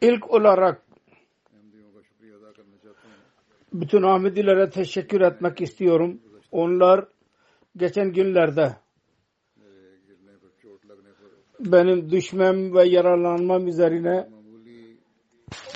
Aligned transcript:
İlk 0.00 0.30
olarak 0.30 0.82
bütün 3.72 4.02
Ahmedilere 4.02 4.70
teşekkür 4.70 5.20
etmek 5.20 5.60
istiyorum. 5.60 6.20
Onlar 6.50 7.04
geçen 7.76 8.12
günlerde 8.12 8.76
benim 11.60 12.10
düşmem 12.10 12.74
ve 12.74 12.88
yaralanmam 12.88 13.66
üzerine 13.68 14.28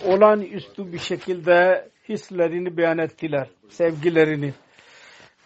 olan 0.04 0.40
üstü 0.40 0.92
bir 0.92 0.98
şekilde 0.98 1.88
hislerini 2.08 2.76
beyan 2.76 2.98
ettiler, 2.98 3.50
sevgilerini 3.68 4.54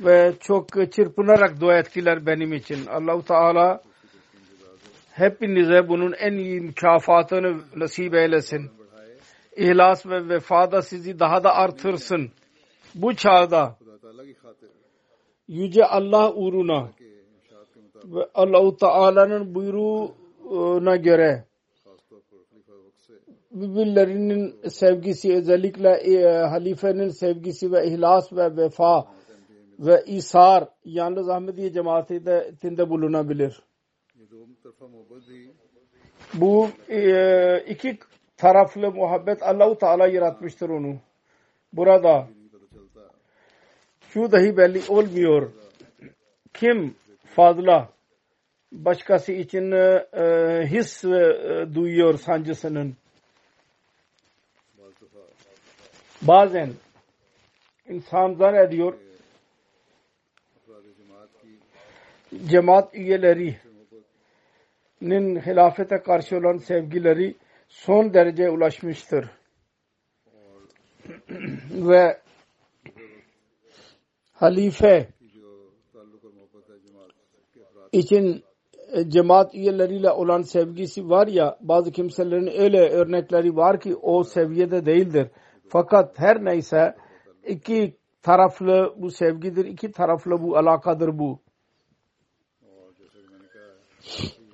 ve 0.01 0.33
çok 0.41 0.93
çırpınarak 0.93 1.61
dua 1.61 1.79
ettiler 1.79 2.27
benim 2.27 2.53
için. 2.53 2.87
Allahu 2.87 3.25
Teala 3.25 3.83
Hepinize 5.21 5.89
bunun 5.89 6.13
en 6.13 6.33
iyi 6.33 6.61
mükafatını 6.61 7.61
nasip 7.77 8.15
eylesin. 8.15 8.71
İhlas 9.57 10.07
ve 10.07 10.29
vefada 10.29 10.83
sizi 10.83 11.19
daha 11.19 11.45
da 11.45 11.55
artırsın. 11.55 12.31
Bu 12.95 13.15
çağda 13.15 13.77
Yüce 15.49 15.85
Allah 15.85 16.35
uğruna 16.35 16.91
ve 18.05 18.21
Allah-u 18.35 18.77
Teala'nın 18.77 19.55
buyruğuna 19.55 20.97
göre 20.97 21.45
birbirlerinin 23.51 24.69
sevgisi 24.69 25.35
özellikle 25.35 25.89
e, 25.89 26.43
halifenin 26.47 27.09
sevgisi 27.09 27.73
ve 27.73 27.87
ihlas 27.87 28.33
ve 28.33 28.57
vefa 28.57 29.07
ve 29.79 30.05
isar 30.07 30.69
yalnız 30.85 31.29
Ahmediye 31.29 31.73
cemaatinde 31.73 32.91
bulunabilir. 32.91 33.63
Bu 36.35 36.71
e, 36.89 37.65
iki 37.69 37.99
taraflı 38.37 38.93
muhabbet 38.93 39.43
Allahu 39.43 39.79
Teala 39.79 40.07
yaratmıştır 40.09 40.69
onu. 40.69 40.97
Burada 41.73 42.29
şu 44.09 44.33
dahi 44.33 44.57
belli 44.57 44.83
olmuyor. 44.89 45.53
Kim 46.55 46.95
fazla 47.25 47.89
başkası 48.73 49.33
için 49.33 49.73
e, 49.73 50.07
e, 50.13 50.67
his 50.67 51.05
duyuyor 51.75 52.19
sancısının. 52.19 52.97
Bazen 56.23 56.71
insan 57.89 58.35
zannediyor 58.35 58.95
cemaat 62.47 62.95
üyeleri 62.95 63.70
nin 65.01 65.41
hilafete 65.41 66.03
karşı 66.03 66.37
olan 66.37 66.57
sevgileri 66.57 67.37
son 67.69 68.15
derece 68.15 68.51
ulaşmıştır. 68.51 69.31
Ve 71.71 72.21
halife 74.33 75.09
için 77.93 78.45
e, 78.93 79.11
cemaat 79.11 79.55
üyeleriyle 79.55 80.11
olan 80.11 80.43
sevgisi 80.43 81.09
var 81.09 81.27
ya 81.27 81.59
bazı 81.61 81.93
kimselerin 81.93 82.61
öyle 82.63 82.89
örnekleri 82.89 83.57
var 83.57 83.81
ki 83.81 83.97
o 83.97 84.25
seviyede 84.25 84.87
değildir. 84.87 85.29
Fakat 85.69 86.19
her 86.19 86.45
neyse 86.45 86.97
iki 87.47 87.97
taraflı 88.23 88.95
bu 88.97 89.11
sevgidir, 89.11 89.65
iki 89.65 89.93
taraflı 89.93 90.43
bu 90.43 90.57
alakadır 90.57 91.19
bu. 91.19 91.41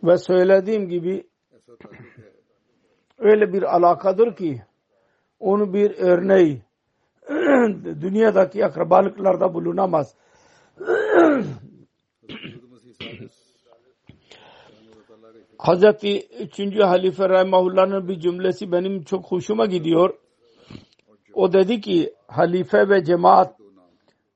Ve 0.06 0.18
söylediğim 0.18 0.88
gibi 0.88 1.26
öyle 3.18 3.52
bir 3.52 3.76
alakadır 3.76 4.36
ki 4.36 4.62
onu 5.40 5.74
bir 5.74 5.90
örneği 5.98 6.62
dünyadaki 8.00 8.66
akrabalıklarda 8.66 9.54
bulunamaz. 9.54 10.14
Hazreti 15.58 16.26
3. 16.58 16.60
Halife 16.80 17.28
Rahimahullah'ın 17.28 18.08
bir 18.08 18.20
cümlesi 18.20 18.72
benim 18.72 19.02
çok 19.02 19.24
hoşuma 19.24 19.66
gidiyor. 19.66 20.18
O 21.34 21.52
dedi 21.52 21.80
ki 21.80 22.14
halife 22.26 22.88
ve 22.88 23.04
cemaat 23.04 23.56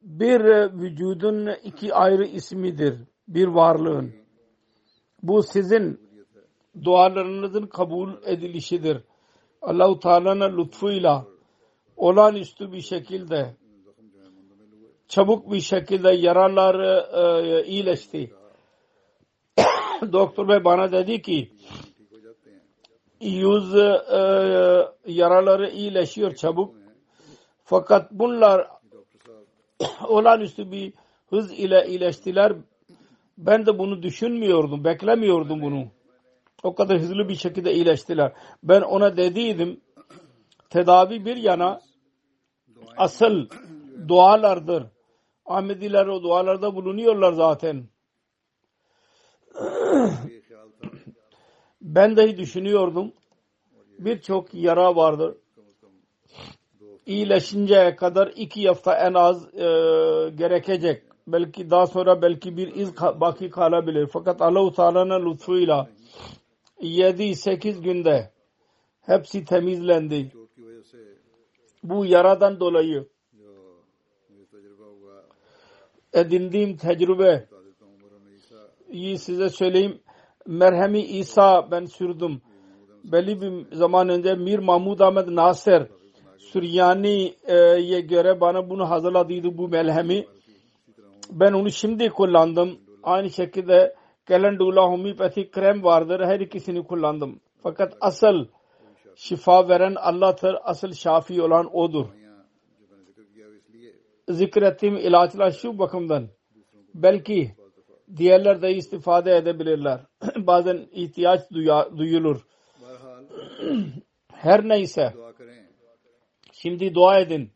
bir 0.02 0.40
vücudun 0.80 1.48
iki 1.64 1.94
ayrı 1.94 2.24
ismidir. 2.24 2.98
Bir 3.28 3.46
varlığın. 3.46 4.19
Bu 5.22 5.42
sizin 5.42 6.00
dualarınızın 6.84 7.66
kabul 7.66 8.10
edilişidir. 8.26 8.98
Allahu 9.62 10.00
Teala'nın 10.00 10.58
lütfuyla 10.58 11.26
olağanüstü 11.96 12.72
bir 12.72 12.80
şekilde 12.80 13.56
çabuk 15.08 15.52
bir 15.52 15.60
şekilde 15.60 16.12
yaralar 16.12 16.80
e, 16.80 17.64
iyileşti. 17.66 18.30
Doktor 20.12 20.48
bey 20.48 20.64
bana 20.64 20.92
dedi 20.92 21.22
ki 21.22 21.52
yüz 23.20 23.74
e, 23.76 24.02
yaraları 25.06 25.70
iyileşiyor 25.70 26.34
çabuk. 26.34 26.74
Fakat 27.64 28.12
bunlar 28.12 28.68
olağanüstü 30.08 30.72
bir 30.72 30.92
hız 31.30 31.52
ile 31.52 31.86
iyileştiler. 31.88 32.52
Ben 33.46 33.66
de 33.66 33.78
bunu 33.78 34.02
düşünmüyordum, 34.02 34.84
beklemiyordum 34.84 35.62
bunu. 35.62 35.84
O 36.62 36.74
kadar 36.74 36.98
hızlı 36.98 37.28
bir 37.28 37.34
şekilde 37.34 37.74
iyileştiler. 37.74 38.32
Ben 38.62 38.80
ona 38.80 39.16
dediydim, 39.16 39.80
tedavi 40.70 41.24
bir 41.24 41.36
yana 41.36 41.80
asıl 42.96 43.48
dualardır. 44.08 44.86
Ahmediler 45.46 46.06
o 46.06 46.22
dualarda 46.22 46.74
bulunuyorlar 46.74 47.32
zaten. 47.32 47.88
ben 51.82 52.16
dahi 52.16 52.38
düşünüyordum. 52.38 53.12
Birçok 53.98 54.54
yara 54.54 54.96
vardır. 54.96 55.36
İyileşinceye 57.06 57.96
kadar 57.96 58.32
iki 58.36 58.68
hafta 58.68 58.94
en 58.94 59.14
az 59.14 59.54
e, 59.54 59.58
gerekecek 60.30 61.09
belki 61.32 61.70
daha 61.70 61.86
sonra 61.86 62.22
belki 62.22 62.56
bir 62.56 62.74
iz 62.74 62.96
baki 62.96 63.50
kalabilir. 63.50 64.08
Fakat 64.12 64.42
Allah-u 64.42 64.72
Teala'nın 64.72 65.30
lütfuyla 65.30 65.88
7-8 66.80 67.82
günde 67.82 68.30
hepsi 69.00 69.44
temizlendi. 69.44 70.32
Bu 71.82 72.06
yaradan 72.06 72.60
dolayı 72.60 73.08
edindiğim 76.12 76.76
tecrübe 76.76 77.48
iyi 78.88 79.18
size 79.18 79.48
söyleyeyim. 79.48 80.00
Merhemi 80.46 81.02
İsa 81.02 81.70
ben 81.70 81.84
sürdüm. 81.84 82.42
Belli 83.04 83.40
bir 83.40 83.76
zaman 83.76 84.08
önce 84.08 84.34
Mir 84.34 84.58
Mahmud 84.58 85.00
Ahmet 85.00 85.28
Nasir 85.28 85.82
Süryani'ye 86.38 88.00
göre 88.00 88.40
bana 88.40 88.70
bunu 88.70 88.90
hazırladıydı 88.90 89.58
bu 89.58 89.68
melhemi. 89.68 90.26
Ben 91.30 91.52
onu 91.52 91.70
şimdi 91.70 92.08
kullandım. 92.10 92.80
Aynı 93.02 93.30
şekilde 93.30 93.94
kalendula 94.24 94.82
homeopati 94.82 95.50
krem 95.50 95.84
vardır. 95.84 96.20
Her 96.20 96.40
ikisini 96.40 96.86
kullandım. 96.86 97.40
Fakat 97.62 97.96
asıl 98.00 98.46
şifa 99.16 99.68
veren 99.68 99.94
Allah'tır. 99.94 100.56
Asıl 100.62 100.92
şafi 100.92 101.42
olan 101.42 101.76
O'dur. 101.76 102.06
Zikrettiğim 104.28 104.96
ilaçlar 104.96 105.50
şu 105.50 105.78
bakımdan. 105.78 106.28
Belki 106.94 107.54
diğerler 108.16 108.62
de 108.62 108.74
istifade 108.74 109.36
edebilirler. 109.36 110.00
Bazen 110.36 110.88
ihtiyaç 110.92 111.50
duyulur. 111.96 112.46
Her 114.32 114.68
neyse. 114.68 115.14
Şimdi 116.52 116.94
dua 116.94 117.20
edin 117.20 117.52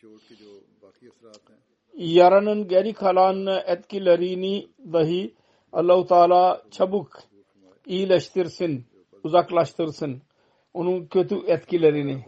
yaranın 1.97 2.69
geri 2.69 2.93
kalan 2.93 3.47
etkilerini 3.67 4.69
dahi 4.93 5.35
Allahu 5.73 6.07
Teala 6.07 6.63
çabuk 6.71 7.23
iyileştirsin, 7.87 8.87
uzaklaştırsın 9.25 10.23
onun 10.75 11.07
kötü 11.07 11.37
etkilerini. 11.47 12.25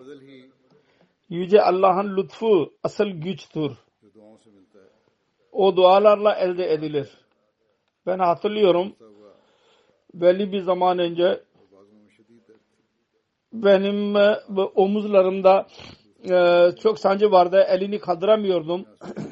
Yüce 1.29 1.63
Allah'ın 1.63 2.17
lütfu 2.17 2.73
asıl 2.83 3.07
güçtür. 3.07 3.73
O 5.53 5.77
dualarla 5.77 6.35
elde 6.35 6.73
edilir. 6.73 7.11
Ben 8.07 8.19
hatırlıyorum 8.19 8.93
belli 10.21 10.53
bir 10.53 10.61
zaman 10.61 10.99
önce 10.99 11.41
benim 13.53 14.17
e, 14.17 14.39
omuzlarımda 14.75 15.67
e, 16.31 16.71
çok 16.83 16.99
sancı 16.99 17.31
vardı. 17.31 17.67
Elini 17.69 17.99
kaldıramıyordum. 17.99 18.85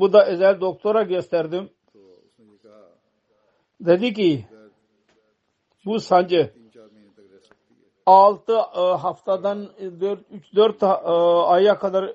bu 0.00 0.12
da 0.12 0.26
özel 0.26 0.60
doktora 0.60 1.02
gösterdim. 1.02 1.70
Dedi 3.80 4.14
ki 4.14 4.46
bu 5.86 6.00
sancı 6.00 6.52
6 8.06 8.52
e, 8.52 8.80
haftadan 8.80 9.68
3-4 9.80 10.84
e, 10.84 10.86
aya 11.48 11.78
kadar 11.78 12.12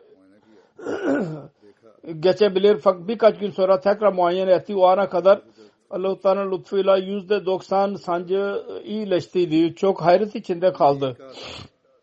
geçebilir. 2.20 2.78
Fakat 2.78 3.08
birkaç 3.08 3.40
gün 3.40 3.52
sonra 3.52 3.80
tekrar 3.80 4.14
muayene 4.14 4.52
etti. 4.52 4.76
O 4.76 4.86
ana 4.86 5.10
kadar 5.10 5.42
Allah-u 5.90 6.20
Teala'nın 6.20 6.52
lütfuyla 6.52 6.98
yüzde 6.98 7.46
doksan 7.46 7.96
sancı 7.96 8.64
iyileştiydi. 8.84 9.76
Çok 9.76 10.02
hayret 10.02 10.36
içinde 10.36 10.74
kaldı. 10.74 11.18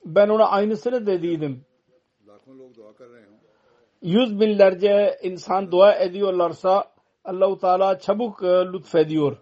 Ben 0.05 0.29
ona 0.29 0.45
aynısını 0.45 1.07
dediydim. 1.07 1.65
Yüz 4.03 4.41
binlerce 4.41 5.19
insan 5.23 5.73
dua 5.73 5.95
ediyorlarsa 5.95 6.85
Allah-u 7.25 7.59
Teala 7.59 7.99
çabuk 7.99 8.43
e, 8.43 8.47
lütfediyor. 8.47 9.37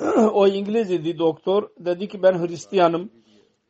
o 0.32 0.46
İngiliz 0.46 0.90
idi 0.90 1.18
doktor. 1.18 1.68
Dedi 1.78 2.08
ki 2.08 2.22
ben 2.22 2.46
Hristiyanım 2.46 3.10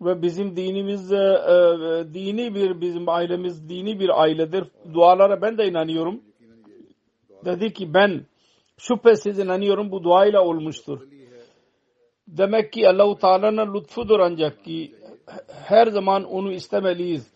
ve 0.00 0.22
bizim 0.22 0.56
dinimiz 0.56 1.12
e, 1.12 1.16
e, 1.16 2.14
dini 2.14 2.54
bir 2.54 2.80
bizim 2.80 3.08
ailemiz 3.08 3.68
dini 3.68 4.00
bir 4.00 4.22
ailedir. 4.22 4.64
Dualara 4.94 5.42
ben 5.42 5.58
de 5.58 5.66
inanıyorum. 5.66 6.20
Dedi 7.44 7.72
ki 7.72 7.94
ben 7.94 8.26
şüphesiz 8.78 9.38
inanıyorum 9.38 9.90
bu 9.92 10.04
duayla 10.04 10.44
olmuştur. 10.44 11.00
Demek 12.28 12.72
ki 12.72 12.88
Allah-u 12.88 13.18
Teala'nın 13.18 13.74
lütfudur 13.74 14.20
ancak 14.20 14.64
ki 14.64 14.94
her 15.66 15.86
zaman 15.86 16.24
onu 16.24 16.52
istemeliyiz 16.52 17.33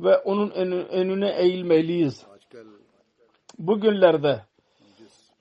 ve 0.00 0.16
onun 0.16 0.50
önüne 0.90 1.30
eğilmeliyiz. 1.38 2.26
Bugünlerde 3.58 4.42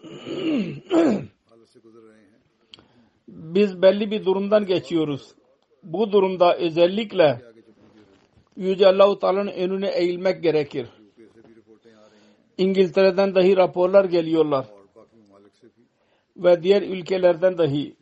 biz 3.27 3.81
belli 3.81 4.11
bir 4.11 4.25
durumdan 4.25 4.65
geçiyoruz. 4.65 5.35
Bu 5.83 6.11
durumda 6.11 6.57
özellikle 6.57 7.41
Yüce 8.55 8.87
Allah-u 8.87 9.19
Teala'nın 9.19 9.51
önüne 9.51 9.89
eğilmek 9.89 10.43
gerekir. 10.43 10.87
İngiltere'den 12.57 13.35
dahi 13.35 13.57
raporlar 13.57 14.05
geliyorlar. 14.05 14.65
Ve 16.37 16.63
diğer 16.63 16.81
ülkelerden 16.81 17.57
dahi 17.57 17.95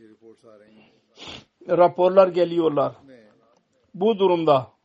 raporlar 1.69 2.27
geliyorlar. 2.27 2.95
Bu 3.93 4.19
durumda 4.19 4.76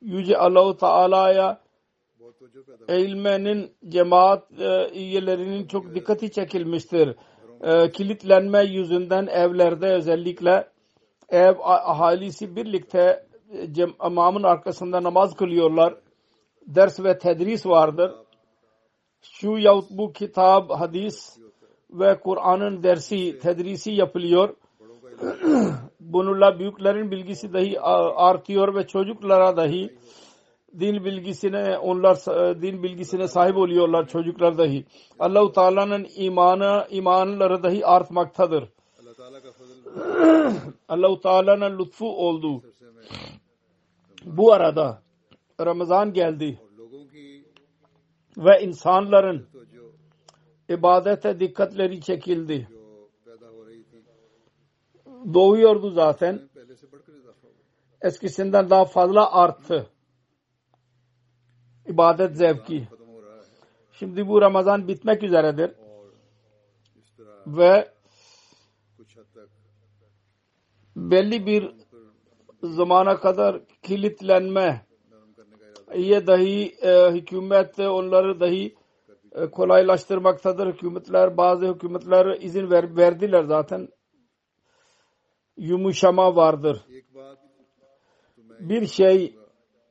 Yüce 0.00 0.38
Allahu 0.38 0.76
Teala'ya 0.76 1.60
eğilmenin 2.88 3.72
cemaat 3.88 4.60
e, 4.60 4.90
üyelerinin 4.94 5.66
çok 5.66 5.94
dikkati 5.94 6.32
çekilmiştir. 6.32 7.16
E, 7.60 7.90
kilitlenme 7.90 8.62
yüzünden 8.64 9.26
evlerde 9.26 9.86
özellikle 9.86 10.68
ev 11.28 11.54
ahalisi 11.60 12.56
birlikte 12.56 13.26
e, 13.52 14.06
imamın 14.06 14.42
arkasında 14.42 15.02
namaz 15.02 15.36
kılıyorlar. 15.36 15.94
Ders 16.66 17.00
ve 17.00 17.18
tedris 17.18 17.66
vardır. 17.66 18.12
Şu 19.22 19.58
yahut 19.58 19.90
bu 19.90 20.12
kitap, 20.12 20.70
hadis 20.70 21.38
ve 21.90 22.20
Kur'an'ın 22.20 22.82
dersi, 22.82 23.38
tedrisi 23.38 23.90
yapılıyor. 23.90 24.56
bununla 26.00 26.58
büyüklerin 26.58 27.10
bilgisi 27.10 27.52
dahi 27.52 27.80
artıyor 27.80 28.74
ve 28.74 28.86
çocuklara 28.86 29.56
dahi 29.56 29.90
din 30.80 31.04
bilgisine 31.04 31.78
onlar 31.78 32.16
e, 32.50 32.62
din 32.62 32.82
bilgisine 32.82 33.28
sahip 33.28 33.56
oluyorlar 33.56 34.08
çocuklar 34.08 34.58
dahi. 34.58 34.84
Allahu 35.18 35.52
Teala'nın 35.52 36.06
imanı 36.16 36.86
imanları 36.90 37.62
dahi 37.62 37.86
artmaktadır. 37.86 38.64
Allahu 40.88 41.20
Teala'nın 41.20 41.78
lütfu 41.78 42.26
oldu. 42.26 42.62
Bu 44.24 44.52
arada 44.52 45.02
Ramazan 45.60 46.12
geldi 46.12 46.60
ve 48.36 48.62
insanların 48.62 49.46
ibadete 50.68 51.40
dikkatleri 51.40 52.00
çekildi 52.00 52.68
doğuyordu 55.34 55.90
zaten. 55.90 56.48
Eskisinden 58.00 58.70
daha 58.70 58.84
fazla 58.84 59.32
arttı. 59.32 59.86
İbadet 61.86 62.36
zevki. 62.36 62.88
Şimdi 63.92 64.28
bu 64.28 64.40
Ramazan 64.40 64.88
bitmek 64.88 65.22
üzeredir. 65.22 65.70
Ve 67.46 67.88
belli 70.96 71.46
bir 71.46 71.70
zamana 72.62 73.20
kadar 73.20 73.60
kilitlenme 73.82 74.86
ye 75.94 76.26
dahi 76.26 76.74
e, 76.82 77.12
hükümet 77.12 77.78
onları 77.78 78.40
dahi 78.40 78.74
e, 79.32 79.50
kolaylaştırmaktadır. 79.50 80.66
Hükümetler 80.66 81.36
bazı 81.36 81.74
hükümetler 81.74 82.40
izin 82.40 82.70
ver, 82.70 82.96
verdiler 82.96 83.42
zaten 83.42 83.88
yumuşama 85.56 86.36
vardır. 86.36 86.84
Bir 88.60 88.86
şey 88.86 89.36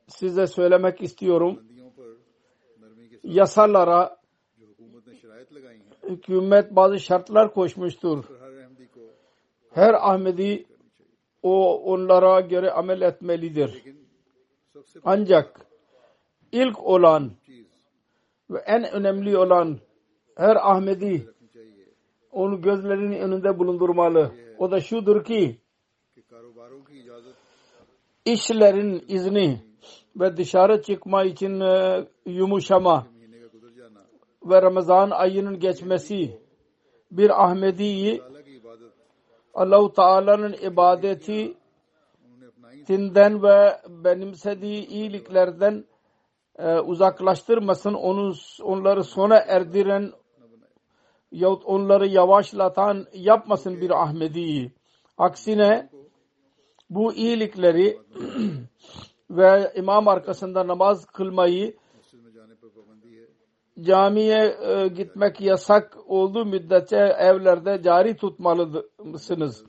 size 0.08 0.46
söylemek 0.46 1.02
istiyorum. 1.02 1.62
Yasalara 3.22 4.16
hükümet 6.08 6.76
bazı 6.76 7.00
şartlar 7.00 7.54
koşmuştur. 7.54 8.24
Her 9.70 9.94
Ahmedi 9.94 10.64
o 11.42 11.82
onlara 11.82 12.40
göre 12.40 12.70
amel 12.70 13.00
etmelidir. 13.00 13.82
Ancak 15.04 15.60
ilk 16.52 16.86
olan 16.86 17.32
ve 18.50 18.58
en 18.58 18.92
önemli 18.92 19.38
olan 19.38 19.78
her 20.36 20.56
Ahmedi 20.56 21.34
onu 22.30 22.60
gözlerinin 22.60 23.20
önünde 23.20 23.58
bulundurmalı. 23.58 24.43
O 24.58 24.70
da 24.70 24.80
şudur 24.80 25.24
ki 25.24 25.60
işlerin 28.24 29.04
izni 29.08 29.60
ve 30.16 30.36
dışarı 30.36 30.82
çıkma 30.82 31.24
için 31.24 31.60
e, 31.60 32.04
yumuşama 32.26 33.06
ve 34.44 34.62
Ramazan 34.62 35.10
ayının 35.10 35.58
geçmesi 35.58 36.38
bir 37.10 37.44
Ahmedi'yi 37.44 38.22
Allahu 39.54 39.92
Teala'nın 39.92 40.52
ibadeti 40.52 41.54
tinden 42.86 43.42
ve 43.42 43.80
benimsediği 43.88 44.86
iyiliklerden 44.86 45.84
e, 46.58 46.78
uzaklaştırmasın, 46.78 47.94
onu, 47.94 48.34
onları 48.62 49.04
sona 49.04 49.36
erdiren 49.38 50.12
yahut 51.34 51.62
onları 51.64 52.06
yavaşlatan 52.06 53.06
yapmasın 53.14 53.80
bir 53.80 53.90
Ahmedi'yi. 53.90 54.72
Aksine 55.18 55.88
bu 56.90 57.12
iyilikleri 57.12 57.98
ve 59.30 59.72
imam 59.76 60.08
arkasında 60.08 60.66
namaz 60.66 61.06
kılmayı 61.06 61.76
camiye 63.80 64.56
e, 64.62 64.88
gitmek 64.88 65.40
yasak 65.40 65.96
olduğu 66.06 66.44
müddetçe 66.44 66.96
evlerde 66.96 67.82
cari 67.82 68.16
tutmalısınız. 68.16 69.64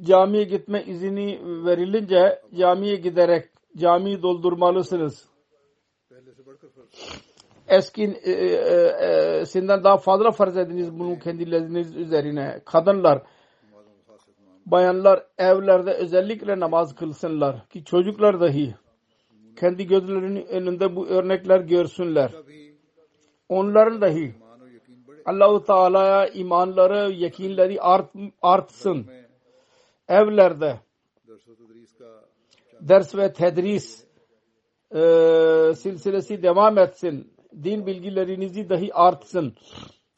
Camiye 0.00 0.44
gitme 0.44 0.84
izni 0.84 1.40
verilince 1.66 2.42
camiye 2.58 2.96
giderek 2.96 3.48
camiyi 3.76 4.22
doldurmalısınız 4.22 5.28
eskisinden 7.68 8.20
e, 9.68 9.78
e, 9.78 9.80
e, 9.80 9.84
daha 9.84 9.96
fazla 9.96 10.30
farz 10.30 10.56
ediniz 10.56 10.98
bunu 10.98 11.18
kendileriniz 11.18 11.96
üzerine. 11.96 12.60
Kadınlar, 12.64 13.22
bayanlar 14.66 15.26
evlerde 15.38 15.92
özellikle 15.92 16.60
namaz 16.60 16.94
kılsınlar 16.94 17.68
ki 17.68 17.84
çocuklar 17.84 18.40
dahi 18.40 18.74
kendi 19.56 19.86
gözlerinin 19.86 20.46
önünde 20.46 20.96
bu 20.96 21.06
örnekler 21.06 21.60
görsünler. 21.60 22.32
Onların 23.48 24.00
dahi 24.00 24.34
Allahu 25.26 25.64
Teala'ya 25.64 26.28
imanları, 26.28 27.12
yakinleri 27.12 27.80
art, 27.80 28.10
artsın. 28.42 29.06
Evlerde 30.08 30.80
ders 32.80 33.16
ve 33.16 33.32
tedris 33.32 34.04
e, 34.90 35.00
silsilesi 35.74 36.42
devam 36.42 36.78
etsin 36.78 37.33
din 37.62 37.86
bilgilerinizi 37.86 38.68
dahi 38.68 38.94
artsın. 38.94 39.54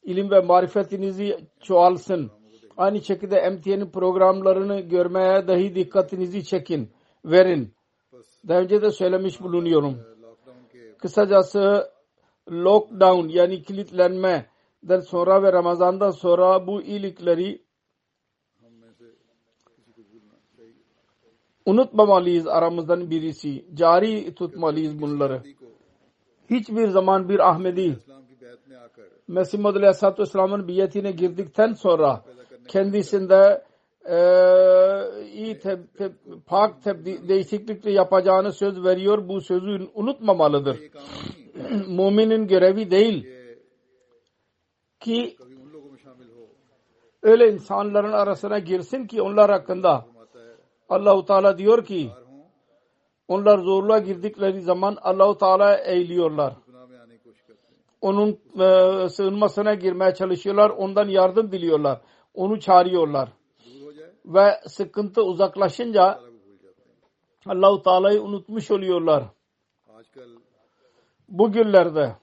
İlim 0.02 0.30
ve 0.30 0.40
marifetinizi 0.40 1.36
çoğalsın. 1.60 2.30
Aynı 2.76 3.00
şekilde 3.00 3.50
MTN'in 3.50 3.90
programlarını 3.90 4.80
görmeye 4.80 5.48
dahi 5.48 5.74
dikkatinizi 5.74 6.44
çekin, 6.44 6.90
verin. 7.24 7.74
Daha 8.48 8.60
önce 8.60 8.82
de 8.82 8.90
söylemiş 8.90 9.40
bulunuyorum. 9.40 9.98
Kısacası 10.98 11.90
lockdown 12.50 13.28
yani 13.28 13.62
kilitlenmeden 13.62 15.00
sonra 15.00 15.42
ve 15.42 15.52
Ramazan'dan 15.52 16.10
sonra 16.10 16.66
bu 16.66 16.82
iyilikleri 16.82 17.66
unutmamalıyız 21.66 22.46
aramızdan 22.46 23.10
birisi. 23.10 23.66
Cari 23.74 24.34
tutmalıyız 24.34 25.00
bunları 25.00 25.42
hiçbir 26.50 26.88
zaman 26.88 27.28
bir 27.28 27.48
Ahmedi 27.50 27.98
Mesih 29.28 29.58
Madalya 29.58 29.88
Aleyhisselatü 29.88 30.22
Vesselam'ın 30.22 30.68
biyetine 30.68 31.10
girdikten 31.10 31.72
sonra 31.72 32.24
kendisinde 32.68 33.64
e, 34.04 34.18
iyi 35.32 35.58
te, 35.58 35.78
te, 35.98 36.12
pak 36.46 36.82
te, 36.82 37.04
değişiklikle 37.04 37.92
yapacağını 37.92 38.52
söz 38.52 38.84
veriyor. 38.84 39.28
Bu 39.28 39.40
sözü 39.40 39.88
unutmamalıdır. 39.94 40.78
Muminin 41.88 42.46
görevi 42.46 42.90
değil 42.90 43.26
ki 45.00 45.36
öyle 47.22 47.52
insanların 47.52 48.12
arasına 48.12 48.58
girsin 48.58 49.06
ki 49.06 49.22
onlar 49.22 49.50
hakkında 49.50 50.06
Allahu 50.88 51.24
Teala 51.24 51.58
diyor 51.58 51.84
ki 51.84 52.10
onlar 53.28 53.58
zorluğa 53.58 53.98
girdikleri 53.98 54.60
zaman 54.62 54.96
Allahu 55.02 55.38
Teala 55.38 55.76
eğiliyorlar. 55.76 56.54
Onun 58.00 58.38
e, 58.60 59.08
sığınmasına 59.08 59.74
girmeye 59.74 60.14
çalışıyorlar. 60.14 60.70
Ondan 60.70 61.08
yardım 61.08 61.52
diliyorlar. 61.52 62.00
Onu 62.34 62.60
çağırıyorlar. 62.60 63.28
Ve 64.26 64.60
sıkıntı 64.66 65.22
uzaklaşınca 65.22 66.20
Allahu 67.46 67.82
Teala'yı 67.82 68.22
unutmuş 68.22 68.70
oluyorlar. 68.70 69.24
Bugünlerde 71.28 72.16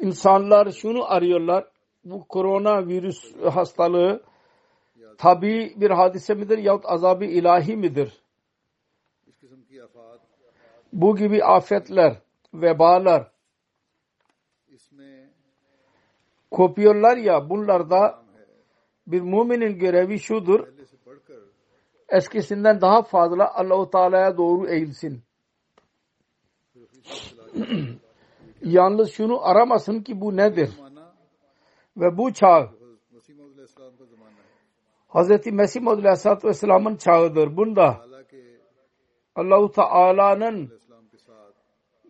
insanlar 0.00 0.70
şunu 0.72 1.12
arıyorlar. 1.12 1.64
Bu 2.04 2.24
korona 2.28 2.86
virüs 2.86 3.36
hastalığı 3.36 4.22
tabi 5.20 5.74
bir 5.76 5.90
hadise 5.90 6.34
midir 6.34 6.58
yahut 6.58 6.84
azabı 6.86 7.24
ilahi 7.24 7.76
midir? 7.76 8.22
Bu 10.92 11.16
gibi 11.16 11.44
afetler, 11.44 12.16
vebalar 12.54 13.30
kopuyorlar 16.50 17.16
ya 17.16 17.50
bunlarda 17.50 18.22
bir 19.06 19.20
müminin 19.20 19.78
görevi 19.78 20.18
şudur. 20.18 20.68
Eskisinden 22.08 22.80
daha 22.80 23.02
fazla 23.02 23.54
Allahu 23.54 23.90
Teala'ya 23.90 24.36
doğru 24.36 24.68
eğilsin. 24.68 25.22
Yalnız 28.62 29.10
şunu 29.10 29.46
aramasın 29.48 30.00
ki 30.02 30.20
bu 30.20 30.36
nedir? 30.36 30.70
Ve 31.96 32.18
bu 32.18 32.32
çağ 32.32 32.79
Hz. 35.14 35.46
Mesih 35.52 35.80
Madül 35.80 36.04
Aleyhisselatü 36.04 36.48
Vesselam'ın 36.48 36.96
çağıdır. 36.96 37.56
Bunda 37.56 38.00
Allahu 39.34 39.72
Teala'nın 39.72 40.72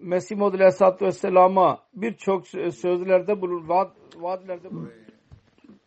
Mesih 0.01 0.37
Madül 0.37 0.59
Aleyhisselatü 0.59 1.05
Vesselam'a 1.05 1.79
birçok 1.95 2.47
sözlerde 2.49 3.41
bulun, 3.41 3.69
vaat, 3.69 3.91
vaatlerde 4.17 4.71
bulun. 4.71 4.93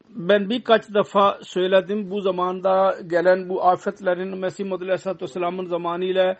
Ben 0.09 0.49
birkaç 0.49 0.93
defa 0.93 1.39
söyledim 1.41 2.11
bu 2.11 2.21
zamanda 2.21 2.95
gelen 3.07 3.49
bu 3.49 3.63
afetlerin 3.63 4.37
Mesih 4.37 4.65
Madül 4.65 4.85
Aleyhisselatü 4.85 5.23
Vesselam'ın 5.23 5.65
zamanıyla 5.65 6.37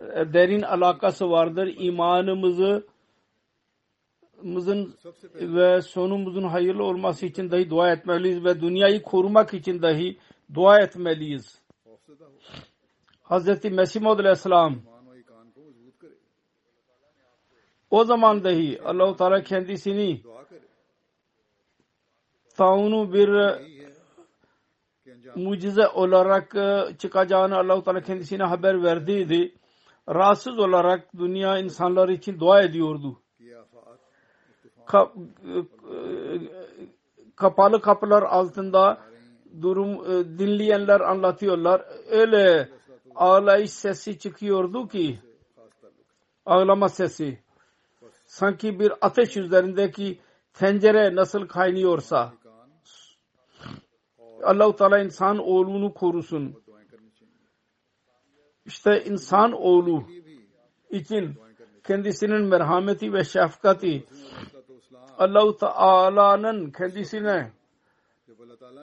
e, 0.00 0.32
derin 0.32 0.62
alakası 0.62 1.30
vardır. 1.30 1.74
İmanımızı 1.78 2.86
hayatımızın 4.42 4.94
ve 5.34 5.82
sonumuzun 5.82 6.42
hayırlı 6.42 6.84
olması 6.84 7.26
için 7.26 7.50
dahi 7.50 7.70
dua 7.70 7.92
etmeliyiz 7.92 8.44
ve 8.44 8.60
dünyayı 8.60 9.02
korumak 9.02 9.54
için 9.54 9.82
dahi 9.82 10.18
dua 10.54 10.80
etmeliyiz. 10.80 11.62
Hz. 13.24 13.64
Mesih 13.64 14.00
Maud 14.00 14.18
Aleyhisselam 14.18 14.78
o 17.90 18.04
zaman 18.04 18.44
dahi 18.44 18.80
Allahu 18.84 19.16
Teala 19.16 19.42
kendisini 19.42 20.22
taunu 22.56 23.12
bir 23.12 23.30
mucize 25.36 25.88
olarak 25.88 26.54
e, 26.54 26.96
çıkacağını 26.98 27.56
Allahu 27.56 27.82
Teala 27.82 28.00
kendisine 28.00 28.42
haber 28.42 28.82
verdiydi. 28.82 29.54
Rahatsız 30.08 30.58
olarak 30.58 31.18
dünya 31.18 31.58
insanları 31.58 32.12
için 32.12 32.40
dua 32.40 32.62
ediyordu. 32.62 33.21
E, 34.94 34.98
e, 34.98 35.60
kapalı 37.36 37.80
kapılar 37.80 38.22
altında 38.22 39.00
durum 39.62 39.90
e, 39.90 40.38
dinleyenler 40.38 41.00
anlatıyorlar. 41.00 41.84
Öyle 42.10 42.68
ağlayış 43.14 43.70
sesi 43.70 44.18
çıkıyordu 44.18 44.88
ki 44.88 45.18
ağlama 46.46 46.88
sesi 46.88 47.38
sanki 48.26 48.80
bir 48.80 48.92
ateş 49.00 49.36
üzerindeki 49.36 50.20
tencere 50.52 51.14
nasıl 51.14 51.48
kaynıyorsa 51.48 52.32
Allah-u 54.42 54.76
Teala 54.76 54.98
insan 54.98 55.38
oğlunu 55.38 55.94
korusun. 55.94 56.62
İşte 58.66 59.04
insan 59.04 59.52
oğlu 59.52 60.04
için 60.90 61.38
kendisinin 61.84 62.42
merhameti 62.42 63.12
ve 63.12 63.24
şefkati 63.24 64.04
Allahu 65.22 65.56
Teala'nın 65.56 66.70
kendisine 66.70 67.52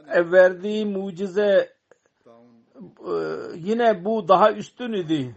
e, 0.07 0.31
verdiği 0.31 0.85
mucize 0.85 1.73
e, 3.07 3.13
yine 3.55 4.05
bu 4.05 4.27
daha 4.27 4.53
üstün 4.53 4.93
idi. 4.93 5.35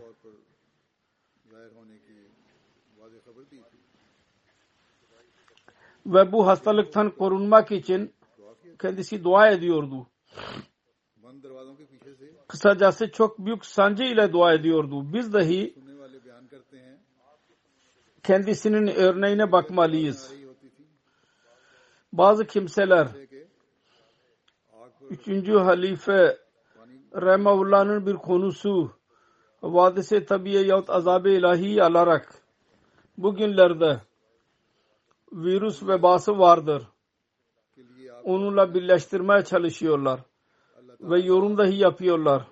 Ve 6.06 6.32
bu 6.32 6.47
hastalıktan 6.47 7.11
korunmak 7.11 7.73
için 7.73 8.14
kendisi 8.78 9.25
dua 9.25 9.49
ediyordu. 9.49 10.06
Kısacası 12.49 13.12
çok 13.12 13.38
büyük 13.38 13.64
sancı 13.64 14.02
ile 14.02 14.32
dua 14.32 14.54
ediyordu. 14.54 15.12
Biz 15.12 15.32
dahi 15.32 15.75
kendisinin 18.23 18.87
örneğine 18.87 19.52
bakmalıyız 19.52 20.41
bazı 22.12 22.47
kimseler 22.47 23.09
üçüncü 25.11 25.52
halife 25.52 26.38
Rehmaullah'ın 27.14 28.07
bir 28.07 28.14
konusu 28.14 28.92
vadise 29.62 30.25
tabiye 30.25 30.62
yahut 30.62 30.90
azab-ı 30.90 31.28
ilahi 31.28 31.83
alarak 31.83 32.35
bugünlerde 33.19 34.00
virüs 35.33 35.83
vebası 35.83 36.38
vardır. 36.38 36.83
Onunla 38.25 38.75
birleştirmeye 38.75 39.45
çalışıyorlar. 39.45 40.21
Ve 41.00 41.21
yorum 41.21 41.59
dahi 41.59 41.76
yapıyorlar. 41.76 42.42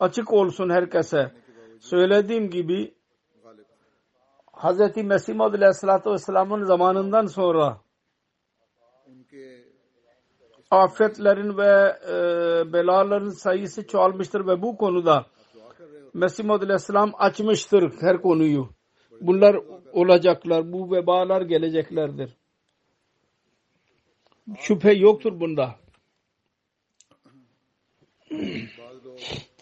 Açık 0.00 0.32
olsun 0.32 0.70
herkese. 0.70 1.32
Söylediğim 1.80 2.50
gibi 2.50 2.94
Hz. 4.56 4.96
Mesih 4.96 5.34
Maud 5.34 5.54
Aleyhisselatü 5.54 6.10
Vesselam'ın 6.10 6.64
zamanından 6.64 7.26
sonra 7.26 7.80
afetlerin 10.70 11.58
ve 11.58 11.98
e, 12.08 12.14
belaların 12.72 13.28
sayısı 13.28 13.86
çoğalmıştır 13.86 14.46
ve 14.46 14.62
bu 14.62 14.76
konuda 14.76 15.26
Mesih 16.14 16.44
Maud 16.44 16.62
Aleyhisselam 16.62 17.12
açmıştır 17.18 17.92
her 18.00 18.22
konuyu. 18.22 18.68
Bunlar 19.20 19.56
olacaklar, 19.92 20.72
bu 20.72 20.92
vebalar 20.92 21.42
geleceklerdir. 21.42 22.36
Şüphe 24.58 24.92
yoktur 24.92 25.40
bunda. 25.40 25.74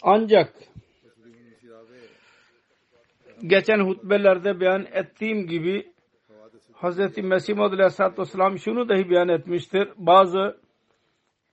Ancak 0.02 0.54
geçen 3.47 3.80
hutbelerde 3.80 4.61
beyan 4.61 4.87
ettiğim 4.92 5.47
gibi 5.47 5.92
Hz. 6.75 7.18
Mesih 7.18 7.59
Aleyhisselatü 7.59 8.23
Vesselam 8.23 8.59
şunu 8.59 8.88
dahi 8.88 9.11
beyan 9.11 9.28
etmiştir. 9.28 9.88
Bazı 9.97 10.56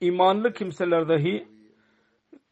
imanlı 0.00 0.52
kimseler 0.52 1.08
dahi 1.08 1.48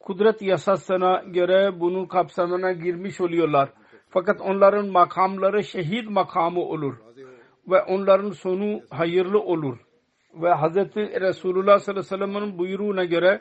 kudret 0.01 0.43
yasasına 0.43 1.23
göre 1.27 1.81
bunun 1.81 2.07
kapsamına 2.07 2.73
girmiş 2.73 3.21
oluyorlar. 3.21 3.69
Fakat 4.09 4.41
onların 4.41 4.87
makamları 4.89 5.65
şehit 5.65 6.11
makamı 6.11 6.61
olur. 6.61 6.95
Ve 7.69 7.83
onların 7.83 8.31
sonu 8.31 8.81
hayırlı 8.91 9.41
olur. 9.41 9.79
Ve 10.35 10.55
Hz. 10.55 10.77
Resulullah 10.97 11.79
sallallahu 11.79 12.15
aleyhi 12.15 12.31
ve 12.31 12.35
sellem'in 12.35 12.59
buyruğuna 12.59 13.05
göre 13.05 13.41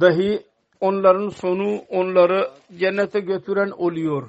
dahi 0.00 0.42
onların 0.80 1.28
sonu 1.28 1.78
onları 1.88 2.50
cennete 2.78 3.20
götüren 3.20 3.70
oluyor 3.70 4.28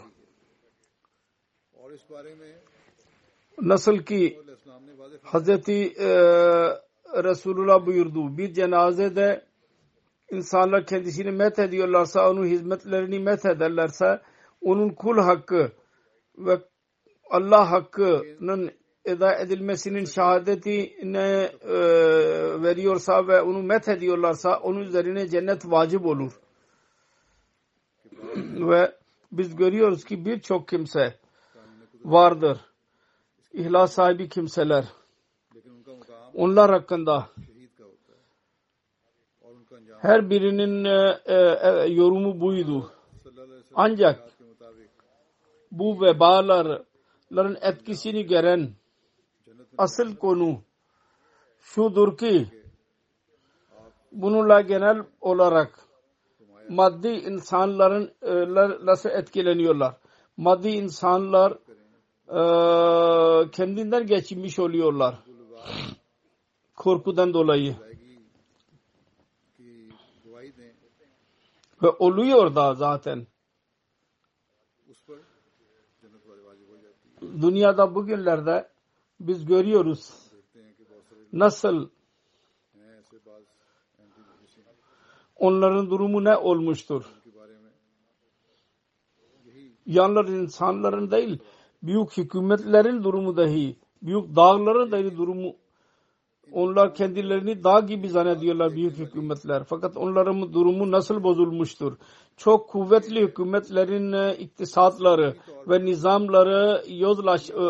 nasıl 3.61 3.97
ki 3.97 4.39
Hazreti 5.23 5.93
e, 5.99 6.09
Resulullah 7.23 7.85
buyurdu. 7.85 8.37
Bir 8.37 8.53
cenazede 8.53 9.45
insanlar 10.31 10.85
kendisini 10.85 11.31
met 11.31 11.59
ediyorlarsa, 11.59 12.31
onun 12.31 12.45
hizmetlerini 12.45 13.19
met 13.19 13.45
ederlerse, 13.45 14.21
onun 14.61 14.89
kul 14.89 15.17
hakkı 15.17 15.71
ve 16.37 16.59
Allah 17.29 17.71
hakkının 17.71 18.71
eda 19.05 19.35
edilmesinin 19.35 20.05
şehadetini 20.05 21.49
e, 21.61 21.77
veriyorsa 22.63 23.27
ve 23.27 23.41
onu 23.41 23.63
met 23.63 23.87
ediyorlarsa 23.87 24.59
onun 24.59 24.79
üzerine 24.79 25.27
cennet 25.27 25.65
vacip 25.65 26.05
olur. 26.05 26.31
ve 28.43 28.95
biz 29.31 29.55
görüyoruz 29.55 30.05
ki 30.05 30.25
birçok 30.25 30.67
kimse 30.67 31.18
vardır. 32.05 32.57
İhlas 33.53 33.93
sahibi 33.93 34.29
kimseler 34.29 34.85
onlar 36.33 36.71
hakkında 36.71 37.29
her 40.01 40.29
birinin 40.29 40.85
e, 40.85 41.19
e, 41.25 41.35
e 41.35 41.93
yorumu 41.93 42.41
buydu. 42.41 42.91
Ancak 43.75 44.29
bu 45.71 46.01
vebaların 46.01 47.57
etkisini 47.61 48.25
gören 48.25 48.69
asıl 49.77 50.15
konu 50.15 50.61
şudur 51.59 52.17
ki 52.17 52.47
bununla 54.11 54.61
genel 54.61 55.03
olarak 55.21 55.79
maddi 56.69 57.07
insanların 57.07 58.11
e, 58.21 58.53
nasıl 58.85 59.09
etkileniyorlar? 59.09 59.95
Maddi 60.37 60.69
insanlar 60.69 61.57
kendinden 63.51 64.07
geçinmiş 64.07 64.59
oluyorlar. 64.59 65.19
Korkudan 66.75 67.33
dolayı. 67.33 67.75
Ve 71.83 71.89
oluyor 71.89 72.55
da 72.55 72.73
zaten. 72.75 73.27
Dünyada 77.21 77.95
bugünlerde 77.95 78.69
biz 79.19 79.45
görüyoruz. 79.45 80.29
Nasıl 81.33 81.89
onların 85.35 85.89
durumu 85.89 86.23
ne 86.23 86.37
olmuştur? 86.37 87.05
Yalnız 89.85 90.29
insanların 90.29 91.11
değil, 91.11 91.39
büyük 91.83 92.17
hükümetlerin 92.17 93.03
durumu 93.03 93.37
dahi, 93.37 93.75
büyük 94.01 94.35
dağların 94.35 94.91
dahi 94.91 95.17
durumu 95.17 95.55
onlar 96.51 96.95
kendilerini 96.95 97.63
dağ 97.63 97.79
gibi 97.79 98.09
zannediyorlar 98.09 98.71
büyük 98.73 98.97
hükümetler. 98.97 99.63
Fakat 99.63 99.97
onların 99.97 100.53
durumu 100.53 100.91
nasıl 100.91 101.23
bozulmuştur? 101.23 101.97
Çok 102.37 102.69
kuvvetli 102.69 103.21
hükümetlerin 103.21 104.11
e, 104.11 104.35
iktisatları 104.35 105.35
ve 105.67 105.85
nizamları 105.85 106.83
yozlaş, 106.87 107.49
e, 107.49 107.53
e, 107.53 107.61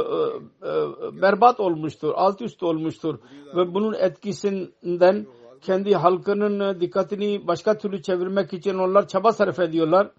berbat 1.21 1.59
olmuştur, 1.59 2.13
alt 2.15 2.41
üst 2.41 2.63
olmuştur. 2.63 3.19
Ve 3.55 3.73
bunun 3.73 3.93
etkisinden 3.93 5.27
kendi 5.61 5.95
halkının 5.95 6.81
dikkatini 6.81 7.47
başka 7.47 7.77
türlü 7.77 8.01
çevirmek 8.01 8.53
için 8.53 8.77
onlar 8.77 9.07
çaba 9.07 9.33
sarf 9.33 9.59
ediyorlar. 9.59 10.11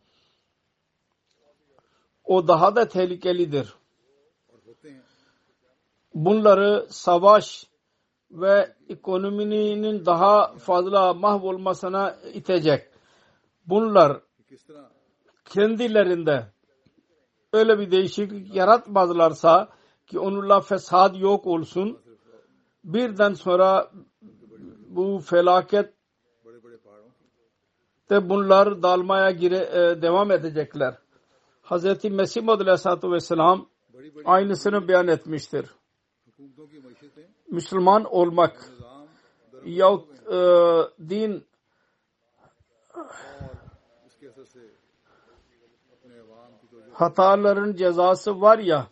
O 2.24 2.48
daha 2.48 2.76
da 2.76 2.88
tehlikelidir 2.88 3.79
bunları 6.24 6.86
savaş 6.90 7.66
ve 8.30 8.74
ekonominin 8.88 10.06
daha 10.06 10.52
fazla 10.58 11.14
mahvolmasına 11.14 12.16
itecek. 12.34 12.88
Bunlar 13.66 14.20
kendilerinde 15.44 16.46
öyle 17.52 17.78
bir 17.78 17.90
değişiklik 17.90 18.54
yaratmazlarsa 18.54 19.68
ki 20.06 20.18
onunla 20.18 20.60
fesat 20.60 21.18
yok 21.18 21.46
olsun 21.46 21.98
birden 22.84 23.32
sonra 23.32 23.90
bu 24.88 25.18
felaket 25.18 25.94
de 28.10 28.28
bunlar 28.28 28.82
dalmaya 28.82 29.30
gire, 29.30 29.56
e, 29.56 30.02
devam 30.02 30.30
edecekler. 30.30 30.94
Hz. 31.62 32.04
Mesih 32.04 32.48
Aleyhisselatü 32.48 33.10
Vesselam 33.10 33.68
aynısını 34.24 34.88
beyan 34.88 35.08
etmiştir. 35.08 35.66
Müslüman 37.50 38.04
olmak 38.04 38.70
yahut 39.64 40.08
e, 40.32 40.38
din 41.08 41.44
hataların 46.92 47.74
cezası 47.74 48.40
var 48.40 48.58
ya 48.58 48.86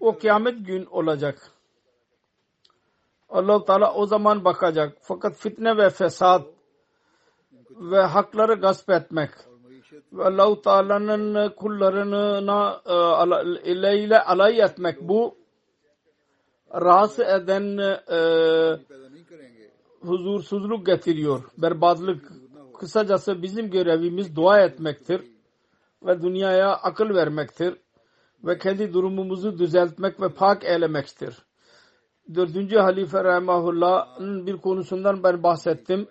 o 0.00 0.18
kıyamet 0.18 0.66
gün 0.66 0.84
olacak. 0.84 1.52
allah 3.28 3.64
Teala 3.64 3.94
o 3.94 4.06
zaman 4.06 4.44
bakacak. 4.44 4.96
Fakat 5.00 5.36
fitne 5.36 5.76
ve 5.76 5.90
fesat 5.90 6.46
ve 7.70 8.00
hakları 8.00 8.54
gasp 8.54 8.90
etmek 8.90 9.30
ve 10.12 10.24
allah 10.24 10.62
Teala'nın 10.62 11.50
kullarına 11.50 12.80
e, 13.64 13.72
ile 14.04 14.24
alay 14.24 14.60
etmek 14.60 15.00
bu 15.00 15.38
rahatsız 16.74 17.24
eden 17.24 17.78
e, 18.08 18.20
huzursuzluk 20.00 20.86
getiriyor. 20.86 21.44
Berbatlık 21.58 22.32
kısacası 22.78 23.42
bizim 23.42 23.70
görevimiz 23.70 24.36
dua 24.36 24.60
etmektir 24.60 25.22
ve 26.02 26.22
dünyaya 26.22 26.72
akıl 26.72 27.14
vermektir 27.14 27.74
ve 28.44 28.58
kendi 28.58 28.92
durumumuzu 28.92 29.58
düzeltmek 29.58 30.20
ve 30.20 30.28
pak 30.28 30.64
eylemektir. 30.64 31.34
Dördüncü 32.34 32.76
halife 32.76 33.24
Rehmahullah'ın 33.24 34.46
bir 34.46 34.56
konusundan 34.56 35.22
ben 35.22 35.42
bahsettim. 35.42 36.08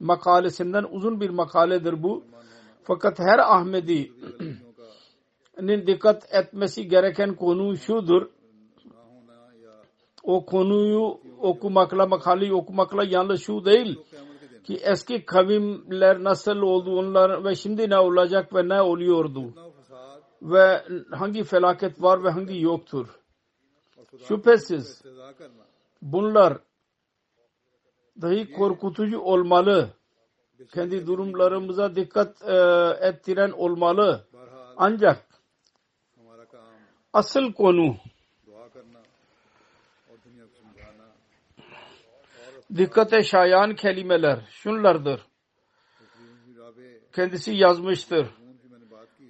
Makalesinden 0.00 0.84
uzun 0.90 1.20
bir 1.20 1.30
makaledir 1.30 2.02
bu. 2.02 2.24
Fakat 2.82 3.18
her 3.18 3.38
Ahmedi'nin 3.38 4.16
dikkat 5.86 6.34
etmesi 6.34 6.88
gereken 6.88 7.34
konu 7.36 7.76
şudur 7.76 8.26
o 10.26 10.44
konuyu 10.44 11.20
okumakla 11.40 12.06
makali 12.06 12.54
okumakla 12.54 13.04
yalnız 13.04 13.40
şu 13.40 13.64
değil 13.64 13.98
ki 14.64 14.74
eski 14.82 15.24
kavimler 15.24 16.24
nasıl 16.24 16.56
oldu 16.56 16.98
onlar 16.98 17.44
ve 17.44 17.54
şimdi 17.54 17.90
ne 17.90 17.98
olacak 17.98 18.54
ve 18.54 18.68
ne 18.68 18.82
oluyordu 18.82 19.54
ve 20.42 20.82
hangi 21.10 21.44
felaket 21.44 22.02
var 22.02 22.24
ve 22.24 22.30
hangi 22.30 22.60
yoktur. 22.60 23.20
Şüphesiz 24.28 25.02
bunlar 26.02 26.58
dahi 28.22 28.52
korkutucu 28.52 29.20
olmalı. 29.20 29.90
Kendi 30.74 31.06
durumlarımıza 31.06 31.96
dikkat 31.96 32.42
e, 32.42 32.54
ettiren 33.00 33.50
olmalı. 33.50 34.24
Ancak 34.76 35.26
asıl 37.12 37.52
konu 37.52 37.96
dikkate 42.76 43.22
şayan 43.22 43.74
kelimeler 43.74 44.40
şunlardır. 44.50 45.20
Kendisi 47.12 47.54
yazmıştır. 47.54 48.26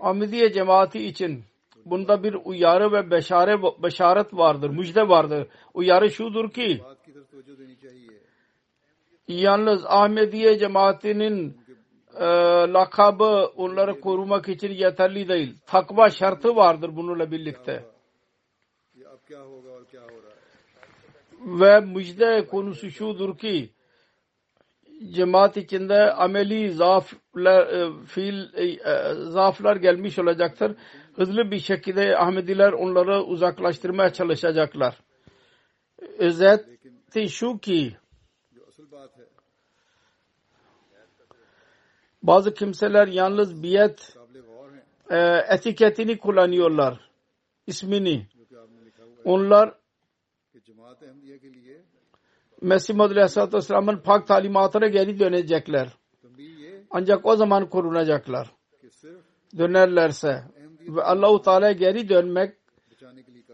Ahmediye 0.01 0.53
cemaati 0.53 1.07
için 1.07 1.44
bunda 1.85 2.22
bir 2.22 2.37
uyarı 2.44 2.92
ve 2.92 3.11
beşare, 3.11 3.62
beşaret 3.83 4.35
vardır, 4.35 4.70
müjde 4.70 5.09
vardır. 5.09 5.49
Uyarı 5.75 6.11
şudur 6.11 6.51
ki 6.51 6.83
yalnız 9.29 9.85
Ahmediye 9.87 10.59
cemaatinin 10.59 11.57
e, 12.20 12.25
lakabı 12.72 13.53
onları 13.57 14.01
korumak 14.01 14.49
için 14.49 14.70
yeterli 14.70 15.29
değil. 15.29 15.57
Takva 15.66 16.11
şartı 16.11 16.57
vardır 16.57 16.96
bununla 16.96 17.31
birlikte 17.31 17.85
ve 21.47 21.81
müjde 21.81 22.47
konusu 22.47 22.91
şudur 22.91 23.39
ki 23.39 23.71
cemaat 25.11 25.57
içinde 25.57 26.13
ameli 26.13 26.73
zaaflar, 26.73 27.67
e, 27.67 28.05
fiil, 28.07 28.55
e, 28.55 28.65
e, 28.65 29.15
zaaflar 29.15 29.77
gelmiş 29.77 30.19
olacaktır. 30.19 30.77
Hızlı 31.17 31.51
bir 31.51 31.59
şekilde 31.59 32.19
Ahmediler 32.19 32.73
onları 32.73 33.23
uzaklaştırmaya 33.23 34.13
çalışacaklar. 34.13 35.01
Özeti 36.19 37.29
şu 37.29 37.59
ki 37.59 37.97
bazı 42.23 42.55
kimseler 42.55 43.09
yalnız 43.09 43.63
biyet 43.63 44.17
etiketini 45.49 46.19
kullanıyorlar. 46.19 47.11
ismini. 47.67 48.27
Onlar 49.25 49.75
Mesih 52.61 52.94
Madri 52.94 53.14
Aleyhisselatü 53.14 53.57
Vesselam'ın 53.57 53.96
pak 53.96 54.27
talimatına 54.27 54.87
geri 54.87 55.18
dönecekler. 55.18 55.88
Ancak 56.90 57.27
o 57.27 57.37
zaman 57.37 57.70
korunacaklar. 57.70 58.51
Dönerlerse 59.59 60.44
ve 60.88 61.03
Allahu 61.03 61.42
Teala'ya 61.42 61.72
geri 61.72 62.09
dönmek 62.09 62.57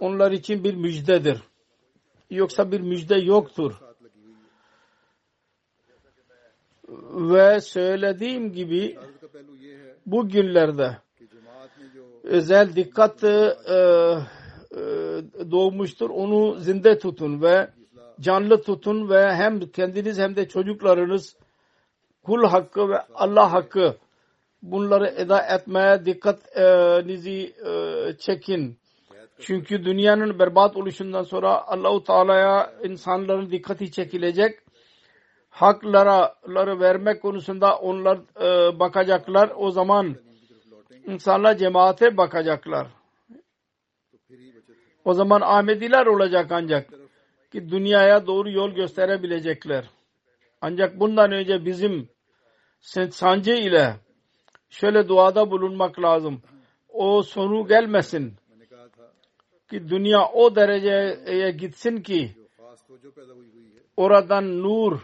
onlar 0.00 0.32
için 0.32 0.64
bir 0.64 0.74
müjdedir. 0.74 1.42
Yoksa 2.30 2.72
bir 2.72 2.80
müjde 2.80 3.16
yoktur. 3.16 3.72
Ve 7.12 7.60
söylediğim 7.60 8.52
gibi 8.52 8.98
bu 10.06 10.28
günlerde 10.28 10.96
özel 12.22 12.76
dikkat 12.76 13.24
e, 13.24 13.56
doğmuştur. 15.50 16.10
Onu 16.10 16.54
zinde 16.60 16.98
tutun 16.98 17.42
ve 17.42 17.70
canlı 18.20 18.62
tutun 18.62 19.10
ve 19.10 19.34
hem 19.34 19.60
kendiniz 19.60 20.18
hem 20.18 20.36
de 20.36 20.48
çocuklarınız 20.48 21.36
kul 22.22 22.44
hakkı 22.44 22.88
ve 22.88 23.00
Allah 23.14 23.52
hakkı 23.52 23.96
bunları 24.62 25.06
eda 25.06 25.42
etmeye 25.42 26.04
dikkatinizi 26.04 27.54
e, 27.66 27.72
çekin. 28.18 28.78
Çünkü 29.38 29.84
dünyanın 29.84 30.38
berbat 30.38 30.76
oluşundan 30.76 31.22
sonra 31.22 31.68
Allahu 31.68 32.04
Teala'ya 32.04 32.72
insanların 32.84 33.50
dikkati 33.50 33.92
çekilecek. 33.92 34.58
Hakları 35.50 36.80
vermek 36.80 37.22
konusunda 37.22 37.76
onlar 37.76 38.18
e, 38.40 38.78
bakacaklar. 38.78 39.52
O 39.56 39.70
zaman 39.70 40.16
insanlar 41.06 41.56
cemaate 41.56 42.16
bakacaklar. 42.16 42.86
O 45.04 45.14
zaman 45.14 45.40
Ahmediler 45.40 46.06
olacak 46.06 46.46
ancak 46.50 46.90
ki 47.52 47.70
dünyaya 47.70 48.26
doğru 48.26 48.50
yol 48.50 48.70
gösterebilecekler. 48.70 49.90
Ancak 50.60 51.00
bundan 51.00 51.32
önce 51.32 51.64
bizim 51.64 52.08
sancı 53.10 53.52
ile 53.52 53.96
şöyle 54.70 55.08
duada 55.08 55.50
bulunmak 55.50 56.00
lazım. 56.00 56.42
O 56.88 57.22
sonu 57.22 57.66
gelmesin 57.68 58.34
ki 59.70 59.88
dünya 59.88 60.28
o 60.28 60.56
dereceye 60.56 61.50
gitsin 61.50 61.96
ki 62.02 62.36
oradan 63.96 64.62
nur 64.62 65.00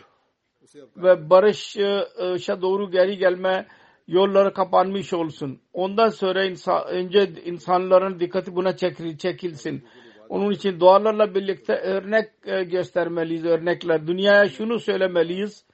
ve 0.96 1.30
barışa 1.30 2.62
doğru 2.62 2.90
geri 2.90 3.18
gelme 3.18 3.66
yolları 4.08 4.52
kapanmış 4.52 5.12
olsun. 5.12 5.60
Ondan 5.72 6.08
sonra 6.08 6.44
insan, 6.44 6.86
önce 6.88 7.32
insanların 7.44 8.20
dikkati 8.20 8.54
buna 8.54 8.76
çekil, 8.76 9.16
çekilsin. 9.18 9.84
Onun 10.28 10.50
için 10.50 10.80
dualarla 10.80 11.34
birlikte 11.34 11.72
örnek 11.72 12.30
e, 12.44 12.64
göstermeliyiz, 12.64 13.44
örnekler. 13.44 14.06
Dünyaya 14.06 14.48
şunu 14.48 14.78
söylemeliyiz. 14.78 15.64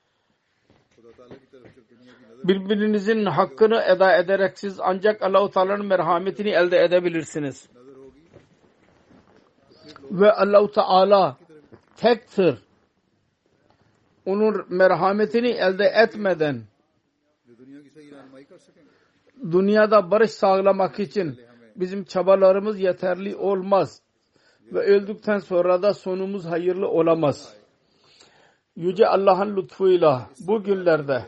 Birbirinizin 2.45 3.25
hakkını 3.25 3.83
eda 3.83 4.17
ederek 4.17 4.59
siz 4.59 4.81
ancak 4.81 5.23
Allah-u 5.23 5.51
Teala'nın 5.51 5.87
merhametini 5.87 6.51
elde 6.51 6.85
edebilirsiniz. 6.85 7.69
Ve 10.11 10.33
Allah-u 10.33 10.71
Teala 10.71 11.37
tektir. 11.97 12.59
Onun 14.27 14.65
merhametini 14.69 15.49
elde 15.49 15.85
etmeden 15.85 16.63
dünyada 19.51 20.11
barış 20.11 20.31
sağlamak 20.31 21.01
için 21.01 21.41
bizim 21.77 22.05
çabalarımız 22.05 22.81
yeterli 22.81 23.37
olmaz. 23.37 24.03
Ve 24.73 24.79
öldükten 24.79 25.39
sonra 25.39 25.83
da 25.83 25.95
sonumuz 25.95 26.45
hayırlı 26.45 26.89
olamaz. 26.89 27.57
Yüce 28.77 29.07
Allah'ın 29.07 29.57
lütfuyla 29.57 30.31
bu 30.41 30.63
günlerde 30.63 31.25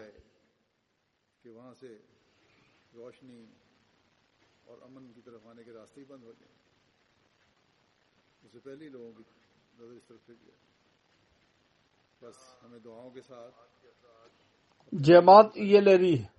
cemaat 15.00 15.56
üyeleri 15.56 16.36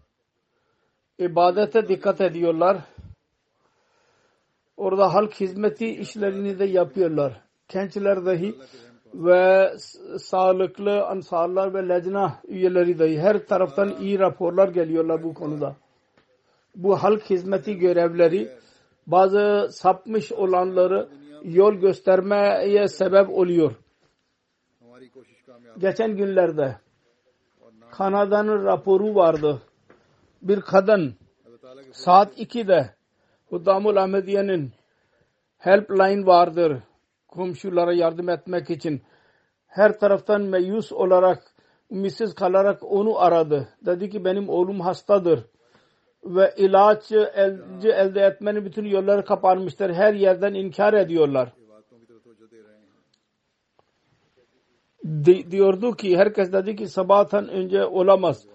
ibadete 1.19 1.87
dikkat 1.87 2.21
ediyorlar. 2.21 2.77
Orada 4.77 5.13
halk 5.13 5.33
hizmeti 5.33 5.87
işlerini 5.87 6.59
de 6.59 6.65
yapıyorlar. 6.65 7.41
Gençler 7.67 8.25
dahi 8.25 8.55
ve 9.13 9.73
sağlıklı 10.19 11.05
ansarlar 11.05 11.73
ve 11.73 11.89
lejna 11.89 12.39
üyeleri 12.47 12.99
dahi 12.99 13.19
her 13.19 13.47
taraftan 13.47 13.95
iyi 14.01 14.19
raporlar 14.19 14.69
geliyorlar 14.69 15.23
bu 15.23 15.33
konuda. 15.33 15.75
Bu 16.75 16.95
halk 16.95 17.29
hizmeti 17.29 17.77
görevleri 17.77 18.51
bazı 19.07 19.69
sapmış 19.71 20.31
olanları 20.31 21.09
yol 21.43 21.73
göstermeye 21.73 22.87
sebep 22.87 23.29
oluyor. 23.29 23.71
Geçen 25.77 26.17
günlerde 26.17 26.77
Kanada'nın 27.91 28.65
raporu 28.65 29.15
vardı 29.15 29.61
bir 30.47 30.61
kadın 30.61 31.15
saat 31.91 32.39
2'de 32.39 32.89
Huddamul 33.49 33.95
Ahmediye'nin 33.95 34.71
helpline 35.57 36.25
vardır. 36.25 36.77
Komşulara 37.27 37.93
yardım 37.93 38.29
etmek 38.29 38.69
için 38.69 39.01
her 39.67 39.99
taraftan 39.99 40.41
meyus 40.41 40.91
olarak 40.91 41.43
ümitsiz 41.91 42.33
kalarak 42.33 42.83
onu 42.83 43.19
aradı. 43.19 43.69
Dedi 43.85 44.09
ki 44.09 44.25
benim 44.25 44.49
oğlum 44.49 44.79
hastadır 44.79 45.45
ve 46.25 46.53
ilaç 46.57 47.11
elde, 47.11 47.89
elde 47.89 48.21
etmenin 48.21 48.65
bütün 48.65 48.85
yolları 48.85 49.25
kapanmıştır. 49.25 49.93
Her 49.93 50.13
yerden 50.13 50.53
inkar 50.53 50.93
ediyorlar. 50.93 51.53
Di, 55.05 55.51
diyordu 55.51 55.91
ki 55.95 56.17
herkes 56.17 56.53
dedi 56.53 56.75
ki 56.75 56.87
sabahtan 56.87 57.49
önce 57.49 57.85
olamaz 57.85 58.47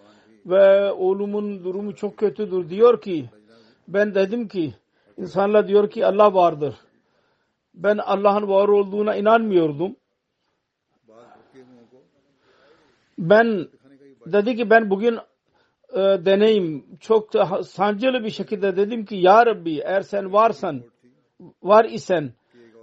ve 0.46 0.92
oğlumun 0.92 1.64
durumu 1.64 1.94
çok 1.94 2.16
kötüdür 2.16 2.68
diyor 2.68 3.00
ki 3.00 3.30
ben 3.88 4.14
dedim 4.14 4.48
ki 4.48 4.74
insanlar 5.16 5.68
diyor 5.68 5.90
ki 5.90 6.06
Allah 6.06 6.34
vardır. 6.34 6.74
Ben 7.74 7.98
Allah'ın 7.98 8.48
var 8.48 8.68
olduğuna 8.68 9.16
inanmıyordum. 9.16 9.96
Ben 13.18 13.68
dedi 14.26 14.56
ki 14.56 14.70
ben 14.70 14.90
bugün 14.90 15.18
e, 15.92 16.00
deneyim 16.00 16.84
çok 17.00 17.30
sancılı 17.66 18.24
bir 18.24 18.30
şekilde 18.30 18.76
dedim 18.76 19.04
ki 19.04 19.16
Ya 19.16 19.46
Rabbi 19.46 19.78
eğer 19.78 20.00
sen 20.02 20.32
varsan 20.32 20.82
var 21.62 21.84
isen 21.84 22.32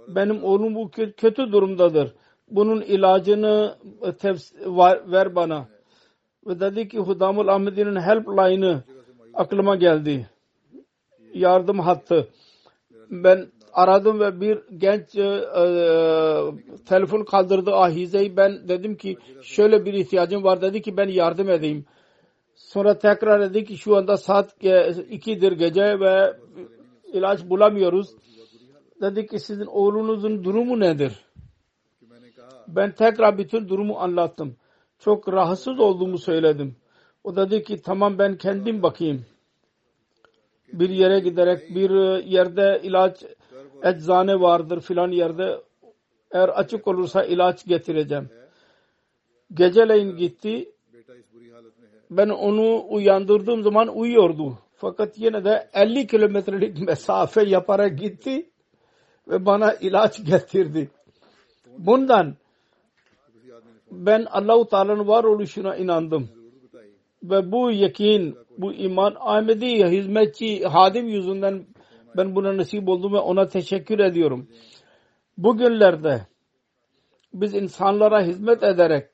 benim 0.08 0.44
oğlum 0.44 0.74
bu 0.74 0.90
kötü 1.16 1.52
durumdadır. 1.52 2.14
Bunun 2.48 2.80
ilacını 2.80 3.76
e, 4.02 4.08
tefs- 4.08 5.12
ver 5.12 5.34
bana 5.34 5.68
ve 6.46 6.60
dedi 6.60 6.88
ki 6.88 6.98
Hudamul 6.98 7.48
Ahmedi'nin 7.48 7.96
helpline'ı 7.96 8.82
aklıma 9.34 9.76
geldi. 9.76 10.26
Yardım 11.34 11.78
hattı. 11.78 12.28
Ben 13.10 13.46
aradım 13.72 14.20
ve 14.20 14.40
bir 14.40 14.58
genç 14.76 15.16
e, 15.16 15.22
e 15.22 15.64
telefon 16.88 17.24
kaldırdı 17.24 17.70
ah, 17.74 17.82
ahizeyi. 17.82 18.36
Ben 18.36 18.68
dedim 18.68 18.96
ki 18.96 19.16
şöyle 19.42 19.84
bir 19.84 19.94
ihtiyacım 19.94 20.44
var. 20.44 20.62
Dedi 20.62 20.82
ki 20.82 20.96
ben 20.96 21.08
yardım 21.08 21.50
edeyim. 21.50 21.84
Sonra 22.54 22.98
tekrar 22.98 23.40
dedi 23.40 23.64
ki 23.64 23.78
şu 23.78 23.96
anda 23.96 24.16
saat 24.16 24.60
ge 24.60 24.94
ikidir 25.10 25.52
gece 25.52 26.00
ve 26.00 26.36
ilaç 27.12 27.44
bulamıyoruz. 27.44 28.10
Dedi 29.00 29.26
ki 29.26 29.38
sizin 29.38 29.66
oğlunuzun 29.66 30.44
durumu 30.44 30.80
nedir? 30.80 31.24
Ben 32.68 32.92
tekrar 32.92 33.38
bütün 33.38 33.68
durumu 33.68 33.98
anlattım 33.98 34.56
çok 35.00 35.32
rahatsız 35.32 35.80
olduğumu 35.80 36.18
söyledim. 36.18 36.76
O 37.24 37.36
da 37.36 37.50
dedi 37.50 37.64
ki 37.64 37.82
tamam 37.82 38.18
ben 38.18 38.36
kendim 38.36 38.82
bakayım. 38.82 39.24
Bir 40.72 40.90
yere 40.90 41.20
giderek 41.20 41.74
bir 41.74 42.24
yerde 42.24 42.80
ilaç 42.82 43.24
eczane 43.82 44.40
vardır 44.40 44.80
filan 44.80 45.10
yerde 45.10 45.60
eğer 46.30 46.48
açık 46.48 46.88
olursa 46.88 47.24
ilaç 47.24 47.66
getireceğim. 47.66 48.28
Geceleyin 49.54 50.16
gitti. 50.16 50.72
Ben 52.10 52.28
onu 52.28 52.84
uyandırdığım 52.88 53.62
zaman 53.62 53.96
uyuyordu. 53.96 54.58
Fakat 54.76 55.18
yine 55.18 55.44
de 55.44 55.70
50 55.74 56.06
kilometrelik 56.06 56.80
mesafe 56.80 57.42
yaparak 57.42 57.98
gitti 57.98 58.50
ve 59.28 59.46
bana 59.46 59.72
ilaç 59.74 60.24
getirdi. 60.24 60.90
Bundan 61.78 62.36
ben 63.90 64.26
Allahu 64.30 64.68
Teala'nın 64.68 65.06
var 65.06 65.24
oluşuna 65.24 65.76
inandım. 65.76 66.28
Ve 67.22 67.52
bu 67.52 67.70
yakin, 67.70 68.36
bu 68.58 68.72
iman 68.72 69.16
Ahmedi 69.20 69.84
hizmetçi 69.84 70.66
hadim 70.66 71.08
yüzünden 71.08 71.66
ben 72.16 72.34
buna 72.34 72.56
nasip 72.56 72.88
oldum 72.88 73.12
ve 73.12 73.18
ona 73.18 73.48
teşekkür 73.48 73.98
ediyorum. 73.98 74.48
Bugünlerde 75.38 76.26
biz 77.34 77.54
insanlara 77.54 78.22
hizmet 78.22 78.62
ederek 78.62 79.08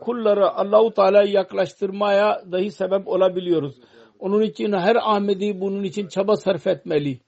kulları 0.00 0.50
Allahu 0.50 0.90
Teala'ya 0.94 1.32
yaklaştırmaya 1.32 2.42
dahi 2.52 2.70
sebep 2.70 3.08
olabiliyoruz. 3.08 3.80
Onun 4.18 4.42
için 4.42 4.72
her 4.72 4.96
Ahmedi 4.96 5.60
bunun 5.60 5.82
için 5.82 6.06
çaba 6.06 6.36
sarf 6.36 6.66
etmeli. 6.66 7.20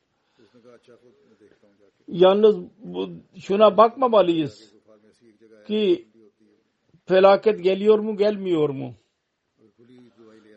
Yalnız 2.09 2.57
bu, 2.79 3.09
şuna 3.39 3.77
bakmamalıyız 3.77 4.75
ki 5.67 6.09
felaket 7.05 7.63
geliyor 7.65 7.99
mu 7.99 8.17
gelmiyor 8.17 8.69
mu? 8.69 8.95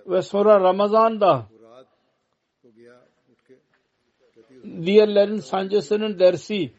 Ve 0.07 0.21
sonra 0.21 0.59
Ramazan'da 0.59 1.45
diğerlerin 4.85 5.37
sancısının 5.37 6.19
dersi 6.19 6.71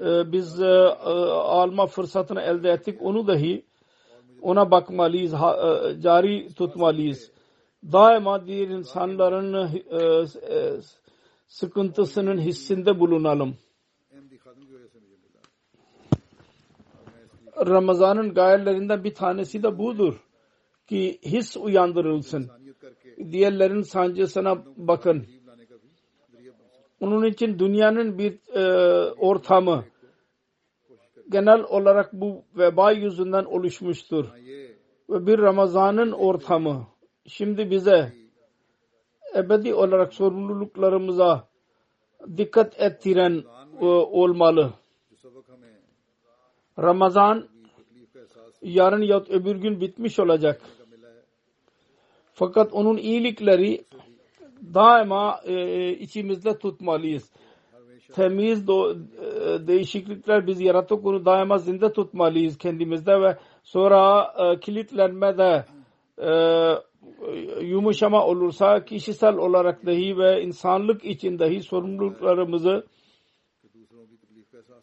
e, 0.00 0.32
biz 0.32 0.60
e, 0.60 0.66
e, 0.66 1.12
alma 1.32 1.86
fırsatını 1.86 2.40
elde 2.40 2.70
ettik. 2.70 3.02
Onu 3.02 3.26
dahi 3.26 3.64
ona 4.42 4.70
bakmalıyız, 4.70 5.32
cari 6.02 6.54
tutmalıyız. 6.54 7.30
Daima 7.92 8.46
diğer 8.46 8.68
insanların 8.68 9.70
sıkıntısının 11.46 12.38
hissinde 12.38 13.00
bulunalım. 13.00 13.56
Ramazan'ın 17.66 18.34
gayelerinden 18.34 19.04
bir 19.04 19.14
tanesi 19.14 19.62
de 19.62 19.78
budur. 19.78 20.14
Ki 20.86 21.18
his 21.24 21.56
uyandırılsın. 21.56 22.50
Diğerlerin 23.32 23.82
sancısına 23.82 24.64
bakın. 24.76 25.26
Onun 27.00 27.26
için 27.26 27.58
dünyanın 27.58 28.18
bir 28.18 28.38
e, 28.54 28.62
ortamı 29.12 29.84
genel 31.28 31.60
olarak 31.60 32.12
bu 32.12 32.44
veba 32.56 32.92
yüzünden 32.92 33.44
oluşmuştur. 33.44 34.26
Ve 35.10 35.26
bir 35.26 35.38
Ramazan'ın 35.38 36.12
ortamı 36.12 36.86
şimdi 37.26 37.70
bize 37.70 38.12
ebedi 39.36 39.74
olarak 39.74 40.14
sorumluluklarımıza 40.14 41.48
dikkat 42.36 42.80
ettiren 42.80 43.44
e, 43.80 43.84
olmalı. 43.84 44.72
Ramazan 46.78 47.48
yarın 48.62 49.02
ya 49.02 49.24
öbür 49.28 49.56
gün 49.56 49.80
bitmiş 49.80 50.18
olacak. 50.18 50.60
Fakat 52.32 52.72
onun 52.72 52.96
iyilikleri 52.96 53.84
daima 54.74 55.40
e, 55.44 55.52
e, 55.52 55.90
içimizde 55.90 56.58
tutmalıyız. 56.58 57.32
Temiz 58.14 58.62
e, 58.62 58.66
değişiklikler 59.66 60.46
biz 60.46 60.60
yaratık 60.60 61.06
onu 61.06 61.24
daima 61.24 61.58
zinde 61.58 61.92
tutmalıyız 61.92 62.58
kendimizde 62.58 63.20
ve 63.20 63.36
sonra 63.62 64.32
e, 64.38 64.60
kilitlenmede 64.60 65.64
yumuşama 67.62 68.26
olursa 68.26 68.84
kişisel 68.84 69.36
olarak 69.36 69.86
dahi 69.86 70.18
ve 70.18 70.42
insanlık 70.42 71.04
için 71.04 71.38
dahi 71.38 71.62
sorumluluklarımızı 71.62 72.86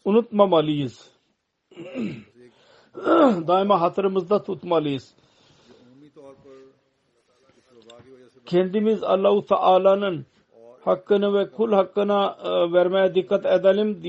unutmamalıyız. 0.04 1.15
daima 3.46 3.80
hatırımızda 3.80 4.42
tutmalıyız. 4.42 5.14
Kendimiz 8.46 9.02
Allahu 9.02 9.46
Teala'nın 9.46 10.26
hakkını 10.84 11.34
ve 11.34 11.50
kul 11.50 11.72
hakkına 11.72 12.36
e, 12.44 12.72
vermeye 12.72 13.14
dikkat 13.14 13.46
edelim. 13.46 14.02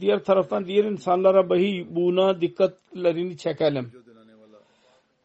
Diğer 0.00 0.24
taraftan 0.24 0.66
diğer 0.66 0.84
insanlara 0.84 1.50
bahi 1.50 1.86
buna 1.90 2.40
dikkatlerini 2.40 3.36
çekelim. 3.36 3.92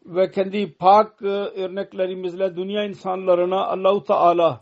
Ve 0.05 0.31
kendi 0.31 0.73
pak 0.73 1.21
e, 1.21 1.27
örneklerimizle 1.63 2.55
dünya 2.55 2.83
insanlarına 2.83 3.65
Allahu 3.65 4.03
Teala 4.03 4.61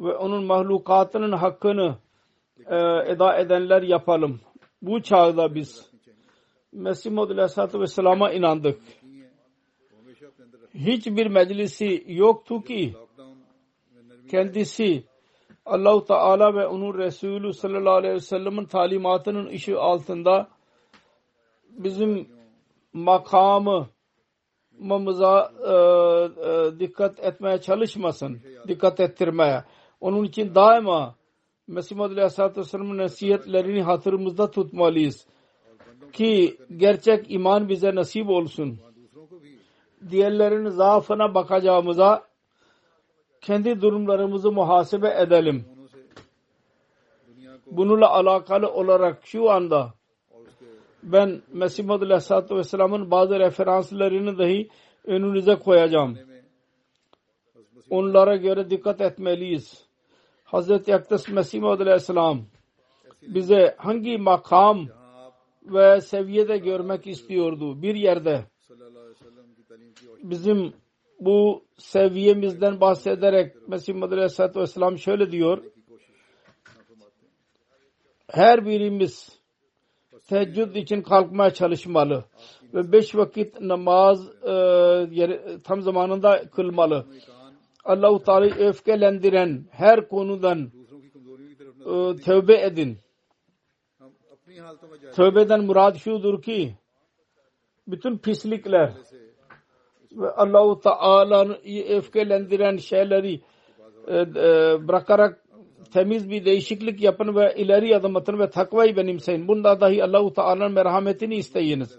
ve 0.00 0.16
onun 0.16 0.44
mahlukatının 0.44 1.32
hakkını 1.32 1.96
e, 2.66 2.76
eda 3.12 3.38
edenler 3.38 3.82
yapalım 3.82 4.40
bu 4.86 5.02
çağda 5.02 5.54
biz 5.54 5.90
Mesih 6.72 7.10
Muhammed 7.10 7.30
Aleyhisselatü 7.30 7.80
Vesselam'a 7.80 8.32
inandık. 8.32 8.80
Hiçbir 10.74 11.26
meclisi 11.26 12.04
yoktu 12.06 12.62
ki 12.62 12.94
kendisi 14.30 15.04
Allahu 15.66 16.04
Teala 16.04 16.54
ve 16.54 16.66
onun 16.66 16.98
Resulü 16.98 17.52
sallallahu 17.52 17.94
aleyhi 17.94 18.14
ve 18.14 18.20
sellem'in 18.20 18.64
talimatının 18.64 19.48
işi 19.48 19.76
altında 19.76 20.48
bizim 21.68 22.28
makamı 22.92 23.88
mamıza 24.78 25.52
e, 25.66 25.72
e, 26.50 26.80
dikkat 26.80 27.20
etmeye 27.20 27.60
çalışmasın. 27.60 28.40
Dikkat 28.68 29.00
ettirmeye. 29.00 29.64
Onun 30.00 30.24
için 30.24 30.54
daima 30.54 31.14
Mesih 31.68 31.96
Madalya 31.96 32.22
Aleyhisselatü 32.22 32.60
Vesselam'ın 32.60 32.98
nasihatlerini 32.98 33.82
hatırımızda 33.82 34.50
tutmalıyız. 34.50 35.26
Ki 36.12 36.56
gerçek 36.76 37.30
iman 37.30 37.68
bize 37.68 37.94
nasip 37.94 38.28
olsun. 38.28 38.78
Diğerlerinin 40.10 40.68
zaafına 40.68 41.34
bakacağımıza 41.34 42.24
kendi 43.40 43.80
durumlarımızı 43.80 44.52
muhasebe 44.52 45.14
edelim. 45.22 45.64
Bununla 47.66 48.10
alakalı 48.10 48.72
olarak 48.72 49.26
şu 49.26 49.50
anda 49.50 49.94
ben 51.02 51.42
Mesih 51.52 51.84
Madalya 51.84 52.14
Aleyhisselatü 52.14 52.56
Vesselam'ın 52.56 53.10
bazı 53.10 53.38
referanslarını 53.38 54.38
dahi 54.38 54.68
önünüze 55.04 55.54
koyacağım. 55.54 56.18
Onlara 57.90 58.36
göre 58.36 58.70
dikkat 58.70 59.00
etmeliyiz 59.00 59.85
Hazreti 60.46 60.94
Akdes 60.94 61.28
Mesih 61.28 61.60
Muhammed 61.60 61.80
Aleyhisselam 61.80 62.42
bize 63.22 63.74
hangi 63.78 64.18
makam 64.18 64.86
ve 65.62 66.00
seviyede 66.00 66.58
görmek 66.58 67.06
istiyordu? 67.06 67.82
Bir 67.82 67.94
yerde. 67.94 68.44
Bizim 70.22 70.72
bu 71.20 71.64
seviyemizden 71.78 72.80
bahsederek 72.80 73.68
Mesih 73.68 73.94
Muhammed 73.94 74.12
Aleyhisselatü 74.12 74.60
Vesselam 74.60 74.98
şöyle 74.98 75.32
diyor. 75.32 75.62
Her 78.30 78.66
birimiz 78.66 79.40
teheccüd 80.28 80.74
için 80.74 81.02
kalkmaya 81.02 81.50
çalışmalı 81.50 82.24
ve 82.74 82.92
beş 82.92 83.14
vakit 83.14 83.60
namaz 83.60 84.28
e, 84.28 85.60
tam 85.64 85.82
zamanında 85.82 86.50
kılmalı. 86.50 87.06
Allahu 87.86 88.22
Teala'yı 88.22 88.54
öfkelendiren 88.54 89.64
her 89.70 90.08
konudan 90.08 90.72
e, 91.80 92.16
tövbe 92.16 92.60
edin. 92.62 92.98
Tövbeden 95.14 95.64
murad 95.64 95.96
şudur 95.96 96.42
ki 96.42 96.74
bütün 97.86 98.18
pislikler 98.18 98.92
ve 100.12 100.30
Allahu 100.30 100.80
Teala'yı 100.80 101.84
öfkelendiren 101.88 102.76
şeyleri 102.76 103.40
e, 104.06 104.16
e, 104.16 104.24
bırakarak 104.88 105.44
temiz 105.92 106.30
bir 106.30 106.44
değişiklik 106.44 107.02
yapın 107.02 107.36
ve 107.36 107.54
ileri 107.56 107.96
adım 107.96 108.16
atın 108.16 108.38
ve 108.38 108.50
takvayı 108.50 108.96
benimseyin. 108.96 109.48
Bunda 109.48 109.80
dahi 109.80 110.04
Allahu 110.04 110.32
Teala'nın 110.32 110.72
merhametini 110.72 111.36
isteyiniz. 111.36 111.98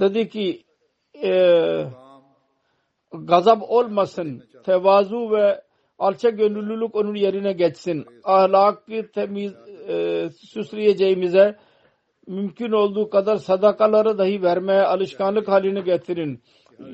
Dedi 0.00 0.28
ki 0.28 0.64
eee 1.14 1.86
gazap 3.22 3.62
olmasın. 3.62 4.42
Tevazu 4.64 5.30
ve 5.30 5.62
alça 5.98 6.30
gönüllülük 6.30 6.94
onun 6.94 7.14
yerine 7.14 7.52
geçsin. 7.52 8.06
Ahlakı 8.24 9.10
temiz 9.14 9.54
e, 9.88 10.28
süsleyeceğimize 10.30 11.56
mümkün 12.26 12.72
olduğu 12.72 13.10
kadar 13.10 13.36
sadakaları 13.36 14.18
dahi 14.18 14.42
vermeye 14.42 14.82
alışkanlık 14.82 15.48
haline 15.48 15.80
getirin. 15.80 16.42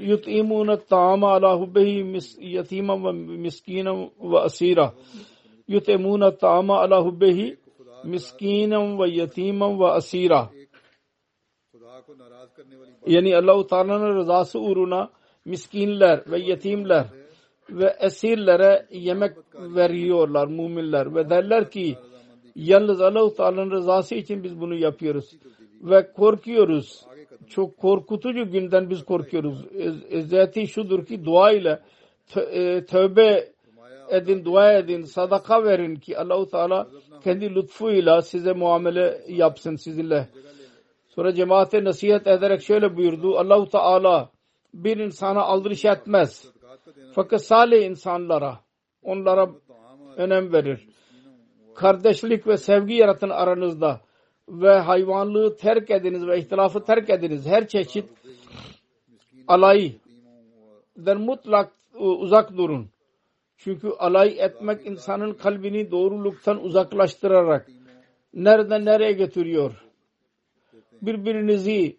Yut'imune 0.01 0.77
ta'ama 0.81 1.33
ala 1.33 1.61
hubbehi 1.61 2.19
yatiman 2.41 3.05
ve 3.05 3.13
miskinen 3.13 4.11
ve 4.21 4.39
asira. 4.39 4.95
Yut'imune 5.69 6.37
ta'ama 6.37 6.81
ala 6.81 7.05
hubbehi 7.05 7.57
miskinen 8.05 9.01
ve 9.01 9.09
yatiman 9.09 9.81
ve 9.81 9.87
asira. 9.87 10.51
Yani 13.07 13.37
Allah-u 13.37 13.67
Teala'nın 13.67 14.17
rızası 14.17 14.61
uğruna 14.61 15.11
miskinler 15.45 16.23
ve 16.31 16.39
yetimler 16.39 17.07
ve 17.71 17.97
esirlere 18.01 18.87
yemek 18.91 19.33
veriyorlar 19.55 20.49
müminler 20.49 21.15
ve 21.15 21.31
derler 21.31 21.71
ki 21.71 21.97
yalnız 22.55 23.01
Allah-u 23.01 23.35
Teala'nın 23.35 23.71
rızası 23.71 24.15
için 24.15 24.45
biz 24.45 24.61
bunu 24.61 24.75
yapıyoruz 24.75 25.37
ve 25.83 26.13
korkuyoruz. 26.13 27.05
Çok 27.49 27.79
korkutucu 27.79 28.51
günden 28.51 28.91
biz 28.91 29.05
korkuyoruz. 29.05 29.65
Eziyeti 30.11 30.67
şudur 30.67 31.07
ki 31.07 31.25
dua 31.25 31.53
ile 31.53 31.81
e, 32.37 32.85
tövbe 32.85 33.49
edin, 34.11 34.45
dua 34.45 34.73
edin, 34.73 35.03
sadaka 35.03 35.65
verin 35.65 35.97
ki 35.97 36.19
Allah-u 36.19 36.49
Teala 36.49 36.89
kendi 37.25 37.55
lütfuyla 37.55 38.23
size 38.23 38.53
muamele 38.53 39.21
yapsın 39.29 39.77
sizinle. 39.77 40.29
Sonra 41.09 41.35
cemaate 41.35 41.85
nasihat 41.85 42.27
ederek 42.27 42.63
şöyle 42.63 42.97
buyurdu. 42.97 43.39
Allahu 43.39 43.69
Teala 43.69 44.31
bir 44.75 44.97
insana 44.97 45.41
aldırış 45.41 45.85
etmez. 45.85 46.53
Fakat 47.15 47.45
salih 47.45 47.87
insanlara 47.87 48.61
onlara 49.03 49.51
önem 50.17 50.53
verir. 50.53 50.89
Kardeşlik 51.75 52.47
ve 52.47 52.57
sevgi 52.57 52.95
yaratın 52.95 53.31
aranızda 53.31 54.01
ve 54.49 54.79
hayvanlığı 54.79 55.57
terk 55.57 55.91
ediniz 55.91 56.27
ve 56.27 56.39
ihtilafı 56.39 56.85
terk 56.85 57.11
ediniz. 57.11 57.47
Her 57.47 57.69
çeşit 57.69 58.05
alaydan 59.49 61.21
mutlak 61.21 61.73
e, 61.95 61.99
uzak 61.99 62.57
durun. 62.57 62.91
Çünkü 63.57 63.89
alay 63.89 64.37
etmek 64.39 64.87
insanın 64.87 65.33
kalbini 65.33 65.91
doğruluktan 65.91 66.65
uzaklaştırarak 66.65 67.69
nereden 68.35 68.85
nereye 68.85 69.13
götürüyor. 69.13 69.85
Birbirinizi 71.03 71.97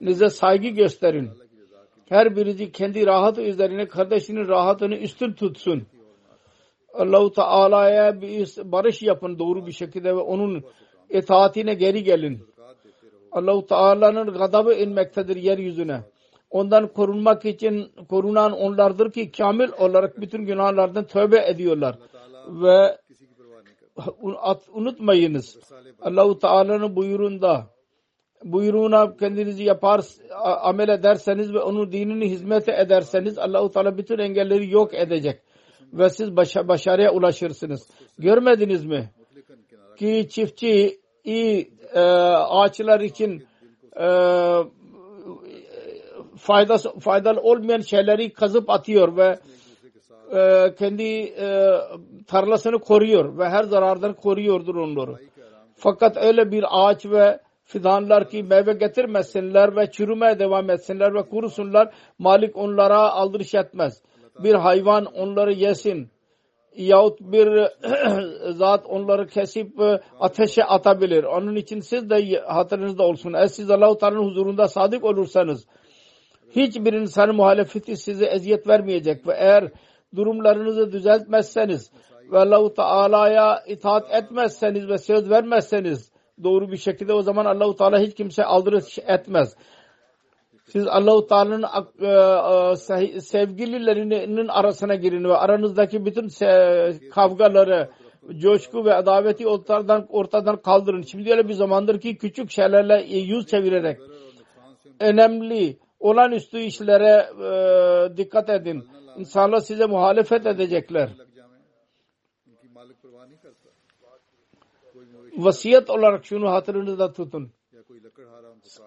nize 0.00 0.28
saygı 0.28 0.68
gösterin. 0.68 1.30
Her 2.08 2.36
birisi 2.36 2.72
kendi 2.72 3.06
rahat 3.06 3.38
üzerine 3.38 3.88
kardeşinin 3.88 4.48
rahatını 4.48 4.94
üstün 4.94 5.32
tutsun. 5.32 5.86
Allahu 6.94 7.32
Teala'ya 7.32 8.20
barış 8.64 9.02
yapın 9.02 9.38
doğru 9.38 9.66
bir 9.66 9.72
şekilde 9.72 10.16
ve 10.16 10.20
onun 10.20 10.64
itaatine 11.10 11.74
geri 11.74 12.02
gelin. 12.02 12.46
Allahu 13.32 13.66
Teala'nın 13.66 14.26
gadabı 14.26 14.74
inmektedir 14.74 15.36
yeryüzüne. 15.36 16.00
Ondan 16.50 16.92
korunmak 16.92 17.44
için 17.44 17.92
korunan 18.08 18.52
onlardır 18.52 19.12
ki 19.12 19.30
kamil 19.30 19.68
olarak 19.78 20.20
bütün 20.20 20.46
günahlardan 20.46 21.06
tövbe 21.06 21.46
ediyorlar. 21.46 21.98
Ve 22.48 22.98
unutmayınız. 24.72 25.58
Allahu 26.02 26.38
Teala'nın 26.38 26.96
buyurunda 26.96 27.73
buyruğuna 28.44 29.16
kendinizi 29.16 29.64
yapar 29.64 30.00
amel 30.62 30.88
ederseniz 30.88 31.54
ve 31.54 31.60
onun 31.60 31.92
dinini 31.92 32.30
hizmet 32.30 32.68
ederseniz 32.68 33.38
Allahu 33.38 33.70
Teala 33.70 33.98
bütün 33.98 34.18
engelleri 34.18 34.70
yok 34.70 34.94
edecek 34.94 35.40
ve 35.92 36.10
siz 36.10 36.36
başa, 36.36 36.68
başarıya 36.68 37.12
ulaşırsınız. 37.12 37.88
Görmediniz 38.18 38.84
mi? 38.84 39.10
Ki 39.96 40.26
çiftçi 40.30 41.00
iyi 41.24 41.70
e, 41.94 42.00
ağaçlar 42.00 43.00
için 43.00 43.46
e, 44.00 44.06
faydası, 46.36 46.98
faydalı 46.98 47.40
olmayan 47.40 47.80
şeyleri 47.80 48.32
kazıp 48.32 48.70
atıyor 48.70 49.16
ve 49.16 49.38
e, 50.38 50.74
kendi 50.74 51.02
e, 51.22 51.74
tarlasını 52.26 52.78
koruyor 52.78 53.38
ve 53.38 53.48
her 53.48 53.64
zarardan 53.64 54.14
koruyordur 54.14 54.74
onları. 54.74 55.16
Fakat 55.76 56.16
öyle 56.16 56.52
bir 56.52 56.64
ağaç 56.70 57.06
ve 57.06 57.38
fidanlar 57.64 58.28
ki 58.28 58.42
meyve 58.42 58.72
getirmesinler 58.72 59.76
ve 59.76 59.90
çürümeye 59.90 60.38
devam 60.38 60.70
etsinler 60.70 61.14
ve 61.14 61.22
kurusunlar. 61.22 61.94
Malik 62.18 62.56
onlara 62.56 62.98
aldırış 62.98 63.54
etmez. 63.54 64.02
Bir 64.38 64.54
hayvan 64.54 65.04
onları 65.04 65.52
yesin 65.52 66.10
yahut 66.76 67.20
bir 67.20 67.68
zat 68.52 68.86
onları 68.86 69.26
kesip 69.26 69.80
e, 69.80 70.00
ateşe 70.20 70.64
atabilir. 70.64 71.24
Onun 71.24 71.56
için 71.56 71.80
siz 71.80 72.10
de 72.10 72.40
hatırınızda 72.40 73.02
olsun. 73.02 73.32
Eğer 73.32 73.46
siz 73.46 73.70
Allah-u 73.70 73.98
Teala'nın 73.98 74.24
huzurunda 74.24 74.68
sadık 74.68 75.04
olursanız 75.04 75.66
hiçbir 76.56 76.92
insanın 76.92 77.36
muhalefeti 77.36 77.96
size 77.96 78.26
eziyet 78.26 78.68
vermeyecek 78.68 79.26
ve 79.26 79.34
eğer 79.36 79.72
durumlarınızı 80.16 80.92
düzeltmezseniz 80.92 81.90
ve 82.32 82.38
Allah-u 82.38 82.74
Teala'ya 82.74 83.62
itaat 83.66 84.14
etmezseniz 84.14 84.88
ve 84.88 84.98
söz 84.98 85.30
vermezseniz 85.30 86.13
doğru 86.42 86.72
bir 86.72 86.76
şekilde 86.76 87.12
o 87.12 87.22
zaman 87.22 87.44
Allah-u 87.44 87.76
Teala 87.76 87.98
hiç 87.98 88.14
kimse 88.14 88.44
aldırış 88.44 88.98
etmez. 88.98 89.56
Siz 90.66 90.86
Allah-u 90.86 91.26
Teala'nın 91.26 91.64
e, 92.00 92.06
e, 93.02 93.20
sevgililerinin 93.20 94.48
arasına 94.48 94.94
girin 94.94 95.24
ve 95.24 95.36
aranızdaki 95.36 96.04
bütün 96.04 96.28
kavgaları, 97.10 97.90
coşku 98.38 98.84
ve 98.84 98.94
adaveti 98.94 99.46
ortadan, 99.46 100.06
ortadan 100.08 100.56
kaldırın. 100.56 101.02
Şimdi 101.02 101.30
öyle 101.30 101.48
bir 101.48 101.54
zamandır 101.54 102.00
ki 102.00 102.16
küçük 102.16 102.50
şeylerle 102.50 103.16
yüz 103.16 103.46
çevirerek 103.46 103.98
önemli 105.00 105.76
olağanüstü 106.00 106.58
işlere 106.58 107.26
e, 107.44 108.16
dikkat 108.16 108.50
edin. 108.50 108.84
İnsanlar 109.18 109.60
size 109.60 109.86
muhalefet 109.86 110.46
edecekler. 110.46 111.10
vasiyet 115.36 115.90
olarak 115.90 116.24
şunu 116.24 116.50
hatırınızda 116.50 117.12
tutun. 117.12 117.50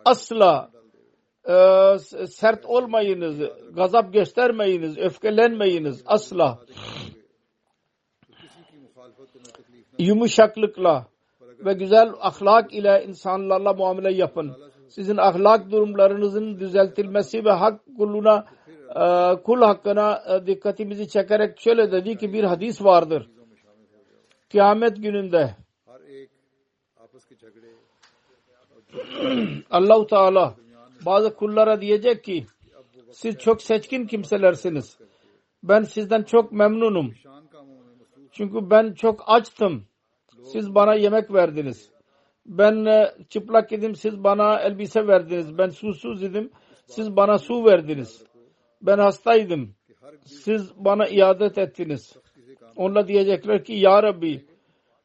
Asla 0.05 0.71
e, 1.49 1.97
sert 2.27 2.65
olmayınız, 2.65 3.39
gazap 3.75 4.13
göstermeyiniz, 4.13 4.97
öfkelenmeyiniz 4.97 6.03
asla. 6.05 6.59
Yumuşaklıkla 9.99 11.07
ve 11.65 11.73
güzel 11.73 12.09
ahlak 12.19 12.73
ile 12.73 13.05
insanlarla 13.07 13.73
muamele 13.73 14.13
yapın. 14.13 14.57
Sizin 14.87 15.17
ahlak 15.17 15.71
durumlarınızın 15.71 16.59
düzeltilmesi 16.59 17.45
ve 17.45 17.51
hak 17.51 17.81
kuluna 17.97 18.45
e, 18.95 19.35
kul 19.43 19.61
hakkına 19.61 20.23
e, 20.29 20.47
dikkatimizi 20.47 21.07
çekerek 21.07 21.59
şöyle 21.59 21.91
dedi 21.91 22.17
ki 22.17 22.33
bir 22.33 22.43
hadis 22.43 22.83
vardır. 22.83 23.29
Kıyamet 24.51 24.97
gününde 24.97 25.55
Allahu 29.69 30.07
Teala 30.07 30.55
bazı 31.05 31.35
kullara 31.35 31.81
diyecek 31.81 32.23
ki 32.23 32.45
siz 33.11 33.37
çok 33.37 33.61
seçkin 33.61 34.05
kimselersiniz. 34.05 34.97
Ben 35.63 35.81
sizden 35.81 36.23
çok 36.23 36.51
memnunum. 36.51 37.13
Çünkü 38.31 38.69
ben 38.69 38.93
çok 38.93 39.23
açtım. 39.27 39.85
Siz 40.43 40.75
bana 40.75 40.93
yemek 40.95 41.33
verdiniz. 41.33 41.89
Ben 42.45 43.07
çıplak 43.29 43.71
idim. 43.71 43.95
Siz 43.95 44.23
bana 44.23 44.59
elbise 44.59 45.07
verdiniz. 45.07 45.57
Ben 45.57 45.69
susuz 45.69 46.23
idim. 46.23 46.51
Siz 46.85 47.15
bana 47.15 47.37
su 47.37 47.65
verdiniz. 47.65 48.23
Ben 48.81 48.97
hastaydım. 48.97 49.75
Siz 50.25 50.73
bana 50.75 51.07
iadet 51.07 51.57
ettiniz. 51.57 52.17
Onlar 52.75 53.07
diyecekler 53.07 53.63
ki 53.63 53.73
Ya 53.73 54.03
Rabbi 54.03 54.45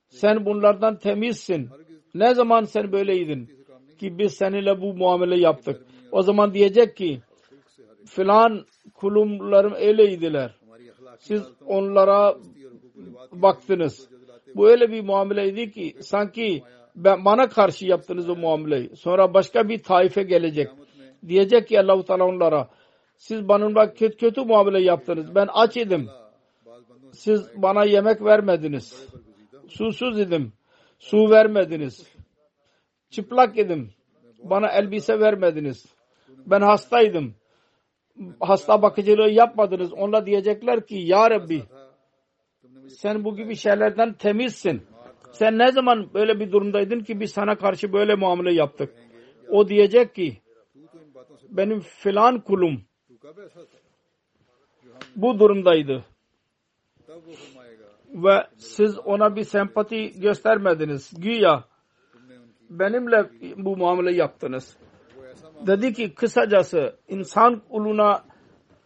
sen 0.08 0.46
bunlardan 0.46 0.98
temizsin. 0.98 1.70
Ne 2.14 2.34
zaman 2.34 2.62
sen 2.64 2.92
böyleydin 2.92 3.50
ki 3.98 4.18
biz 4.18 4.34
seninle 4.34 4.80
bu 4.80 4.94
muamele 4.94 5.38
yaptık. 5.38 5.86
O 6.12 6.22
zaman 6.22 6.54
diyecek 6.54 6.96
ki 6.96 7.20
filan 8.06 8.66
kulumlarım 8.94 9.72
öyleydiler. 9.74 10.54
Siz 11.18 11.42
onlara 11.66 12.36
baktınız. 13.32 14.08
Bu 14.54 14.68
öyle 14.70 14.90
bir 14.90 15.04
muameleydi 15.04 15.70
ki 15.70 15.96
sanki 16.00 16.62
ben, 16.96 17.24
bana 17.24 17.48
karşı 17.48 17.86
yaptınız 17.86 18.28
o 18.28 18.36
muameleyi. 18.36 18.96
Sonra 18.96 19.34
başka 19.34 19.68
bir 19.68 19.82
taife 19.82 20.22
gelecek. 20.22 20.68
Diyecek 21.28 21.68
ki 21.68 21.80
Allahu 21.80 22.04
Teala 22.04 22.24
onlara 22.24 22.68
siz 23.16 23.48
bana 23.48 23.94
kötü, 23.94 24.16
kötü 24.16 24.40
muamele 24.40 24.82
yaptınız. 24.82 25.34
Ben 25.34 25.48
aç 25.52 25.76
idim. 25.76 26.08
Siz 27.12 27.50
bana 27.56 27.84
yemek 27.84 28.24
vermediniz. 28.24 29.08
Susuz 29.68 30.18
idim. 30.20 30.52
Su 31.02 31.30
vermediniz. 31.30 32.06
Çıplak 33.10 33.58
idim. 33.58 33.90
Bana 34.38 34.68
elbise 34.68 35.20
vermediniz. 35.20 35.86
Ben 36.28 36.60
hastaydım. 36.60 37.34
Hasta 38.40 38.82
bakıcılığı 38.82 39.30
yapmadınız. 39.30 39.92
Onla 39.92 40.26
diyecekler 40.26 40.86
ki 40.86 40.94
Ya 40.94 41.30
Rabbi 41.30 41.62
sen 42.88 43.24
bu 43.24 43.36
gibi 43.36 43.56
şeylerden 43.56 44.12
temizsin. 44.14 44.82
Sen 45.32 45.58
ne 45.58 45.72
zaman 45.72 46.14
böyle 46.14 46.40
bir 46.40 46.52
durumdaydın 46.52 47.00
ki 47.00 47.20
biz 47.20 47.32
sana 47.32 47.58
karşı 47.58 47.92
böyle 47.92 48.14
muamele 48.14 48.54
yaptık. 48.54 48.94
O 49.48 49.68
diyecek 49.68 50.14
ki 50.14 50.40
benim 51.48 51.80
filan 51.80 52.40
kulum 52.40 52.84
bu 55.16 55.38
durumdaydı 55.38 56.04
ve 58.14 58.46
siz 58.56 58.98
ona 58.98 59.36
bir 59.36 59.44
sempati 59.44 60.20
göstermediniz. 60.20 61.12
Güya 61.18 61.64
benimle 62.70 63.30
bu 63.56 63.76
muamele 63.76 64.14
yaptınız. 64.14 64.76
Dedi 65.66 65.92
ki 65.92 66.14
kısacası 66.14 66.96
insan 67.08 67.62
uluna 67.70 68.22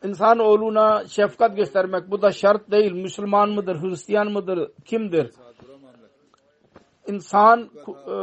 insan 0.05 0.39
oğluna 0.39 1.05
şefkat 1.09 1.57
göstermek 1.57 2.11
bu 2.11 2.23
da 2.23 2.33
şart 2.33 2.71
değil. 2.71 2.93
Müslüman 2.93 3.51
mıdır, 3.51 3.83
Hristiyan 3.83 4.33
mıdır, 4.33 4.71
kimdir? 4.85 5.31
İnsan 7.07 7.71
e, 8.07 8.17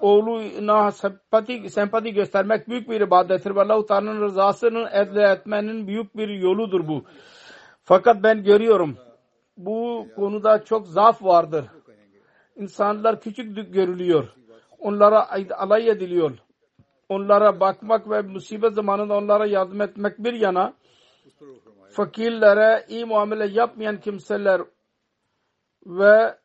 oğluna 0.00 0.90
sempati, 0.90 1.70
sempati 1.70 2.12
göstermek 2.12 2.68
büyük 2.68 2.90
bir 2.90 3.00
ibadettir. 3.00 3.50
Allah-u 3.50 3.86
Teala'nın 3.86 4.20
rızasını 4.20 4.88
elde 4.92 5.22
etmenin 5.22 5.86
büyük 5.86 6.16
bir 6.16 6.28
yoludur 6.28 6.88
bu. 6.88 7.04
Fakat 7.86 8.22
ben 8.22 8.44
görüyorum 8.44 8.96
bu 9.56 10.08
konuda 10.16 10.64
çok 10.64 10.88
zaaf 10.88 11.24
vardır. 11.24 11.64
İnsanlar 12.56 13.20
küçük 13.20 13.74
görülüyor. 13.74 14.28
Onlara 14.78 15.30
alay 15.56 15.88
ediliyor. 15.88 16.38
Onlara 17.08 17.60
bakmak 17.60 18.10
ve 18.10 18.22
musibet 18.22 18.74
zamanında 18.74 19.14
onlara 19.16 19.46
yardım 19.46 19.80
etmek 19.80 20.18
bir 20.18 20.32
yana 20.32 20.74
fakirlere 21.90 22.86
iyi 22.88 23.04
muamele 23.04 23.46
yapmayan 23.46 24.00
kimseler 24.00 24.62
ve 25.86 26.38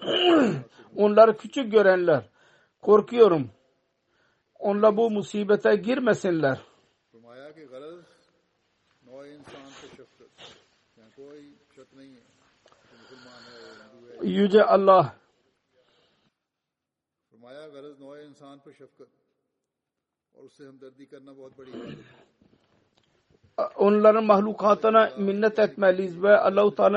onları 0.96 1.36
küçük 1.36 1.72
görenler 1.72 2.28
korkuyorum. 2.82 3.50
Onlar 4.58 4.96
bu 4.96 5.10
musibete 5.10 5.76
girmesinler. 5.76 6.60
کی 7.56 7.64
غرض 7.64 8.02
نو 9.02 9.18
انسان 9.18 9.70
سے 9.80 9.86
شفقت 9.96 10.56
کوئی 11.14 11.54
شک 11.72 11.94
نہیں 11.94 12.14
ہے 12.14 12.20
مسلمان 12.92 13.42
ہے 13.42 13.60
ہندو 13.70 14.08
ہے۔ 14.08 14.16
یوج 14.22 14.56
اللہ۔ 14.68 15.00
فرمایا 17.30 17.66
غرض 17.66 18.00
نو 18.00 18.10
انسان 18.10 18.58
پر 18.58 18.72
شفقت۔ 18.72 19.14
اور 20.32 20.44
اس 20.44 20.52
سے 20.52 20.66
ہمدردی 20.66 21.04
کرنا 21.04 21.32
بہت 21.32 21.52
بڑی 21.56 21.72
ہے۔ 21.72 22.02
ان 23.76 24.02
لن 24.02 24.26
مخلوقاتنا 24.26 24.98
منت 25.16 25.58
etmeliyiz 25.58 26.18
ve 26.18 26.30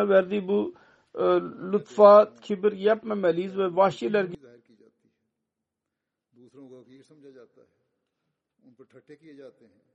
وردی 0.10 0.40
بو 0.40 0.72
verdiği 1.14 2.26
کبر 2.48 2.74
یپ 2.74 3.06
میں 3.06 3.16
kibir 3.16 3.58
و 3.58 3.74
واشی 3.76 4.08
vahşiler 4.08 4.42
ظاہر 4.42 4.58
کی 4.58 4.76
جاتی 4.76 5.08
ہے۔ 5.08 5.14
دوسروں 6.36 6.70
کو 6.70 6.80
حقیر 6.80 7.02
سمجھا 7.08 7.30
جاتا 7.30 7.62
ہے۔ 7.62 7.68
ان 8.64 8.74
پر 8.74 8.84
ٹھٹے 8.84 9.16
کیے 9.16 9.34
جاتے 9.34 9.66
ہیں۔ 9.66 9.89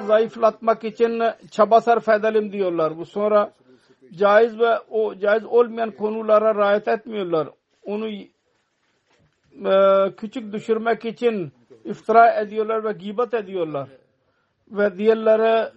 Zayıflatmak 0.00 0.84
için 0.84 1.22
çaba 1.50 1.80
sarf 1.80 2.08
edelim 2.08 2.52
diyorlar. 2.52 2.98
Bu 2.98 3.06
sonra 3.06 3.52
caiz 4.14 4.58
ve 4.58 4.78
o 4.78 5.18
caiz 5.18 5.44
olmayan 5.44 5.90
konulara 5.90 6.54
riayet 6.54 6.88
etmiyorlar. 6.88 7.48
Onu 7.82 8.08
e, 8.08 8.28
küçük 10.16 10.52
düşürmek 10.52 11.04
için 11.04 11.52
iftira 11.84 12.40
ediyorlar 12.40 12.84
ve 12.84 12.92
gıybet 12.92 13.34
ediyorlar. 13.34 13.88
Ve 14.70 14.98
diğerlere 14.98 15.72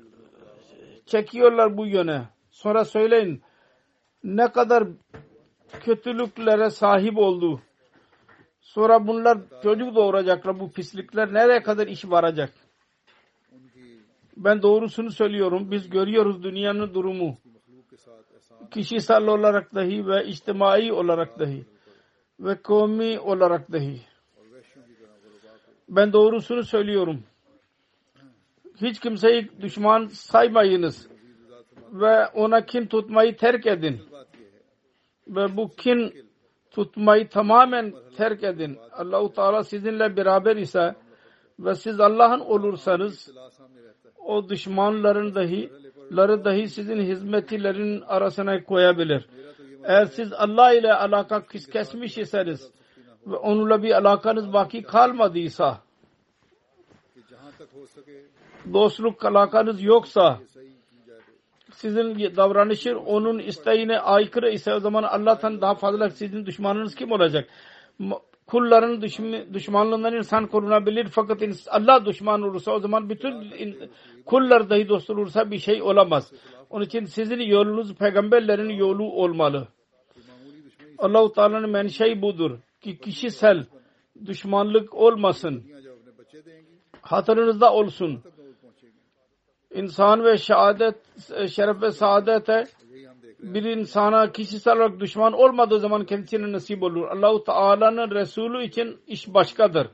çekiyorlar 1.05 1.77
bu 1.77 1.85
yöne. 1.85 2.21
Sonra 2.51 2.85
söyleyin 2.85 3.41
ne 4.23 4.51
kadar 4.51 4.83
kötülüklere 5.81 6.69
sahip 6.69 7.17
oldu. 7.17 7.61
Sonra 8.63 9.07
bunlar 9.07 9.37
çocuk 9.63 9.95
doğuracaklar. 9.95 10.59
Bu 10.59 10.71
pislikler 10.71 11.33
nereye 11.33 11.63
kadar 11.63 11.87
iş 11.87 12.05
varacak? 12.05 12.53
Ben 14.37 14.61
doğrusunu 14.61 15.11
söylüyorum. 15.11 15.71
Biz 15.71 15.89
görüyoruz 15.89 16.43
dünyanın 16.43 16.93
durumu. 16.93 17.37
Kişisel 18.71 19.27
olarak 19.27 19.75
dahi 19.75 20.07
ve 20.07 20.25
içtimai 20.25 20.93
olarak 20.93 21.39
dahi 21.39 21.65
ve 22.39 22.61
kavmi 22.61 23.19
olarak 23.19 23.71
dahi. 23.71 24.01
Ben 25.89 26.13
doğrusunu 26.13 26.63
söylüyorum. 26.63 27.23
Hiç 28.81 28.99
kimseyi 28.99 29.61
düşman 29.61 30.07
saymayınız 30.07 31.07
ve 31.91 32.27
ona 32.27 32.65
kin 32.65 32.85
tutmayı 32.85 33.37
terk 33.37 33.67
edin. 33.67 34.01
Ve 35.27 35.57
bu 35.57 35.69
kin 35.69 36.22
tutmayı 36.73 37.29
tamamen 37.29 37.93
terk 38.17 38.43
edin. 38.43 38.77
Allahu 38.91 39.33
Teala 39.33 39.63
sizinle 39.63 40.17
beraber 40.17 40.55
ise 40.55 40.95
ve 41.59 41.75
siz 41.75 41.99
Allah'ın 41.99 42.39
olursanız 42.39 43.31
o 44.25 44.49
düşmanların 44.49 45.35
dahi 45.35 45.69
ları 46.11 46.45
dahi 46.45 46.67
sizin 46.67 46.99
hizmetilerin 47.01 48.01
arasına 48.01 48.63
koyabilir. 48.63 49.27
Eğer 49.83 50.05
siz 50.05 50.33
Allah 50.33 50.73
ile 50.73 50.93
alaka 50.93 51.45
kesmiş 51.47 52.17
iseniz 52.17 52.71
ve 53.27 53.35
onunla 53.35 53.83
bir 53.83 53.91
alakanız 53.91 54.53
baki 54.53 54.83
kalmadıysa 54.83 55.81
dostluk 58.73 59.25
alakanız 59.25 59.83
yoksa 59.83 60.39
sizin 61.83 62.35
davranışı 62.35 62.99
onun 62.99 63.39
isteğine 63.39 63.99
aykırı 63.99 64.49
ise 64.49 64.73
o 64.73 64.79
zaman 64.79 65.03
Allah'tan 65.03 65.61
daha 65.61 65.75
fazla 65.75 66.09
sizin 66.09 66.45
düşmanınız 66.45 66.95
kim 66.95 67.11
olacak? 67.11 67.49
Kulların 68.47 69.01
düşmanlığından 69.53 70.13
insan 70.13 70.47
korunabilir 70.47 71.07
fakat 71.11 71.41
Allah 71.69 72.05
düşman 72.05 72.41
olursa 72.41 72.71
o 72.71 72.79
zaman 72.79 73.09
bütün 73.09 73.33
kullar 74.25 74.69
dahi 74.69 74.89
dost 74.89 75.09
olursa 75.09 75.51
bir 75.51 75.59
şey 75.59 75.81
olamaz. 75.81 76.33
Onun 76.69 76.85
için 76.85 77.05
sizin 77.05 77.39
yolunuz 77.39 77.95
peygamberlerin 77.95 78.69
yolu 78.69 79.03
olmalı. 79.03 79.67
Allahu 80.97 81.33
Teala'nın 81.33 81.69
menşei 81.69 82.21
budur 82.21 82.59
ki 82.81 82.97
kişisel 82.97 83.65
düşmanlık 84.25 84.93
olmasın. 84.93 85.63
Hatırınızda 87.01 87.73
olsun 87.73 88.23
insan 89.73 90.23
ve 90.23 90.37
şehadet, 90.37 90.95
e, 91.35 91.47
şeref 91.47 91.81
ve 91.81 91.91
saadet 91.91 92.49
e, 92.49 92.65
bir 93.39 93.63
insana 93.63 94.31
kişisel 94.31 94.77
olarak 94.77 94.99
düşman 94.99 95.33
olmadığı 95.33 95.79
zaman 95.79 96.05
kendisine 96.05 96.51
nasip 96.51 96.83
olur. 96.83 97.07
Allahu 97.07 97.43
Teala'nın 97.43 98.11
Resulü 98.11 98.63
için 98.63 98.99
iş 99.07 99.33
başkadır. 99.33 99.87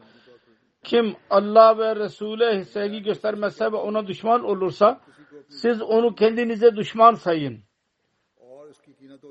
Kim 0.83 1.15
Allah 1.29 1.77
ve 1.77 1.95
Resul'e 1.95 2.63
sevgi 2.63 3.03
göstermezse 3.03 3.65
ve 3.65 3.75
ona 3.75 4.07
düşman 4.07 4.43
olursa 4.43 5.01
siz 5.49 5.81
onu 5.81 6.15
kendinize 6.15 6.75
düşman 6.75 7.13
sayın. 7.13 7.59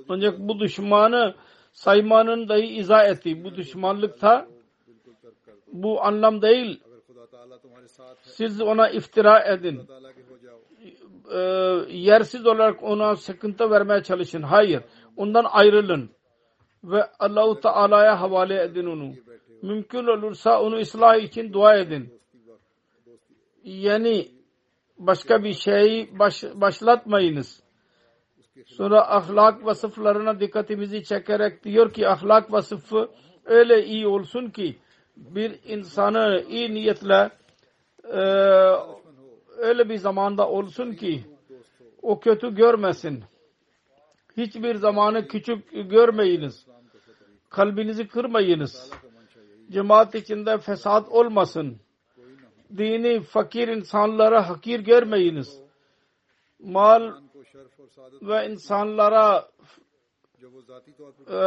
Ancak 0.08 0.38
bu 0.38 0.60
düşmanı 0.60 1.34
saymanın 1.72 2.48
dahi 2.48 2.66
izah 2.66 3.08
etti. 3.08 3.44
Bu 3.44 3.54
düşmanlıkta 3.54 4.46
bu 5.72 6.02
anlam 6.04 6.42
değil. 6.42 6.80
Siz 8.22 8.60
ona 8.60 8.90
iftira 8.90 9.44
edin. 9.44 9.88
Ee, 11.32 11.38
yersiz 11.88 12.46
olarak 12.46 12.82
ona 12.82 13.16
sıkıntı 13.16 13.70
vermeye 13.70 14.02
çalışın. 14.02 14.42
Hayır. 14.42 14.82
Ondan 15.16 15.44
ayrılın. 15.44 16.10
Ve 16.84 17.04
Allahu 17.18 17.60
Teala'ya 17.60 18.20
havale 18.20 18.62
edin 18.62 18.86
onu. 18.86 19.12
Mümkün 19.62 20.06
olursa 20.06 20.62
onu 20.62 20.76
ıslah 20.76 21.16
için 21.16 21.52
dua 21.52 21.76
edin. 21.76 22.20
Yani 23.64 24.28
başka 24.98 25.44
bir 25.44 25.52
şeyi 25.52 26.18
baş, 26.18 26.44
başlatmayınız. 26.54 27.62
Sonra 28.66 29.10
ahlak 29.16 29.64
vasıflarına 29.64 30.40
dikkatimizi 30.40 31.04
çekerek 31.04 31.64
diyor 31.64 31.92
ki 31.92 32.08
ahlak 32.08 32.52
vasıfı 32.52 33.10
öyle 33.44 33.84
iyi 33.84 34.06
olsun 34.06 34.50
ki 34.50 34.76
bir 35.16 35.58
insanı 35.64 36.44
iyi 36.48 36.74
niyetle 36.74 37.30
e, 38.12 38.20
öyle 39.58 39.88
bir 39.88 39.96
zamanda 39.96 40.48
olsun 40.48 40.92
ki 40.92 41.24
o 42.02 42.20
kötü 42.20 42.54
görmesin. 42.54 43.24
Hiçbir 44.36 44.74
zamanı 44.74 45.28
küçük 45.28 45.90
görmeyiniz. 45.90 46.66
Kalbinizi 47.50 48.08
kırmayınız. 48.08 48.90
Cemaat 49.70 50.14
içinde 50.14 50.58
fesat 50.58 51.08
olmasın. 51.08 51.80
Dini 52.76 53.20
fakir 53.20 53.68
insanlara 53.68 54.48
hakir 54.48 54.80
görmeyiniz. 54.80 55.60
Mal 56.60 57.12
ve 58.22 58.50
insanlara 58.50 59.48
e, 61.32 61.40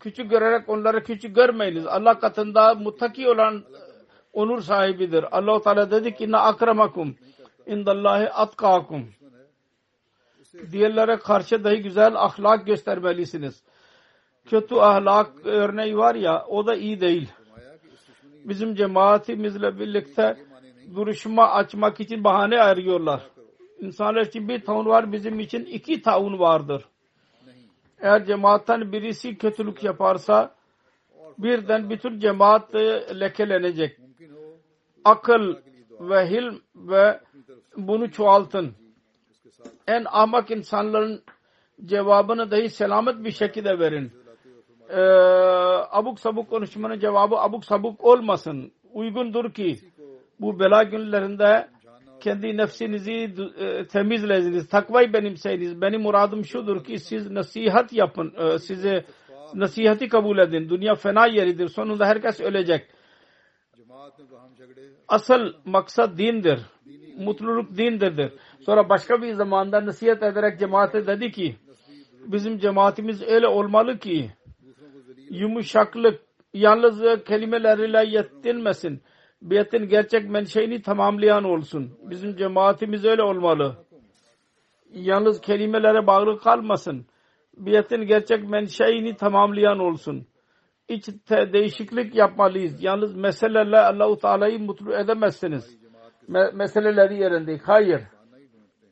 küçük 0.00 0.30
görerek 0.30 0.68
onları 0.68 1.04
küçük 1.04 1.36
görmeyiniz. 1.36 1.86
Allah 1.86 2.18
katında 2.18 2.74
muttaki 2.74 3.28
olan 3.28 3.64
onur 4.32 4.60
sahibidir. 4.60 5.24
Allah 5.32 5.62
Teala 5.62 5.90
dedi 5.90 6.14
ki 6.14 6.24
inna 6.24 6.40
akramakum 6.40 7.16
indallahi 7.66 8.30
atkakum. 8.30 9.08
Diğerlere 10.72 11.16
karşı 11.16 11.64
dahi 11.64 11.82
güzel 11.82 12.14
ahlak 12.14 12.66
göstermelisiniz. 12.66 13.62
Kötü 14.46 14.74
ahlak 14.74 15.30
örneği 15.44 15.96
var 15.96 16.14
ya 16.14 16.44
o 16.48 16.66
da 16.66 16.74
iyi 16.74 17.00
değil. 17.00 17.28
Bizim 18.44 18.74
cemaatimizle 18.74 19.78
birlikte 19.78 20.36
duruşma 20.94 21.50
açmak 21.50 22.00
için 22.00 22.24
bahane 22.24 22.60
arıyorlar. 22.60 23.22
İnsanlar 23.80 24.26
için 24.26 24.48
bir 24.48 24.64
taun 24.64 24.86
var 24.86 25.12
bizim 25.12 25.40
için 25.40 25.64
iki 25.64 26.02
taun 26.02 26.38
vardır. 26.38 26.84
Eğer 28.00 28.26
cemaatten 28.26 28.92
birisi 28.92 29.38
kötülük 29.38 29.84
yaparsa 29.84 30.54
birden 31.38 31.90
bütün 31.90 32.18
cemaat 32.18 32.74
lekelenecek. 33.20 33.98
Akıl 35.04 35.56
ve 36.00 36.30
hilm 36.30 36.60
ve 36.74 37.20
bunu 37.76 38.10
çoğaltın. 38.10 38.72
En 39.88 40.04
ahmak 40.10 40.50
insanların 40.50 41.22
cevabını 41.84 42.50
dahi 42.50 42.68
selamet 42.68 43.24
bir 43.24 43.30
şekilde 43.30 43.78
verin. 43.78 44.12
Ee, 44.90 45.00
abuk 45.90 46.20
sabuk 46.20 46.50
konuşmanın 46.50 46.98
cevabı 46.98 47.36
abuk 47.36 47.64
sabuk 47.64 48.04
olmasın. 48.04 48.72
Uygundur 48.92 49.52
ki 49.52 49.78
bu 50.40 50.60
bela 50.60 50.82
günlerinde 50.82 51.68
kendi 52.20 52.56
nefsinizi 52.56 53.12
e, 53.58 53.86
temizleyiniz, 53.86 54.68
takvayı 54.68 55.12
benimseyiniz. 55.12 55.80
Benim 55.80 56.00
muradım 56.02 56.44
şudur 56.44 56.84
ki 56.84 56.98
siz 56.98 57.30
nasihat 57.30 57.92
yapın, 57.92 58.34
e, 58.38 58.58
size 58.58 59.04
nasihati 59.54 60.08
kabul 60.08 60.38
edin. 60.38 60.68
Dünya 60.68 60.94
fena 60.94 61.26
yeridir. 61.26 61.68
Sonunda 61.68 62.06
herkes 62.06 62.40
ölecek. 62.40 62.86
Asıl 65.08 65.52
maksat 65.64 66.18
dindir. 66.18 66.60
Mutluluk 67.18 67.76
dindirdir. 67.76 68.32
Sonra 68.60 68.88
başka 68.88 69.22
bir 69.22 69.32
zamanda 69.32 69.86
nasihat 69.86 70.22
ederek 70.22 70.58
cemaate 70.58 71.06
dedi 71.06 71.30
ki 71.30 71.56
bizim 72.26 72.58
cemaatimiz 72.58 73.22
öyle 73.22 73.48
olmalı 73.48 73.98
ki 73.98 74.30
yumuşaklık 75.30 76.20
yalnız 76.54 77.24
kelimelerle 77.24 78.08
yetinmesin 78.08 79.02
biyetin 79.42 79.88
gerçek 79.88 80.30
menşeini 80.30 80.82
tamamlayan 80.82 81.44
olsun. 81.44 81.98
Bizim 82.02 82.36
cemaatimiz 82.36 83.04
öyle 83.04 83.22
olmalı. 83.22 83.76
Yalnız 84.90 85.40
kelimelere 85.40 86.06
bağlı 86.06 86.38
kalmasın. 86.38 87.06
Biyetin 87.56 88.02
gerçek 88.06 88.48
menşeini 88.48 89.16
tamamlayan 89.16 89.78
olsun. 89.78 90.26
İç 90.88 91.08
değişiklik 91.28 92.14
yapmalıyız. 92.14 92.82
Yalnız 92.82 93.16
meselelerle 93.16 93.78
Allah-u 93.78 94.18
Teala'yı 94.18 94.58
mutlu 94.58 94.94
edemezsiniz. 94.94 95.78
Me 96.28 96.50
meseleleri 96.54 97.16
yerinde. 97.16 97.58
Hayır. 97.58 98.02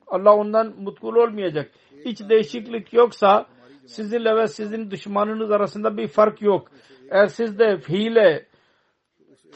Allah 0.06 0.34
ondan 0.34 0.74
mutlu 0.78 1.22
olmayacak. 1.22 1.70
İç 2.04 2.28
değişiklik 2.28 2.92
yoksa 2.92 3.46
sizinle 3.86 4.36
ve 4.36 4.46
sizin 4.46 4.90
düşmanınız 4.90 5.50
arasında 5.50 5.96
bir 5.96 6.08
fark 6.08 6.42
yok. 6.42 6.68
Eğer 7.11 7.26
sizde 7.26 7.78
hile, 7.88 8.46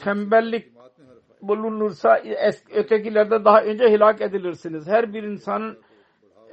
tembellik 0.03 0.65
bulunursa 1.41 2.21
ötekilerde 2.73 3.45
daha 3.45 3.61
önce 3.61 3.83
helak 3.83 4.21
edilirsiniz. 4.21 4.87
Her 4.87 5.13
bir 5.13 5.23
insanın 5.23 5.77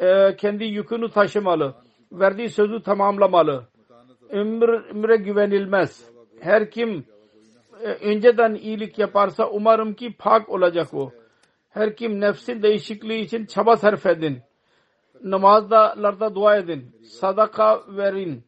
e, 0.00 0.36
kendi 0.36 0.64
yükünü 0.64 1.11
taşımalı. 1.11 1.74
Verdiği 2.12 2.48
sözü 2.50 2.82
tamamlamalı. 2.82 3.64
Ömür, 4.30 4.68
ömre 4.68 5.16
güvenilmez. 5.16 6.10
Her 6.40 6.70
kim 6.70 7.04
e, 7.82 7.86
önceden 7.88 8.54
iyilik 8.54 8.98
yaparsa 8.98 9.50
umarım 9.50 9.94
ki 9.94 10.14
pak 10.18 10.48
olacak 10.48 10.94
o. 10.94 11.12
Her 11.70 11.96
kim 11.96 12.20
nefsin 12.20 12.62
değişikliği 12.62 13.20
için 13.20 13.46
çaba 13.46 13.76
sarf 13.76 14.06
edin. 14.06 14.42
Namazlarda 15.22 16.34
dua 16.34 16.56
edin. 16.56 16.96
Sadaka 17.04 17.82
verin. 17.88 18.44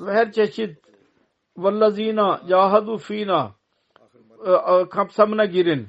Ve 0.00 0.12
her 0.12 0.32
çeşit 0.32 0.78
vallazina 1.56 2.40
cahadu 2.48 2.98
fina 2.98 3.52
e, 4.46 4.88
kapsamına 4.88 5.44
girin. 5.44 5.88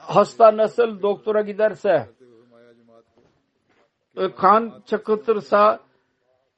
Hasta 0.00 0.56
nasıl 0.56 1.02
doktora 1.02 1.40
giderse 1.40 2.08
e, 4.16 4.32
kan 4.32 4.82
çakıtırsa 4.86 5.80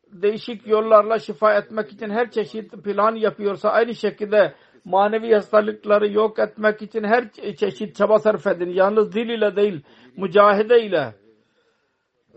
değişik 0.06 0.66
yollarla 0.66 1.18
şifa 1.18 1.54
etmek 1.54 1.92
için 1.92 2.10
her 2.10 2.30
çeşit 2.30 2.72
plan 2.84 3.14
yapıyorsa 3.14 3.70
aynı 3.70 3.94
şekilde 3.94 4.54
manevi 4.84 5.34
hastalıkları 5.34 6.12
yok 6.12 6.38
etmek 6.38 6.82
için 6.82 7.04
her 7.04 7.32
çeşit 7.56 7.96
çaba 7.96 8.18
sarf 8.18 8.46
edin. 8.46 8.70
Yalnız 8.70 9.12
dil 9.12 9.28
ile 9.28 9.56
değil, 9.56 9.82
mücahede 10.16 10.82
ile 10.82 11.14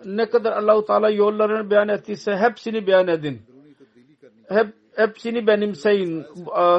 ne 0.06 0.30
kadar 0.30 0.52
Allahu 0.52 0.86
Teala 0.86 1.10
yollarını 1.10 1.72
beyan 1.72 1.88
ettiyse 1.88 2.38
hepsini 2.38 2.88
beyan 2.88 3.08
edin 3.08 3.42
hep 4.50 4.74
hepsini 4.96 5.48
benimseyin. 5.48 6.26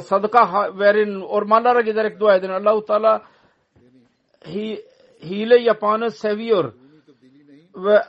Sadaka 0.00 0.78
verin. 0.78 1.20
Ormanlara 1.20 1.80
giderek 1.80 2.20
dua 2.20 2.36
edin. 2.36 2.48
Allahu 2.48 2.84
Teala 2.84 3.22
hile 5.22 5.56
yapanı 5.60 6.10
seviyor. 6.10 6.72
Ve 7.76 8.00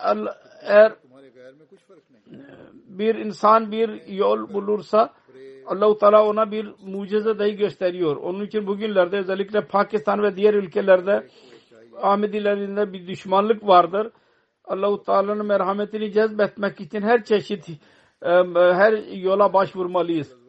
eğer 0.61 0.93
bir 2.87 3.15
insan 3.15 3.71
bir 3.71 4.07
yol 4.07 4.53
bulursa 4.53 5.13
Allah-u 5.65 5.97
Teala 5.97 6.25
ona 6.27 6.51
bir 6.51 6.67
mucize 6.85 7.39
dahi 7.39 7.55
gösteriyor. 7.55 8.15
Onun 8.15 8.45
için 8.45 8.67
bugünlerde 8.67 9.17
özellikle 9.17 9.61
Pakistan 9.61 10.23
ve 10.23 10.35
diğer 10.35 10.53
ülkelerde 10.53 11.27
Ahmedilerinde 12.01 12.93
bir 12.93 13.07
düşmanlık 13.07 13.67
vardır. 13.67 14.11
Allah-u 14.63 15.03
Teala'nın 15.03 15.45
merhametini 15.45 16.11
cezbetmek 16.11 16.81
için 16.81 17.01
her 17.01 17.23
çeşit 17.23 17.67
her 18.55 19.13
yola 19.13 19.53
başvurmalıyız. 19.53 20.44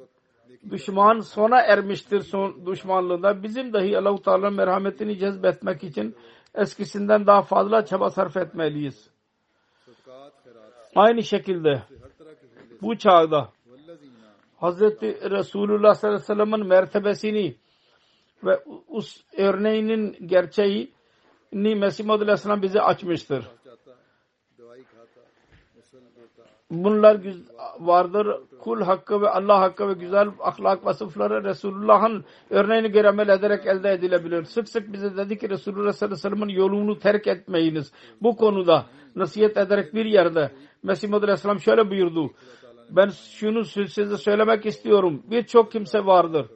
Düşman 0.71 1.21
sona 1.21 1.61
ermiştir 1.61 2.21
son 2.21 2.67
düşmanlığında. 2.67 3.43
Bizim 3.43 3.73
dahi 3.73 3.99
Allah-u 3.99 4.23
Teala'nın 4.23 4.55
merhametini 4.55 5.19
cezbetmek 5.19 5.85
için 5.85 6.17
eskisinden 6.55 7.27
daha 7.27 7.43
fazla 7.43 7.85
çaba 7.85 8.11
sarf 8.11 8.37
etmeliyiz. 8.37 9.11
Aynı 10.95 11.23
şekilde 11.23 11.83
bu 12.83 12.99
çağda 12.99 13.49
Hz. 14.61 14.81
Resulullah 15.31 15.95
sallallahu 15.95 16.17
aleyhi 16.17 16.23
ve 16.23 16.35
sellem'in 16.35 16.67
mertebesini 16.67 17.57
ve 18.45 18.63
us 18.89 19.21
örneğinin 19.37 20.17
gerçeğini 20.27 20.95
Mesih 21.53 22.11
Aleyhisselam 22.11 22.63
bize 22.63 22.81
açmıştır 22.81 23.45
bunlar 26.71 27.21
vardır. 27.81 28.27
Kul 28.61 28.83
hakkı 28.83 29.23
ve 29.23 29.29
Allah 29.29 29.61
hakkı 29.61 29.89
ve 29.89 29.93
güzel 29.93 30.29
ahlak 30.41 30.87
vasıfları 30.87 31.45
Resulullah'ın 31.45 32.25
örneğini 32.51 32.91
göre 32.91 33.09
amel 33.09 33.29
ederek 33.29 33.67
elde 33.67 33.93
edilebilir. 33.93 34.45
Sık 34.45 34.69
sık 34.69 34.93
bize 34.93 35.17
dedi 35.17 35.39
ki 35.39 35.51
Resulullah 35.51 35.93
sallallahu 35.93 36.15
aleyhi 36.15 36.35
ve 36.35 36.37
sellem'in 36.37 36.61
yolunu 36.61 36.99
terk 36.99 37.27
etmeyiniz. 37.27 37.93
Bu 38.23 38.37
konuda 38.37 38.87
nasihat 39.17 39.57
ederek 39.57 39.95
bir 39.95 40.05
yerde 40.05 40.51
Mesih 40.83 41.09
Muhammed 41.09 41.23
Aleyhisselam 41.23 41.61
şöyle 41.61 41.91
buyurdu. 41.91 42.31
Ben 42.91 43.09
şunu 43.09 43.65
size 43.65 44.17
söylemek 44.17 44.67
istiyorum. 44.67 45.23
Birçok 45.31 45.73
kimse 45.73 46.07
vardır. 46.07 46.47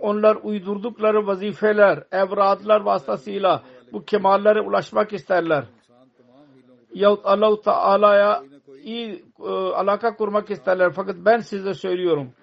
Onlar 0.00 0.38
uydurdukları 0.42 1.26
vazifeler, 1.26 2.04
evradlar 2.12 2.80
vasıtasıyla 2.80 3.62
bu 3.92 4.04
kemallere 4.04 4.60
ulaşmak 4.60 5.12
isterler. 5.12 5.64
Yahut 6.94 7.20
Allah-u 7.26 7.60
Teala'ya 7.60 8.42
iyi 8.82 9.24
e, 9.40 9.48
alaka 9.52 10.16
kurmak 10.16 10.50
isterler. 10.50 10.92
Fakat 10.92 11.16
ben 11.18 11.38
size 11.38 11.74
söylüyorum. 11.74 12.34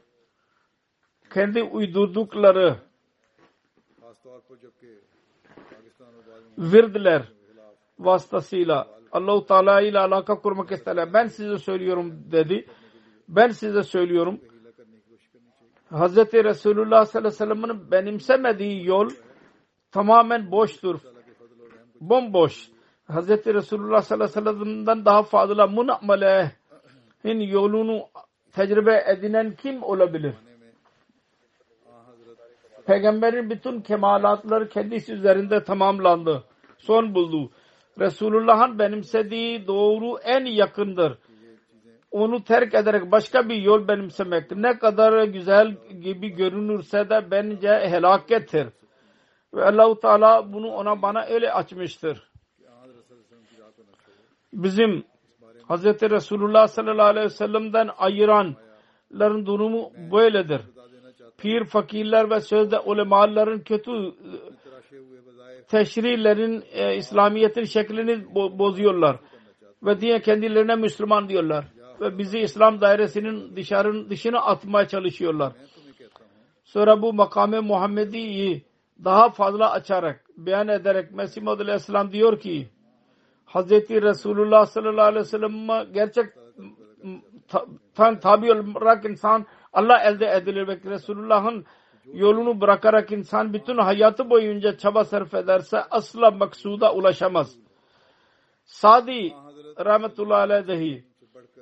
Kendi 1.34 1.64
uydurdukları 1.64 2.76
virdler 6.58 7.32
vasıtasıyla 8.00 8.88
Allahu 9.12 9.46
Teala 9.46 9.82
ile 9.82 10.00
alaka 10.00 10.42
kurmak 10.42 10.72
isterler. 10.72 11.14
Ben 11.14 11.28
size 11.28 11.58
söylüyorum 11.58 12.32
dedi. 12.32 12.66
Ben 13.28 13.48
size 13.50 13.84
söylüyorum. 13.84 14.40
Hz. 15.92 16.18
Resulullah 16.18 17.06
sallallahu 17.06 17.18
aleyhi 17.18 17.26
ve 17.26 17.32
sellem'in 17.32 17.92
benimsemediği 17.92 18.86
yol 18.86 19.10
tamamen 19.92 20.52
boştur. 20.52 21.00
Bomboş. 22.02 22.70
Hazreti 23.12 23.54
Resulullah 23.54 24.02
sallallahu 24.02 24.40
aleyhi 24.40 24.60
ve 24.60 24.64
sellem'den 24.64 25.06
daha 25.06 25.24
fazla 25.24 25.68
munamelehin 25.68 27.40
yolunu 27.40 28.08
tecrübe 28.52 29.04
edinen 29.08 29.56
kim 29.56 29.84
olabilir? 29.84 30.34
Peygamberin 32.86 33.50
bütün 33.50 33.82
kemalatları 33.82 34.70
kendisi 34.70 35.14
üzerinde 35.14 35.64
tamamlandı. 35.64 36.44
Son 36.78 37.16
buldu. 37.16 37.52
Resulullah'ın 38.00 38.80
benimsediği 38.80 39.68
doğru 39.68 40.18
en 40.24 40.46
yakındır. 40.46 41.18
Onu 42.12 42.44
terk 42.44 42.74
ederek 42.74 43.12
başka 43.12 43.50
bir 43.50 43.56
yol 43.56 43.88
benimsemek 43.88 44.52
ne 44.52 44.78
kadar 44.78 45.24
güzel 45.24 45.78
gibi 46.02 46.30
görünürse 46.30 47.10
de 47.10 47.32
bence 47.32 47.70
helakettir. 47.70 48.68
Ve 49.54 49.66
Allahu 49.66 50.00
Teala 50.00 50.54
bunu 50.54 50.68
ona 50.68 51.02
bana 51.02 51.26
öyle 51.26 51.54
açmıştır 51.54 52.29
bizim 54.54 55.04
Hz. 55.70 55.86
Resulullah 55.86 56.68
sallallahu 56.68 57.06
aleyhi 57.06 57.26
ve 57.26 57.30
sellem'den 57.30 57.90
ayıranların 57.98 59.46
durumu 59.46 59.92
böyledir. 60.12 60.62
Pir, 61.38 61.66
fakirler 61.66 62.30
ve 62.30 62.40
sözde 62.42 62.80
ulemaların 62.80 63.64
kötü 63.64 63.92
e, 63.92 64.14
teşrihlerin, 65.68 66.64
e, 66.72 66.96
İslamiyet'in 66.96 67.64
şeklini 67.64 68.36
bozuyorlar. 68.36 69.20
Ve 69.84 70.02
diye 70.02 70.22
kendilerine 70.22 70.76
Müslüman 70.76 71.30
diyorlar. 71.30 71.66
Ve 72.02 72.18
bizi 72.18 72.40
İslam 72.40 72.82
dairesinin 72.82 73.56
dışarın, 73.56 74.10
dışına 74.10 74.40
atmaya 74.40 74.88
çalışıyorlar. 74.88 75.54
Sonra 76.64 77.02
bu 77.02 77.14
makame 77.14 77.60
Muhammedi'yi 77.60 78.66
daha 79.04 79.30
fazla 79.30 79.72
açarak, 79.72 80.26
beyan 80.38 80.68
ederek 80.68 81.12
Mesih 81.12 81.42
Madalya 81.42 81.72
Aleyhisselam 81.72 82.12
diyor 82.12 82.40
ki, 82.40 82.70
Hz. 83.54 83.72
Resulullah 83.90 84.66
sallallahu 84.66 85.06
aleyhi 85.06 85.26
ve 85.26 85.30
sellem'e 85.30 85.84
gerçek 85.94 86.26
ta- 87.48 87.66
tan 87.96 88.20
tabi 88.20 88.54
olarak 88.54 89.06
insan 89.06 89.46
Allah 89.74 90.00
elde 90.04 90.28
edilir 90.28 90.68
ve 90.68 90.80
Resulullah'ın 90.92 91.66
yolunu 92.14 92.62
bırakarak 92.62 93.12
insan 93.12 93.54
bütün 93.54 93.78
hayatı 93.78 94.30
boyunca 94.30 94.78
çaba 94.78 95.04
sarf 95.04 95.34
ederse 95.34 95.84
asla 95.92 96.32
maksuda 96.32 96.94
ulaşamaz. 96.94 97.56
Sadi 98.66 99.34
rahmetullahi 99.86 100.40
aleyh 100.40 100.68
dahi 100.68 101.10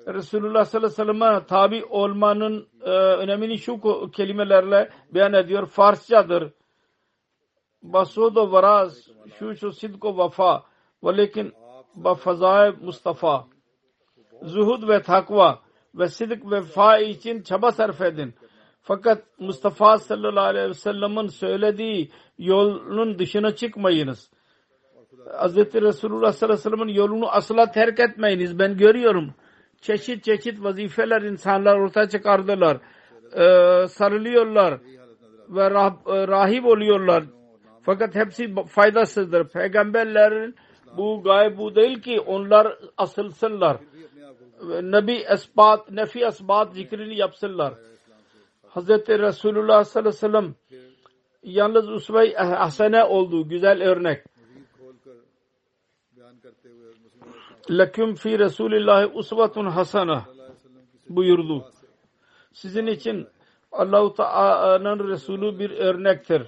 Resulullah 0.08 0.66
sallallahu 0.66 1.02
aleyhi 1.02 1.10
ve 1.10 1.30
sellem'e 1.30 1.46
tabi 1.46 1.86
olmanın 1.86 2.68
e, 2.82 2.90
önemini 2.92 3.58
şu 3.58 3.82
kelimelerle 4.12 4.90
beyan 5.14 5.34
ediyor. 5.34 5.66
Farsçadır. 5.66 6.54
Basudo 7.84 8.52
varaz 8.52 9.08
şu 9.40 9.56
şu 9.56 9.72
sidko 9.72 10.18
vafa 10.18 10.64
ve 11.04 11.18
lekin 11.98 12.04
bafazai 12.04 12.74
Mustafa 12.82 13.46
zuhud 14.42 14.88
ve 14.88 15.02
takva 15.02 15.60
ve 15.96 16.08
sidik 16.08 16.52
ve 16.52 16.62
fa 16.62 16.98
için 16.98 17.42
çaba 17.42 17.72
sarf 17.72 18.02
edin. 18.02 18.34
Fakat 18.82 19.24
Mustafa 19.40 19.98
sallallahu 19.98 20.46
aleyhi 20.46 20.70
ve 20.70 20.74
sellem'in 20.74 21.28
söylediği 21.28 22.10
yolun 22.38 23.20
dışına 23.20 23.56
çıkmayınız. 23.56 24.30
Hz. 25.42 25.58
Resulullah 25.58 26.32
sallallahu 26.32 26.60
aleyhi 26.60 26.72
ve 26.72 26.78
sellem'in 26.78 26.94
yolunu 26.94 27.30
asla 27.30 27.72
terk 27.72 28.00
etmeyiniz. 28.00 28.60
Ben 28.60 28.78
görüyorum. 28.78 29.34
Çeşit 29.82 30.24
çeşit 30.24 30.64
vazifeler 30.64 31.22
insanlar 31.22 31.78
ortaya 31.78 32.10
çıkardılar. 32.10 32.78
Ee, 33.34 33.88
sarılıyorlar 33.88 34.80
ve 35.50 35.72
rah, 35.72 35.94
rahip 36.08 36.66
oluyorlar. 36.66 37.24
Fakat 37.84 38.16
hepsi 38.16 38.56
faydasızdır. 38.68 39.48
Peygamberlerin 39.50 40.56
bu 40.98 41.24
gayb 41.24 41.58
bu 41.58 41.76
değil 41.76 42.02
ki 42.02 42.20
onlar 42.20 42.78
asılsınlar. 42.98 43.78
Nebi 44.82 45.14
esbat, 45.14 45.92
nefi 45.92 46.26
esbat 46.26 46.74
zikrini 46.74 47.18
yapsınlar. 47.18 47.74
Hz. 48.76 48.90
Resulullah 48.90 49.84
sallallahu 49.84 50.00
aleyhi 50.00 50.08
ve 50.08 50.12
sellem 50.12 50.56
yalnız 51.44 51.90
usve-i 51.90 52.36
hasene 52.36 53.04
olduğu 53.04 53.50
güzel 53.50 53.84
örnek. 53.84 54.24
Leküm 57.72 58.16
fi 58.16 58.40
Resulillahi 58.40 59.06
usvetun 59.06 59.66
hasana 59.66 60.26
buyurdu. 61.10 61.72
Sizin 62.54 62.88
için 62.88 63.28
Allah-u 63.72 64.14
Teala'nın 64.14 65.10
Resulü 65.10 65.60
bir 65.60 65.72
örnektir. 65.72 66.44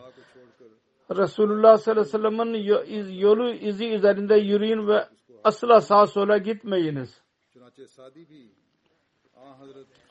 Resulullah 1.11 1.77
sallallahu 1.77 2.01
aleyhi 2.01 2.07
ve 2.07 2.55
sellem'in 2.57 3.19
yolu 3.19 3.49
izi 3.49 3.89
üzerinde 3.89 4.35
yürüyün 4.35 4.87
ve 4.87 5.07
asla 5.43 5.81
sağa 5.81 6.07
sola 6.07 6.37
gitmeyiniz. 6.37 7.21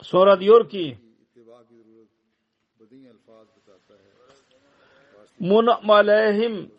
Sonra 0.01 0.39
diyor 0.39 0.69
ki 0.69 0.97
Munam 5.39 5.89
aleyhim 5.89 6.71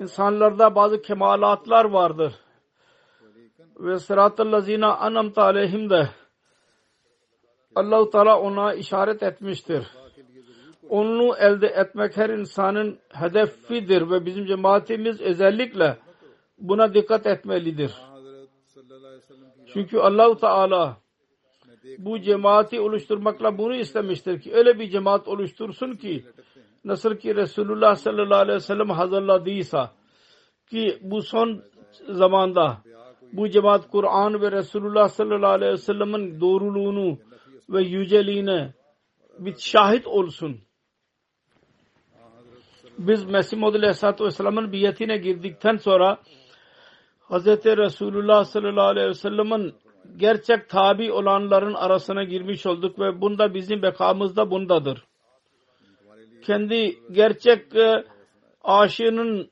insanlarda 0.00 0.74
bazı 0.74 1.02
kemalatlar 1.02 1.84
vardır. 1.84 2.34
Ve 3.78 3.98
sıratı 3.98 4.52
lazina 4.52 4.96
anamta 4.96 5.42
aleyhim 5.42 5.90
de 5.90 6.08
Allah-u 7.74 8.10
Teala 8.10 8.40
ona 8.40 8.74
işaret 8.74 9.22
etmiştir 9.22 9.99
onu 10.90 11.36
elde 11.36 11.66
etmek 11.66 12.16
her 12.16 12.30
insanın 12.30 12.98
hedefidir 13.12 14.10
ve 14.10 14.26
bizim 14.26 14.46
cemaatimiz 14.46 15.20
özellikle 15.20 15.96
buna 16.58 16.94
dikkat 16.94 17.26
etmelidir. 17.26 17.94
Çünkü 19.72 19.98
Allahu 19.98 20.36
Teala 20.36 20.96
bu 21.98 22.20
cemaati 22.20 22.80
oluşturmakla 22.80 23.58
bunu 23.58 23.76
istemiştir 23.76 24.40
ki 24.40 24.54
öyle 24.54 24.78
bir 24.78 24.90
cemaat 24.90 25.28
oluştursun 25.28 25.92
ki 25.92 26.24
nasıl 26.84 27.16
ki 27.16 27.36
Resulullah 27.36 27.94
sallallahu 27.94 28.38
aleyhi 28.38 28.56
ve 28.56 28.60
sellem 28.60 28.90
hazırladıysa 28.90 29.92
ki 30.70 30.98
bu 31.02 31.22
son 31.22 31.62
zamanda 32.08 32.78
bu 33.32 33.48
cemaat 33.48 33.88
Kur'an 33.88 34.40
ve 34.40 34.52
Resulullah 34.52 35.08
sallallahu 35.08 35.50
aleyhi 35.50 35.72
ve 35.72 35.76
sellem'in 35.76 36.40
doğruluğunu 36.40 37.18
ve 37.68 37.82
yüceliğine 37.82 38.74
bir 39.38 39.54
şahit 39.58 40.06
olsun. 40.06 40.60
Biz 43.00 43.24
Mesih 43.24 43.56
Maud 43.56 43.74
Aleyhisselatü 43.74 44.24
Vesselam'ın 44.24 44.72
biyetine 44.72 45.16
girdikten 45.16 45.76
sonra 45.76 46.18
Hz. 47.30 47.46
Resulullah 47.46 48.44
sallallahu 48.44 48.86
aleyhi 48.86 49.08
ve 49.08 49.14
sellem'in 49.14 49.74
gerçek 50.16 50.68
tabi 50.68 51.12
olanların 51.12 51.74
arasına 51.74 52.24
girmiş 52.24 52.66
olduk 52.66 52.98
ve 52.98 53.20
bunda 53.20 53.54
bizim 53.54 53.82
bekamız 53.82 54.36
da 54.36 54.50
bundadır. 54.50 55.04
Kendi 56.44 56.98
gerçek 57.12 57.76
e, 57.76 58.04
aşığının 58.64 59.50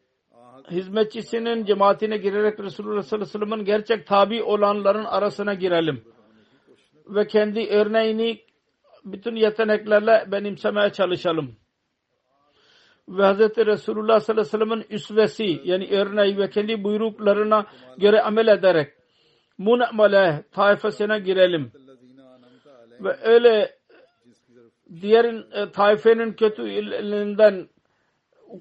hizmetçisinin 0.71 1.65
cemaatine 1.65 2.17
girerek 2.17 2.61
Resulullah 2.61 3.03
sallallahu 3.03 3.29
aleyhi 3.29 3.41
ve 3.43 3.47
sellem'in 3.47 3.65
gerçek 3.65 4.07
tabi 4.07 4.43
olanların 4.43 5.05
arasına 5.05 5.55
girelim. 5.55 6.05
Ve 7.07 7.27
kendi 7.27 7.69
örneğini 7.71 8.41
bütün 9.05 9.37
yeteneklerle 9.37 10.25
benimsemeye 10.33 10.91
çalışalım 10.91 11.57
ve 13.09 13.23
Hz. 13.23 13.67
Resulullah 13.67 14.21
sallallahu 14.21 14.57
aleyhi 14.57 14.63
ve 14.63 14.67
sellem'in 14.67 14.87
üsvesi 14.91 15.61
yani 15.65 15.89
örneği 15.91 16.39
ve 16.39 16.51
kendi 16.51 16.85
buyruklarına 16.85 17.67
göre 17.99 18.23
amel 18.23 18.47
ederek 18.47 18.93
munamele 19.59 20.45
taifesine 20.53 21.19
girelim. 21.19 21.73
Ve 23.01 23.17
öyle 23.23 23.79
diğer 25.01 25.25
e, 25.25 25.73
taifenin 25.73 26.33
kötü 26.33 26.57
kötülerinden 26.57 27.69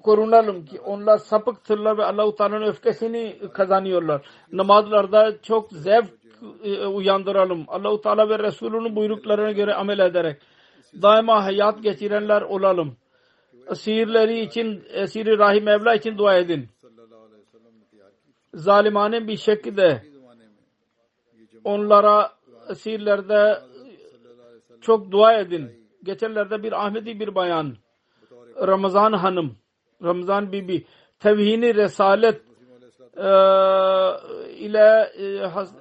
korunalım 0.02 0.64
ki 0.64 0.80
onlar 0.80 1.18
sapıktırlar 1.18 1.98
ve 1.98 2.04
Allah-u 2.04 2.34
Teala'nın 2.34 2.66
öfkesini 2.66 3.38
kazanıyorlar. 3.54 4.22
Namazlarda 4.52 5.42
çok 5.42 5.72
zevk 5.72 6.08
e, 6.64 6.86
uyandıralım. 6.86 7.64
Allah-u 7.68 8.00
Teala 8.00 8.28
ve 8.28 8.38
Resulünün 8.38 8.96
buyruklarına 8.96 9.52
göre 9.52 9.74
amel 9.74 9.98
ederek 9.98 10.42
daima 11.02 11.44
hayat 11.44 11.82
geçirenler 11.82 12.42
olalım 12.42 12.96
esirleri 13.70 14.40
için, 14.40 14.84
esiri 14.88 15.38
Rahim 15.38 15.64
Mevla 15.64 15.94
için 15.94 16.18
dua 16.18 16.36
edin. 16.36 16.68
Zalimane 18.54 19.28
bir 19.28 19.36
şekilde 19.36 20.02
onlara 21.64 22.32
esirlerde 22.70 23.62
çok 24.80 25.10
dua 25.10 25.34
edin. 25.34 25.88
Geçenlerde 26.02 26.62
bir 26.62 26.86
Ahmedi 26.86 27.20
bir 27.20 27.34
bayan 27.34 27.76
Ramazan 28.66 29.12
Hanım, 29.12 29.56
Ramazan 30.02 30.52
Bibi 30.52 30.84
tevhini 31.20 31.74
resalet 31.74 32.42
e, 33.16 33.28
ile 34.56 35.12
e, 35.18 35.46
has, 35.46 35.72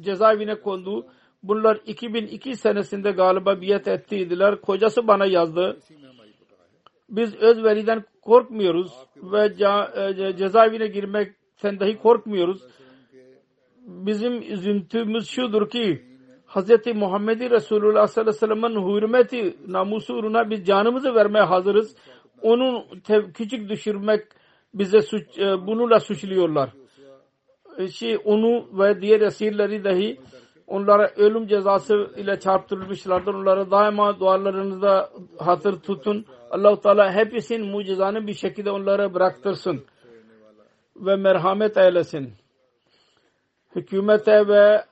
cezaevine 0.00 0.54
kondu. 0.60 1.06
Bunlar 1.42 1.80
2002 1.86 2.56
senesinde 2.56 3.10
galiba 3.10 3.60
biyet 3.60 3.88
ettiydiler. 3.88 4.60
Kocası 4.60 5.06
bana 5.06 5.26
yazdı. 5.26 5.76
Biz 7.08 7.34
özveriden 7.34 8.04
korkmuyoruz 8.22 8.92
ve 9.16 9.44
e, 9.44 10.36
cezaevine 10.36 10.86
girmekten 10.86 11.80
dahi 11.80 11.98
korkmuyoruz. 11.98 12.62
Bizim 13.86 14.42
üzüntümüz 14.42 15.28
şudur 15.28 15.70
ki 15.70 16.02
Hz. 16.46 16.70
Muhammed 16.94 17.50
Resulullah 17.50 18.06
sallallahu 18.06 18.20
aleyhi 18.20 18.26
ve 18.26 18.32
sellem'in 18.32 18.96
hürmeti 18.96 19.56
namusu 19.66 20.14
uğruna 20.14 20.50
biz 20.50 20.66
canımızı 20.66 21.14
vermeye 21.14 21.44
hazırız. 21.44 21.96
Onun 22.42 22.84
küçük 23.34 23.68
düşürmek 23.68 24.26
bize 24.74 25.02
suç, 25.02 25.38
e, 25.38 25.66
bununla 25.66 26.00
suçluyorlar. 26.00 26.70
E, 27.78 27.88
şey, 27.88 28.18
onu 28.24 28.78
ve 28.78 29.02
diğer 29.02 29.20
esirleri 29.20 29.84
dahi 29.84 30.20
onlara 30.66 31.10
ölüm 31.16 31.46
cezası 31.46 32.10
ile 32.16 32.40
çarptırılmışlardır. 32.40 33.34
Onlara 33.34 33.70
daima 33.70 34.20
dualarınızda 34.20 35.10
hatır 35.38 35.80
tutun. 35.80 36.26
Allah-u 36.50 36.80
Teala 36.80 37.12
hepsinin 37.12 37.66
mucizanı 37.66 38.26
bir 38.26 38.34
şekilde 38.34 38.70
onlara 38.70 39.14
bıraktırsın 39.14 39.84
ve 40.96 41.16
merhamet 41.16 41.76
eylesin. 41.76 42.32
Hükümete 43.76 44.48
ve 44.48 44.84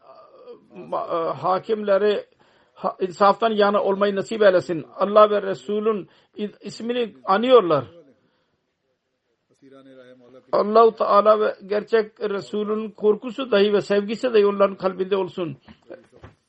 e, 0.92 0.96
hakimleri 1.36 2.26
insaftan 3.00 3.50
yana 3.50 3.82
olmayı 3.82 4.16
nasip 4.16 4.42
eylesin. 4.42 4.86
Allah 4.96 5.30
ve 5.30 5.42
Resul'ün 5.42 6.08
ismini 6.60 7.14
anıyorlar. 7.24 7.84
Allah-u 10.52 10.94
Teala 10.96 11.40
ve 11.40 11.56
gerçek 11.66 12.20
Resul'ün 12.20 12.90
korkusu 12.90 13.50
dahi 13.50 13.72
ve 13.72 13.80
sevgisi 13.80 14.34
dahi 14.34 14.46
onların 14.46 14.76
kalbinde 14.76 15.16
olsun. 15.16 15.56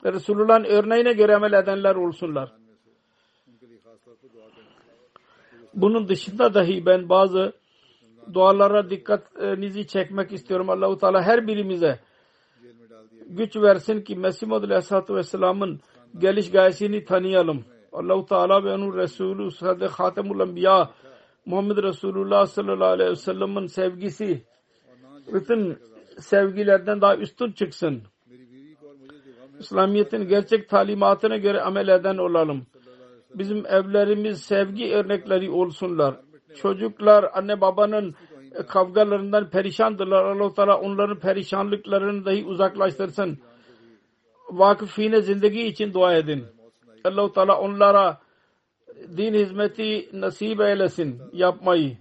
Resulullah'ın 0.06 0.64
örneğine 0.64 1.14
göre 1.14 1.36
amel 1.36 1.54
edenler 1.54 1.96
olsunlar. 1.96 2.54
Bunun 5.78 6.08
dışında 6.08 6.54
dahi 6.54 6.86
ben 6.86 7.10
bazı 7.10 7.54
dualara 8.34 8.90
dikkatinizi 8.90 9.88
çekmek 9.88 10.34
istiyorum. 10.34 10.70
Allah-u 10.70 10.98
Teala 10.98 11.22
her 11.22 11.48
birimize 11.48 12.00
güç 13.28 13.56
versin 13.56 14.02
ki 14.02 14.16
Mesih 14.16 14.48
Muhammed 14.48 14.70
Aleyhisselatü 14.70 15.16
Vesselam'ın 15.16 15.80
geliş 16.18 16.52
gayesini 16.52 17.06
tanıyalım. 17.06 17.66
Allah-u 17.94 18.26
Teala 18.26 18.64
ve 18.64 18.74
onun 18.74 18.98
Resulü 18.98 19.52
Sadık 19.52 19.92
Hatemul 19.92 20.40
Enbiya 20.40 20.90
Muhammed 21.46 21.78
Resulullah 21.78 22.46
sallallahu 22.46 22.90
aleyhi 22.90 23.12
ve 23.12 23.16
sellem'in 23.16 23.66
sevgisi 23.66 24.44
bütün 25.34 25.78
sevgilerden 26.20 27.02
daha 27.02 27.16
üstün 27.16 27.52
çıksın. 27.52 28.02
İslamiyet'in 29.60 30.28
gerçek 30.28 30.70
talimatına 30.70 31.38
göre 31.38 31.62
amel 31.62 31.88
eden 31.88 32.18
olalım. 32.18 32.66
Bizim 33.38 33.66
evlerimiz 33.66 34.42
sevgi 34.42 34.94
örnekleri 34.94 35.50
olsunlar. 35.50 36.16
Çocuklar 36.56 37.26
anne 37.34 37.62
babanın 37.62 38.16
kavgalarından 38.68 39.50
perişandırlar. 39.50 40.26
Allah-u 40.26 40.54
Teala 40.54 40.80
onların 40.80 41.20
perişanlıklarını 41.20 42.26
dahi 42.26 42.46
uzaklaştırsın. 42.46 43.40
Vakıfine 44.50 45.22
zindagi 45.22 45.64
için 45.64 45.94
dua 45.94 46.16
edin. 46.16 46.46
Allah-u 47.04 47.34
Teala 47.34 47.60
onlara 47.60 48.22
din 49.18 49.34
hizmeti 49.34 50.10
nasip 50.14 50.62
eylesin 50.62 51.22
yapmayı. 51.34 51.98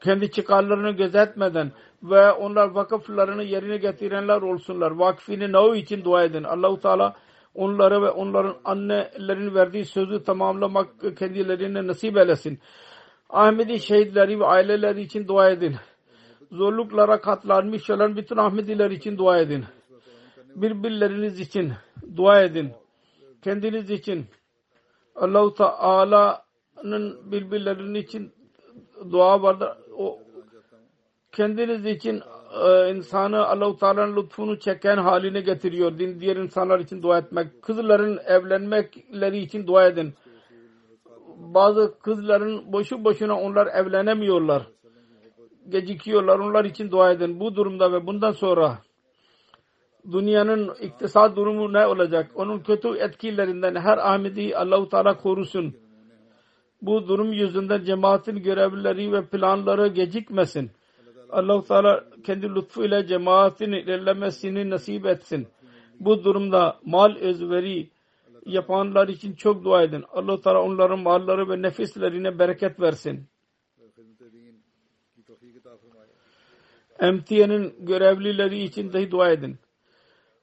Kendi 0.00 0.30
çıkarlarını 0.30 0.90
gözetmeden 0.90 1.72
ve 2.02 2.32
onlar 2.32 2.68
vakıflarını 2.68 3.42
yerine 3.42 3.76
getirenler 3.76 4.42
olsunlar. 4.42 4.90
Vakfini 4.90 5.52
nav 5.52 5.74
için 5.74 6.04
dua 6.04 6.24
edin. 6.24 6.44
Allahu 6.44 6.80
Teala 6.80 7.16
onları 7.54 8.02
ve 8.02 8.10
onların 8.10 8.56
annelerin 8.64 9.54
verdiği 9.54 9.84
sözü 9.84 10.22
tamamlamak 10.24 11.16
kendilerine 11.18 11.86
nasip 11.86 12.16
eylesin. 12.16 12.58
Ahmedi 13.30 13.80
şehitleri 13.80 14.40
ve 14.40 14.46
aileleri 14.46 15.00
için 15.00 15.28
dua 15.28 15.50
edin. 15.50 15.76
Zorluklara 16.52 17.20
katlanmış 17.20 17.90
olan 17.90 18.16
bütün 18.16 18.36
Ahmediler 18.36 18.90
için 18.90 19.18
dua 19.18 19.38
edin. 19.38 19.64
Birbirleriniz 20.54 21.40
için 21.40 21.72
dua 22.16 22.42
edin. 22.42 22.72
Kendiniz 23.42 23.90
için 23.90 24.26
Allah-u 25.14 25.54
Teala'nın 25.54 27.32
birbirlerinin 27.32 27.94
için 27.94 28.32
dua 29.10 29.42
vardır. 29.42 29.68
O 29.96 30.18
kendiniz 31.32 31.86
için 31.86 32.22
e, 32.62 32.94
insanı 32.94 33.46
Allah-u 33.46 33.76
Teala'nın 33.76 34.16
lütfunu 34.16 34.58
çeken 34.58 34.96
haline 34.96 35.40
getiriyor. 35.40 35.98
Din, 35.98 36.20
diğer 36.20 36.36
insanlar 36.36 36.80
için 36.80 37.02
dua 37.02 37.18
etmek. 37.18 37.62
Kızların 37.62 38.18
evlenmekleri 38.26 39.38
için 39.38 39.66
dua 39.66 39.86
edin. 39.86 40.14
Bazı 41.36 41.98
kızların 41.98 42.72
boşu 42.72 43.04
boşuna 43.04 43.40
onlar 43.40 43.66
evlenemiyorlar. 43.66 44.66
Gecikiyorlar. 45.68 46.38
Onlar 46.38 46.64
için 46.64 46.90
dua 46.90 47.12
edin. 47.12 47.40
Bu 47.40 47.56
durumda 47.56 47.92
ve 47.92 48.06
bundan 48.06 48.32
sonra 48.32 48.78
dünyanın 50.12 50.74
iktisat 50.80 51.36
durumu 51.36 51.72
ne 51.72 51.86
olacak? 51.86 52.30
Onun 52.34 52.58
kötü 52.58 52.88
etkilerinden 52.88 53.74
her 53.74 53.98
Ahmedi 53.98 54.56
Allah-u 54.56 54.88
Teala 54.88 55.16
korusun. 55.16 55.74
Bu 56.82 57.08
durum 57.08 57.32
yüzünden 57.32 57.84
cemaatin 57.84 58.42
görevlileri 58.42 59.12
ve 59.12 59.26
planları 59.26 59.88
gecikmesin. 59.88 60.70
Allah-u 61.34 61.64
Teala 61.64 62.04
kendi 62.24 62.54
lütfu 62.54 62.84
ile 62.84 63.06
cemaatin 63.06 63.72
ilerlemesini 63.72 64.70
nasip 64.70 65.06
etsin. 65.06 65.48
Bu 66.00 66.24
durumda 66.24 66.78
mal 66.84 67.16
özveri 67.16 67.90
yapanlar 68.46 69.08
için 69.08 69.34
çok 69.34 69.64
dua 69.64 69.82
edin. 69.82 70.04
Allah-u 70.12 70.40
Teala 70.40 70.62
onların 70.62 70.98
malları 70.98 71.48
ve 71.48 71.62
nefislerine 71.62 72.38
bereket 72.38 72.80
versin. 72.80 73.26
MTN'in 77.00 77.74
görevlileri 77.78 78.62
için 78.62 78.92
de 78.92 79.10
dua 79.10 79.30
edin. 79.30 79.58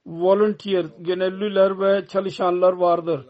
Volunteer, 0.06 0.86
gönüllüler 0.98 1.80
ve 1.80 2.06
çalışanlar 2.06 2.72
vardır. 2.72 3.26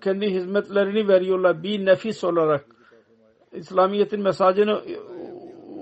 Kendi 0.00 0.30
hizmetlerini 0.30 1.08
veriyorlar 1.08 1.62
bir 1.62 1.86
nefis 1.86 2.24
olarak. 2.24 2.64
İslamiyet'in 3.52 4.22
mesajını 4.22 4.82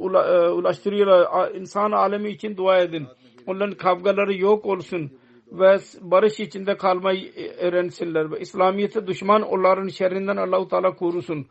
e, 0.04 0.48
ulaştırıyorlar. 0.48 1.54
İnsan 1.54 1.92
alemi 1.92 2.30
için 2.30 2.56
dua 2.56 2.78
edin. 2.78 3.06
Onların 3.46 3.74
kavgaları 3.74 4.34
yok 4.34 4.66
olsun 4.66 5.12
ve 5.52 5.78
barış 6.00 6.40
içinde 6.40 6.76
kalmayı 6.76 7.32
öğrensinler. 7.58 8.30
Ve 8.30 8.40
İslamiyet'e 8.40 9.06
düşman 9.06 9.42
onların 9.42 9.88
şerrinden 9.88 10.36
Allah-u 10.36 10.68
Teala 10.68 10.94
korusun. 10.94 11.46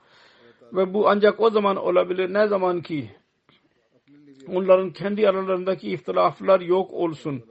Ve 0.74 0.94
bu 0.94 1.10
ancak 1.10 1.40
o 1.40 1.50
zaman 1.50 1.76
olabilir. 1.76 2.34
Ne 2.34 2.48
zaman 2.48 2.82
ki 2.82 3.10
onların 4.54 4.90
kendi 4.90 5.30
aralarındaki 5.30 5.92
ihtilaflar 5.92 6.62
yok 6.62 6.94
olsun. 6.94 7.44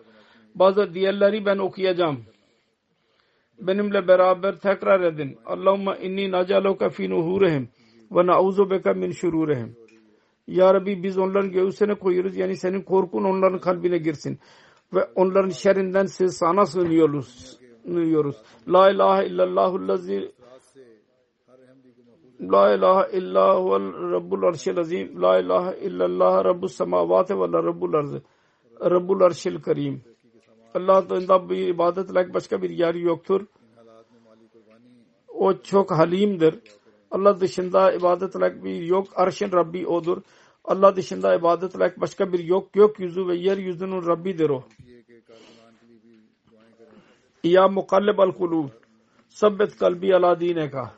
Bazı 0.55 0.94
diğerleri 0.94 1.47
ben 1.47 1.59
okuyacağım. 1.59 2.24
Benimle 3.59 4.09
beraber 4.09 4.57
tekrar 4.57 5.01
edin. 5.01 5.38
Allahümme 5.47 5.99
inni 6.03 6.30
nacaluka 6.30 6.90
fi 6.90 7.11
nuhurihim 7.11 7.68
ve 8.11 8.26
na'uzu 8.26 8.70
beka 8.70 8.94
min 8.94 9.12
şururihim. 9.12 9.76
Ya 10.47 10.74
Rabbi 10.74 11.03
biz 11.03 11.18
onların 11.18 11.53
göğsüne 11.53 11.94
koyuyoruz. 11.94 12.36
Yani 12.36 12.57
senin 12.57 12.82
korkun 12.82 13.24
onların 13.24 13.61
kalbine 13.61 13.99
girsin. 13.99 14.38
Ve 14.94 15.05
onların 15.14 15.49
şerrinden 15.49 16.07
siz 16.07 16.36
sana 16.36 16.66
sığınıyoruz. 16.66 17.59
sığınıyoruz. 17.84 18.36
La 18.68 18.90
ilahe 18.90 19.26
illallahul 19.26 19.88
lazi 19.88 20.32
La 22.40 22.74
ilahe 22.74 23.18
illa 23.18 23.61
huvel 23.61 24.12
rabbul 24.12 24.42
arşil 24.42 24.78
azim. 24.78 25.22
La 25.22 25.38
ilahe 25.38 25.78
illallah 25.78 26.44
rabbus 26.44 26.72
semavati 26.72 27.40
ve 27.40 27.44
rabbul 27.44 27.94
arz. 27.94 28.12
Rabbul 28.80 29.20
arşil 29.20 29.62
kerim. 29.62 30.03
Allah'tan 30.74 31.49
bir 31.51 31.68
ibadet 31.68 32.14
layık 32.14 32.34
başka 32.34 32.62
bir 32.62 32.70
yer 32.70 32.94
yoktur. 32.94 33.47
O 35.28 35.59
çok 35.62 35.90
halimdir. 35.90 36.61
Allah 37.11 37.40
dışında 37.40 37.92
ibadet 37.92 38.36
olarak 38.36 38.64
bir 38.64 38.82
yok. 38.82 39.07
Arşın 39.14 39.52
Rabbi 39.52 39.86
odur. 39.86 40.22
Allah 40.64 40.96
dışında 40.96 41.34
ibadet 41.34 41.76
olarak 41.76 42.00
başka 42.00 42.32
bir 42.32 42.38
yok. 42.38 42.72
Gökyüzü 42.72 43.26
ve 43.26 43.36
yeryüzünün 43.36 44.07
Rabbidir 44.07 44.50
o. 44.50 44.64
Ya 47.44 47.68
mukalleb 47.68 48.18
al 48.18 48.32
kulub. 48.32 48.68
Sabbet 49.28 49.76
kalbi 49.76 50.14
ala 50.14 50.40
dine 50.40 50.70
ka. 50.70 50.94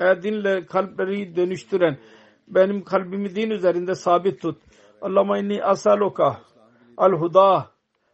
Ey 0.00 0.22
dinle 0.22 0.66
kalpleri 0.66 1.36
dönüştüren 1.36 1.98
benim 2.48 2.84
kalbimi 2.84 3.34
din 3.34 3.50
üzerinde 3.50 3.94
sabit 3.94 4.40
tut. 4.42 4.58
Allahümme 5.00 5.40
inni 5.40 5.64
asaluka 5.64 6.40
al 6.96 7.12
huda 7.12 7.66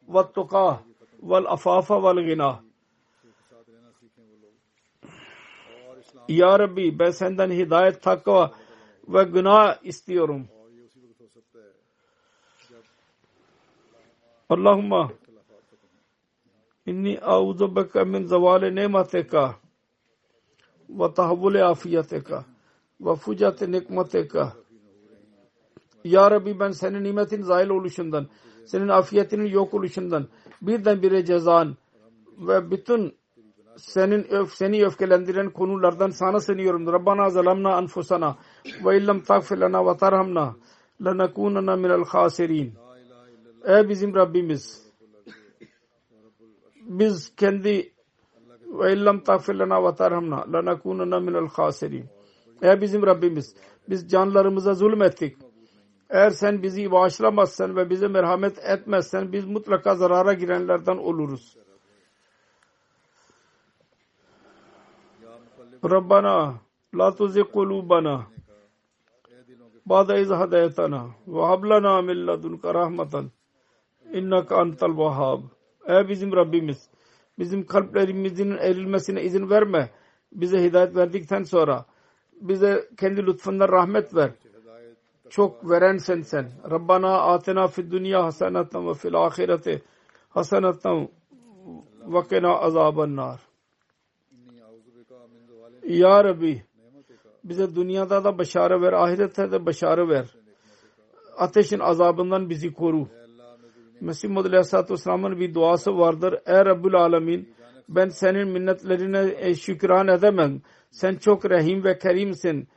ve 0.09 0.33
tuka 0.35 0.81
vel 1.23 1.47
afafa 1.47 2.03
vel 2.03 2.25
gina. 2.27 2.68
Ya 6.29 6.59
Rabbi 6.59 6.99
ben 6.99 7.11
senden 7.11 7.51
hidayet, 7.51 8.03
takva 8.03 8.53
ve 9.09 9.23
günah 9.25 9.85
istiyorum. 9.85 10.49
Allahumma 14.49 15.11
inni 16.87 17.21
auzu 17.21 17.77
beke 17.77 18.05
min 18.05 18.25
zavale 18.25 18.75
nimeteka 18.75 19.57
ve 20.89 21.15
tahavvule 21.15 21.65
afiyeteka 21.65 22.45
ve 23.01 23.15
fucate 23.15 23.73
nikmeteka 23.73 24.53
Ya 26.05 26.31
Rabbi 26.31 26.61
ben 26.61 26.71
senin 26.71 27.05
nimetin 27.05 27.43
zail 27.43 27.69
oluşundan, 27.69 28.27
senin 28.67 28.89
afiyetinin 28.89 29.47
yok 29.47 29.75
oluşundan, 29.75 30.29
birdenbire 30.63 31.25
cezan 31.25 31.77
ve 32.39 32.71
bütün 32.71 33.18
senin 33.79 34.27
öf, 34.31 34.55
seni 34.55 34.87
öfkelendiren 34.87 35.51
konulardan 35.51 36.11
sana 36.11 36.41
sığınıyorum. 36.41 36.93
Rabbana 36.93 37.31
zalamna 37.31 37.77
anfusana 37.77 38.37
ve 38.85 38.99
illam 38.99 39.21
tagfir 39.21 39.57
lana 39.59 39.87
ve 39.87 39.97
tarhamna 39.97 40.57
lanakunanna 41.01 41.77
minel 41.77 42.05
khasirin. 42.05 42.75
Ey 43.65 43.89
bizim 43.89 44.15
Rabbimiz 44.15 44.89
biz 46.77 47.37
kendi 47.37 47.93
ve 48.67 48.93
illam 48.93 49.21
tagfir 49.21 49.55
lana 49.55 49.85
ve 49.85 49.95
tarhamna 49.95 50.45
lanakunanna 50.53 51.21
minel 51.21 51.49
khasirin. 51.49 52.07
Ey 52.63 52.81
bizim 52.81 53.07
Rabbimiz 53.07 53.57
biz 53.89 54.09
canlarımıza 54.09 54.75
zulmettik. 54.75 55.37
Eğer 56.11 56.31
sen 56.31 56.63
bizi 56.63 56.91
bağışlamazsan 56.91 57.77
ve 57.77 57.91
bize 57.91 58.09
merhamet 58.09 58.59
etmezsen 58.59 59.33
biz 59.33 59.47
mutlaka 59.47 59.95
zarara 59.95 60.33
girenlerden 60.33 60.97
oluruz. 60.97 61.57
Rabbana 65.85 66.55
la 66.95 67.15
tuzi 67.15 67.45
kulubana 67.45 68.27
Ba'da 69.87 70.19
iz 70.19 70.31
hadaytana 70.31 71.07
ve 71.27 71.41
hablana 71.41 72.03
min 72.03 72.27
ladunka 72.27 72.75
rahmeten 72.75 73.31
innaka 74.13 74.57
antel 74.57 74.97
vahhab. 74.97 75.41
Ey 75.87 76.09
bizim 76.09 76.33
Rabbimiz 76.33 76.91
bizim 77.39 77.67
kalplerimizin 77.67 78.51
erilmesine 78.51 79.23
izin 79.23 79.51
verme. 79.51 79.91
Bize 80.33 80.63
hidayet 80.63 80.97
verdikten 80.97 81.43
sonra 81.43 81.85
bize 82.41 82.89
kendi 82.97 83.27
lütfundan 83.27 83.69
rahmet 83.69 84.15
ver. 84.15 84.31
Çok 85.31 85.71
veren 85.71 85.97
sen 85.97 86.21
sen. 86.21 86.47
Rabbana 86.71 87.21
atina 87.21 87.67
fid 87.67 87.93
dünya 87.93 88.25
hasenatan 88.25 88.89
ve 88.89 88.95
fil 88.95 89.15
ahireti 89.15 89.83
hasenatan 90.29 91.09
ve 92.07 92.23
kena 92.29 92.59
azaben. 92.59 93.19
Ya 95.89 96.25
Rabbi 96.25 96.63
bize 97.45 97.75
dünyada 97.75 98.25
da 98.25 98.39
başarı 98.39 98.83
ver, 98.83 98.93
ahirette 98.93 99.53
de 99.53 99.67
başarı 99.67 100.09
ver. 100.09 100.27
Ateşin 101.37 101.79
azabından 101.79 102.51
bizi 102.51 102.73
koru. 102.73 103.09
Mesih 104.01 104.29
Muhammed 104.29 104.51
Aleyhisselatü 104.51 104.93
Vesselam'ın 104.93 105.41
bir 105.41 105.55
duası 105.55 105.99
vardır. 105.99 106.35
Ey 106.47 106.65
Rabbül 106.65 106.95
Alemin 106.95 107.55
ben 107.89 108.09
senin 108.09 108.49
minnetlerine 108.49 109.35
e, 109.39 109.55
şükran 109.55 110.09
edemem. 110.09 110.63
Sen 110.91 111.15
çok 111.17 111.51
rahim 111.51 111.85
ve 111.85 111.99
kerimsin. 111.99 112.69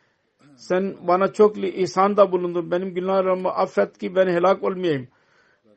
Sen 0.55 0.95
bana 1.07 1.33
çok 1.33 1.57
ihsanda 1.57 2.31
bulundun. 2.31 2.71
Benim 2.71 2.93
günahlarımı 2.93 3.49
affet 3.49 3.97
ki 3.97 4.15
ben 4.15 4.27
helak 4.27 4.63
olmayayım. 4.63 5.07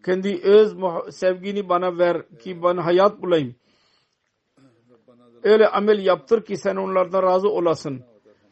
Kendi 0.04 0.40
öz 0.44 0.76
sevgini 1.10 1.68
bana 1.68 1.98
ver 1.98 2.28
ki 2.38 2.62
ben 2.62 2.76
hayat 2.76 3.22
bulayım. 3.22 3.54
Öyle 5.44 5.68
amel 5.68 6.06
yaptır 6.06 6.44
ki 6.44 6.56
sen 6.56 6.76
onlardan 6.76 7.22
razı 7.22 7.48
olasın. 7.48 8.02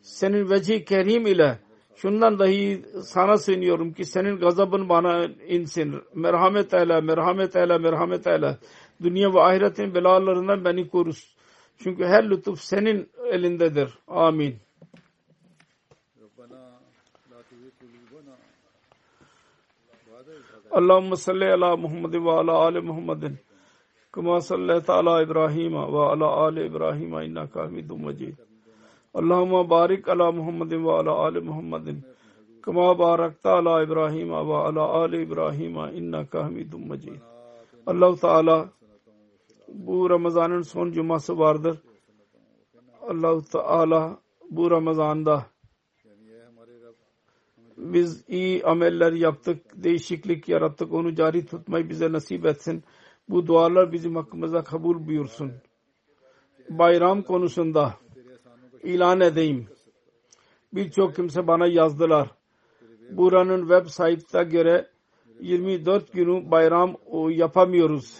Senin 0.02 0.50
vecih 0.50 0.86
kerim 0.86 1.26
ile 1.26 1.58
şundan 1.96 2.38
dahi 2.38 2.82
sana 3.02 3.38
sığınıyorum 3.38 3.92
ki 3.92 4.04
senin 4.04 4.36
gazabın 4.36 4.88
bana 4.88 5.24
insin. 5.48 6.02
Merhamet 6.14 6.74
eyle, 6.74 7.00
merhamet 7.00 7.56
eyle, 7.56 7.78
merhamet 7.78 8.26
eyle. 8.26 8.56
Dünya 9.02 9.34
ve 9.34 9.40
ahiretin 9.40 9.94
belalarından 9.94 10.64
beni 10.64 10.88
korus. 10.88 11.34
Çünkü 11.78 12.04
her 12.04 12.30
lütuf 12.30 12.60
senin 12.60 13.10
elindedir. 13.32 13.98
Amin. 14.08 14.56
Allahümme 20.70 21.16
salli 21.16 21.52
ala 21.52 21.76
Muhammed 21.76 22.14
ve 22.14 22.30
ala 22.30 22.52
Ali 22.52 22.80
Muhammedin. 22.80 23.38
كما 24.14 24.38
صليت 24.38 24.90
على 24.90 25.22
إبراهيم 25.22 25.74
وعلى 25.74 26.48
آل 26.48 26.58
إبراهيم 26.58 27.14
إنك 27.14 27.58
حميد 27.58 27.92
مجيد 27.92 28.36
اللهم 29.14 29.62
بارك 29.62 30.08
على 30.08 30.32
محمد 30.32 30.72
وعلى 30.74 31.28
آل 31.28 31.44
محمد 31.44 32.00
كما 32.64 32.92
باركت 32.92 33.46
على 33.46 33.82
إبراهيم 33.82 34.30
وعلى 34.30 35.04
آل 35.04 35.20
إبراهيم 35.22 35.78
إنك 35.78 36.36
حميد 36.36 36.74
مجيد 36.74 37.20
اللہ 37.86 38.20
تعالی 38.20 38.58
بو 39.68 40.08
رمضان 40.08 40.62
سون 40.62 40.92
جمعہ 40.92 41.18
سواردر 41.18 41.72
اللہ 43.12 43.40
تعالی 43.52 44.02
بو 44.50 44.68
رمضان 44.68 45.26
دا 45.26 45.38
biz 47.78 48.10
دے 49.74 49.96
شکلی 49.98 50.34
کیا 50.34 50.58
رب 50.58 50.74
تک 50.76 50.92
onu 50.94 51.10
جاری 51.10 51.40
تھتمائی 51.40 51.84
bize 51.84 52.08
نصیب 52.08 52.46
etsin. 52.46 52.78
Bu 53.28 53.46
dualar 53.46 53.92
bizim 53.92 54.16
hakkımıza 54.16 54.64
kabul 54.64 55.06
buyursun. 55.06 55.52
Bayram 56.70 57.22
konusunda 57.22 57.94
ilan 58.82 59.20
edeyim. 59.20 59.66
Birçok 60.72 61.16
kimse 61.16 61.46
bana 61.46 61.66
yazdılar. 61.66 62.30
Buranın 63.10 63.60
web 63.60 63.86
site'da 63.86 64.42
göre 64.42 64.90
24 65.40 66.12
günü 66.12 66.50
bayram 66.50 66.96
yapamıyoruz. 67.30 68.18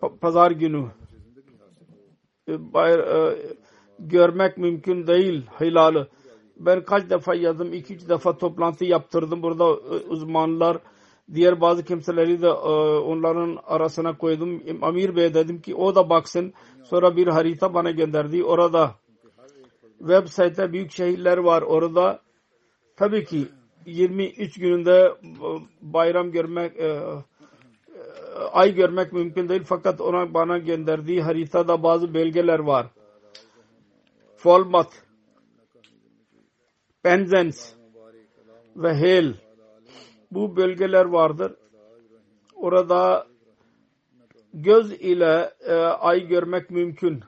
Pa- 0.00 0.18
Pazar 0.18 0.50
günü. 0.50 0.86
E, 2.48 2.72
bay- 2.72 2.92
e, 2.94 3.36
görmek 3.98 4.58
mümkün 4.58 5.06
değil 5.06 5.46
hilalı. 5.60 6.08
Ben 6.56 6.84
kaç 6.84 7.10
defa 7.10 7.34
yazdım, 7.34 7.72
iki 7.72 7.94
üç 7.94 8.08
defa 8.08 8.38
toplantı 8.38 8.84
yaptırdım. 8.84 9.42
Burada 9.42 9.64
e, 9.64 10.06
uzmanlar, 10.08 10.78
diğer 11.34 11.60
bazı 11.60 11.84
kimseleri 11.84 12.42
de 12.42 12.46
e, 12.46 12.50
onların 12.98 13.58
arasına 13.66 14.16
koydum. 14.16 14.62
Amir 14.82 15.16
Bey 15.16 15.34
dedim 15.34 15.60
ki 15.60 15.74
o 15.74 15.94
da 15.94 16.10
baksın. 16.10 16.52
Sonra 16.82 17.16
bir 17.16 17.26
harita 17.26 17.74
bana 17.74 17.90
gönderdi. 17.90 18.44
Orada 18.44 18.94
website'te 19.98 20.72
büyük 20.72 20.90
şehirler 20.90 21.38
var. 21.38 21.62
Orada 21.62 22.20
tabii 22.96 23.24
ki 23.24 23.48
23 23.86 24.58
gününde 24.58 25.14
e, 25.22 25.48
bayram 25.82 26.30
görmek 26.30 26.76
e, 26.80 27.00
ay 28.52 28.74
görmek 28.74 29.12
mümkün 29.12 29.48
değil 29.48 29.62
fakat 29.64 30.00
ona 30.00 30.34
bana 30.34 30.58
gönderdiği 30.58 31.22
haritada 31.22 31.82
bazı 31.82 32.14
belgeler 32.14 32.58
var. 32.58 32.86
Folmat, 34.36 35.02
Penzance 37.02 37.58
ve 38.76 38.92
Hale 38.92 39.34
bu 40.34 40.56
bölgeler 40.56 41.04
vardır. 41.04 41.52
Orada 42.54 43.26
göz 44.54 44.92
ile 44.92 45.50
e, 45.68 45.74
ay 45.74 46.26
görmek 46.26 46.70
mümkün. 46.70 47.20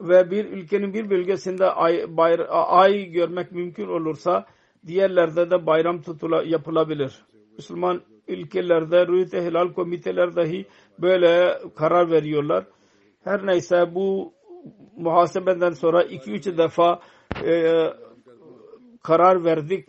Ve 0.00 0.30
bir 0.30 0.44
ülkenin 0.44 0.94
bir 0.94 1.10
bölgesinde 1.10 1.70
ay, 1.70 1.94
bayr- 1.94 2.46
ay 2.50 3.04
görmek 3.04 3.52
mümkün 3.52 3.88
olursa 3.88 4.46
diğerlerde 4.86 5.50
de 5.50 5.66
bayram 5.66 6.02
tutula, 6.02 6.42
yapılabilir. 6.42 7.24
Müslüman 7.56 8.02
ülkelerde 8.28 9.06
Rüyet-i 9.06 9.40
Hilal 9.40 9.72
komiteler 9.72 10.36
dahi 10.36 10.66
böyle 10.98 11.58
karar 11.76 12.10
veriyorlar. 12.10 12.64
Her 13.24 13.46
neyse 13.46 13.94
bu 13.94 14.32
muhasebeden 14.96 15.70
sonra 15.70 16.02
iki 16.02 16.32
üç 16.32 16.46
defa 16.46 17.00
e, 17.44 17.84
karar 19.02 19.44
verdik. 19.44 19.88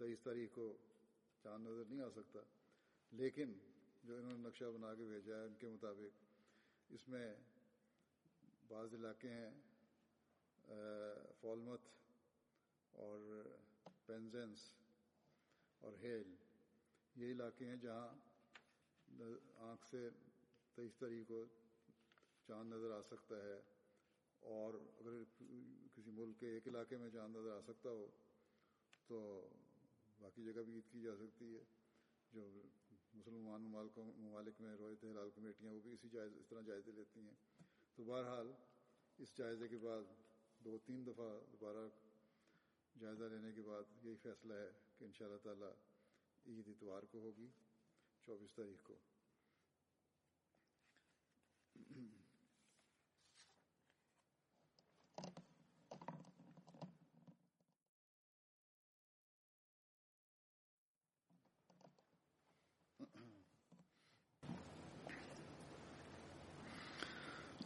تیئیس 0.00 0.20
تاریخ 0.22 0.50
کو 0.54 0.66
چاند 1.42 1.66
نظر 1.66 1.84
نہیں 1.84 2.00
آ 2.00 2.08
سکتا۔ 2.10 2.40
لیکن 3.12 3.52
جو 4.04 4.16
انہوں 4.16 4.32
نے 4.32 4.48
نقشہ 4.48 4.64
بنا 4.64 4.94
کے 4.94 5.04
بھیجا 5.04 5.36
ہے 5.36 5.46
ان 5.46 5.54
کے 5.58 5.68
مطابق، 5.68 6.20
اس 6.88 7.08
میں 7.08 7.34
بعض 8.68 8.94
علاقے 8.94 9.28
ہیں 9.28 9.50
فالمت 11.40 11.80
اور 12.92 13.20
پینزنس 14.06 14.70
اور 15.80 15.92
ہیل۔ 16.02 16.34
یہ 17.16 17.32
علاقے 17.32 17.64
ہیں 17.66 17.76
جہاں 17.76 18.08
آنکھ 19.70 19.86
سے 19.90 20.08
تیئیس 20.74 20.96
تاریخ 20.98 21.28
کو 21.28 21.44
چاند 22.46 22.72
نظر 22.72 22.90
آ 22.90 23.02
سکتا 23.02 23.36
ہے۔ 23.36 23.60
اور 24.40 24.74
اگر 24.74 25.22
کسی 25.94 26.10
ملک 26.10 26.40
کے 26.40 26.48
ایک 26.48 26.68
علاقے 26.68 26.96
میں 26.96 27.10
چاند 27.10 27.36
نظر 27.36 27.56
آ 27.56 27.60
سکتا 27.60 27.88
ہو، 27.90 28.06
تو 29.06 29.18
باقی 30.20 30.44
جگہ 30.44 30.62
بھی 30.62 30.74
عید 30.74 30.92
کی 30.92 31.00
جا 31.02 31.16
سکتی 31.16 31.56
ہے۔ 31.56 31.64
جو 32.32 32.62
مسلمان 33.14 33.62
ممالک 33.62 33.98
ممالک 33.98 34.60
میں 34.60 34.76
رویت 34.76 35.04
ہلال 35.04 35.30
کمیٹیاں، 35.34 35.72
وہ 35.72 35.80
بھی 35.80 35.92
اسی 35.92 36.08
جائز 36.08 36.32
اس 36.36 36.46
طرح 36.46 36.60
جائزے 36.60 36.92
لیتی 36.92 37.20
ہیں۔ 37.20 37.34
تو 37.94 38.04
بہرحال 38.04 38.52
اس 39.18 39.36
جائزے 39.36 39.68
کے 39.68 39.78
بعد 39.78 40.02
دو 40.64 40.78
تین 40.78 41.06
دفعہ 41.06 41.38
دوبارہ 41.52 41.88
جائزہ 42.98 43.24
لینے 43.24 43.52
کے 43.52 43.62
بعد 43.62 43.82
یہی 44.04 44.16
فیصلہ 44.22 44.54
ہے 44.54 44.70
کہ 44.98 45.04
ان 45.04 45.12
شاء 45.12 45.26
اللہ 45.26 45.38
تعالیٰ 45.38 45.72
عید 46.46 46.68
اتوار 46.68 47.02
کو 47.02 47.18
ہوگی، 47.18 47.48
چوبیس 48.20 48.54
تاریخ 48.54 48.82
کو۔ 48.82 48.94